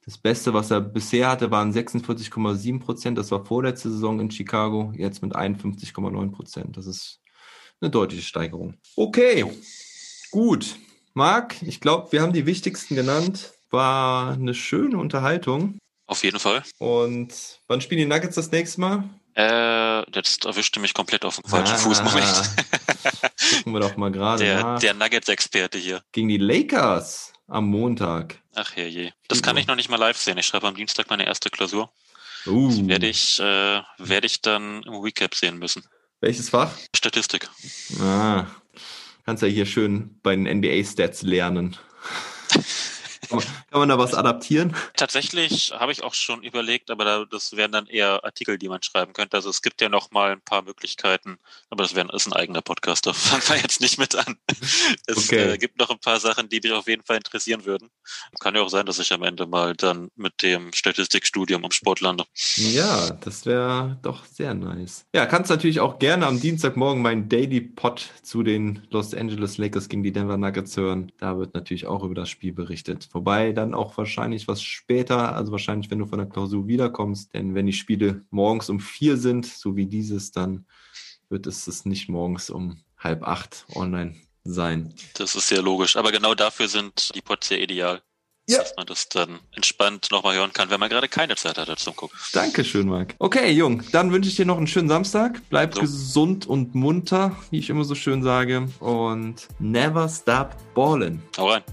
das 0.03 0.18
Beste, 0.18 0.55
was 0.55 0.72
er 0.72 0.82
bisher 0.82 1.30
hatte, 1.30 1.51
waren 1.51 1.72
46,7 1.72 2.80
Prozent. 2.80 3.20
Das 3.20 3.30
war 3.30 3.45
vorletzte 3.45 3.91
Saison 3.91 4.20
in 4.20 4.32
Chicago. 4.32 4.91
Jetzt 4.97 5.22
mit 5.22 5.36
51,9 5.36 6.32
Prozent. 6.32 6.76
Das 6.76 6.88
ist 6.88 7.22
eine 7.80 7.91
deutliche 7.91 8.24
Steigerung. 8.24 8.74
Okay, 8.95 9.45
gut. 10.32 10.78
Marc, 11.14 11.62
ich 11.62 11.80
glaube, 11.80 12.12
wir 12.12 12.24
haben 12.24 12.34
die 12.34 12.47
wichtigsten 12.47 12.95
genannt. 12.95 13.53
War 13.70 14.34
eine 14.34 14.55
schöne 14.55 14.97
Unterhaltung. 14.97 15.78
Auf 16.07 16.24
jeden 16.24 16.39
Fall. 16.39 16.64
Und 16.80 17.62
wann 17.68 17.82
spielen 17.82 17.99
die 17.99 18.07
Nuggets 18.07 18.34
das 18.34 18.51
nächste 18.51 18.82
Mal? 18.82 19.03
Äh, 19.36 20.10
jetzt 20.16 20.45
erwischte 20.45 20.80
mich 20.80 20.95
komplett 20.95 21.24
auf 21.24 21.36
dem 21.36 21.47
falschen 21.47 21.76
ah, 21.76 21.78
Fuß. 21.78 22.01
Moment. 22.01 22.49
Gucken 23.50 23.74
wir 23.74 23.80
doch 23.80 23.97
mal 23.97 24.12
gerade. 24.12 24.43
Der, 24.43 24.80
der 24.80 24.93
Nuggets-Experte 24.93 25.78
hier. 25.78 26.04
Gegen 26.12 26.28
die 26.28 26.38
Lakers 26.38 27.34
am 27.47 27.66
Montag. 27.66 28.41
Ach 28.56 28.76
herrje. 28.76 29.14
Das 29.28 29.41
kann 29.41 29.58
ich 29.58 29.68
noch 29.68 29.76
nicht 29.76 29.89
mal 29.89 29.97
live 29.97 30.18
sehen. 30.18 30.38
Ich 30.38 30.45
schreibe 30.45 30.68
am 30.68 30.76
Dienstag 30.76 31.10
meine 31.10 31.26
erste 31.26 31.50
Klausur. 31.50 31.91
Uh. 32.45 32.70
Das 32.70 32.88
werde 32.88 33.08
ich, 33.08 33.39
äh, 33.39 33.82
werde 33.97 34.28
ich 34.28 34.41
dann 34.41 34.84
im 34.84 34.95
Recap 34.95 35.36
sehen 35.36 35.58
müssen. 35.58 35.84
Welches 36.22 36.50
Fach? 36.50 36.72
Statistik. 36.95 37.50
Ah, 38.02 38.45
kannst 39.26 39.41
ja 39.43 39.50
hier 39.50 39.66
schön 39.66 40.20
bei 40.22 40.36
den 40.36 40.45
NBA-Stats 40.45 41.22
lernen. 41.22 41.78
Kann 43.30 43.44
man, 43.72 43.90
da 43.90 43.98
was 43.98 44.14
adaptieren? 44.14 44.76
Tatsächlich 44.96 45.72
habe 45.72 45.92
ich 45.92 46.04
auch 46.04 46.14
schon 46.14 46.44
überlegt, 46.44 46.90
aber 46.92 47.06
da, 47.06 47.26
das 47.26 47.56
wären 47.56 47.72
dann 47.72 47.88
eher 47.88 48.24
Artikel, 48.24 48.58
die 48.58 48.68
man 48.68 48.82
schreiben 48.82 49.14
könnte. 49.14 49.38
Also 49.38 49.50
es 49.50 49.62
gibt 49.62 49.82
ja 49.82 49.90
noch 49.90 50.12
mal 50.12 50.32
ein 50.32 50.42
paar 50.42 50.64
Möglichkeiten, 50.64 51.38
aber 51.70 51.84
das 51.84 51.96
wäre, 51.96 52.14
ist 52.16 52.28
ein 52.28 52.34
eigener 52.34 52.62
Podcast, 52.62 53.06
da 53.06 53.14
fangen 53.14 53.44
wir 53.48 53.58
jetzt 53.58 53.82
nicht 53.82 53.98
mit 53.98 54.16
an. 54.16 54.38
Es 55.06 55.18
okay. 55.18 55.54
äh, 55.54 55.58
gibt 55.58 55.78
noch 55.80 55.90
ein 55.90 56.00
paar 56.00 56.20
Sachen, 56.20 56.50
die 56.50 56.60
mich 56.62 56.72
auf 56.72 56.88
jeden 56.88 57.04
Fall 57.04 57.18
interessieren 57.18 57.66
würden. 57.66 57.90
Kann 58.40 58.56
ja 58.56 58.62
auch 58.62 58.70
sein, 58.70 58.86
dass 58.86 59.00
ich 59.00 59.12
am 59.14 59.24
Ende 59.24 59.46
mal 59.46 59.76
dann 59.76 60.10
mit 60.16 60.42
dem 60.42 60.74
Statistikstudium 60.74 61.64
am 61.66 61.72
Sport 61.72 62.02
lande. 62.02 62.26
Ja, 62.56 63.12
das 63.12 63.46
wäre 63.46 64.00
doch 64.02 64.26
sehr 64.26 64.54
nice. 64.54 65.06
Ja, 65.14 65.26
kannst 65.26 65.50
natürlich 65.50 65.80
auch 65.80 66.00
gerne 66.00 66.26
am 66.26 66.40
Dienstagmorgen 66.40 67.02
meinen 67.02 67.30
Daily 67.30 67.62
Pod 67.62 68.10
zu 68.24 68.44
den 68.44 68.88
Los 68.90 69.14
Angeles 69.14 69.58
Lakers 69.58 69.90
gegen 69.90 70.04
die 70.04 70.12
Denver 70.12 70.38
Nuggets 70.38 70.76
hören. 70.78 71.12
Da 71.18 71.38
wird 71.38 71.54
natürlich 71.54 71.86
auch 71.86 72.04
über 72.04 72.16
das 72.16 72.30
Spiel 72.30 72.54
berichtet. 72.54 73.10
Vorbei. 73.20 73.52
Dann 73.52 73.74
auch 73.74 73.98
wahrscheinlich 73.98 74.48
was 74.48 74.62
später, 74.62 75.36
also 75.36 75.52
wahrscheinlich, 75.52 75.92
wenn 75.92 76.00
du 76.00 76.06
von 76.06 76.20
der 76.20 76.28
Klausur 76.30 76.68
wiederkommst. 76.68 77.34
Denn 77.34 77.54
wenn 77.54 77.66
die 77.66 77.74
Spiele 77.74 78.24
morgens 78.30 78.70
um 78.70 78.80
vier 78.80 79.18
sind, 79.18 79.46
so 79.46 79.76
wie 79.76 79.88
dieses, 79.88 80.32
dann 80.32 80.66
wird 81.28 81.46
es 81.46 81.68
es 81.68 81.84
nicht 81.84 82.08
morgens 82.08 82.50
um 82.50 82.78
halb 82.98 83.24
acht 83.24 83.66
online 83.76 84.16
sein. 84.46 84.94
Das 85.16 85.36
ist 85.36 85.50
sehr 85.50 85.62
logisch. 85.62 85.98
Aber 85.98 86.14
genau 86.14 86.34
dafür 86.34 86.70
sind 86.70 87.14
die 87.14 87.22
Pods 87.22 87.50
sehr 87.50 87.62
ideal. 87.62 88.02
Ja. 88.48 88.60
Dass 88.60 88.74
man 88.78 88.88
das 88.88 89.10
dann 89.10 89.40
entspannt 89.54 90.08
nochmal 90.10 90.36
hören 90.36 90.54
kann, 90.54 90.70
wenn 90.72 90.80
man 90.80 90.90
gerade 90.90 91.08
keine 91.08 91.36
Zeit 91.36 91.58
hat 91.58 91.78
zum 91.78 91.96
Gucken. 91.96 92.18
Dankeschön, 92.34 92.88
Marc. 92.88 93.16
Okay, 93.20 93.52
Jung, 93.52 93.84
dann 93.92 94.12
wünsche 94.12 94.30
ich 94.30 94.38
dir 94.38 94.46
noch 94.46 94.58
einen 94.58 94.66
schönen 94.66 94.88
Samstag. 94.88 95.42
Bleib 95.50 95.76
So. 95.76 95.82
gesund 95.82 96.48
und 96.48 96.74
munter, 96.74 97.36
wie 97.52 97.60
ich 97.60 97.70
immer 97.70 97.84
so 97.84 97.94
schön 97.94 98.24
sage. 98.24 98.68
Und 98.80 99.48
never 99.60 100.08
stop 100.10 100.56
ballin'. 100.74 101.20
Hau 101.38 101.50
rein. 101.50 101.64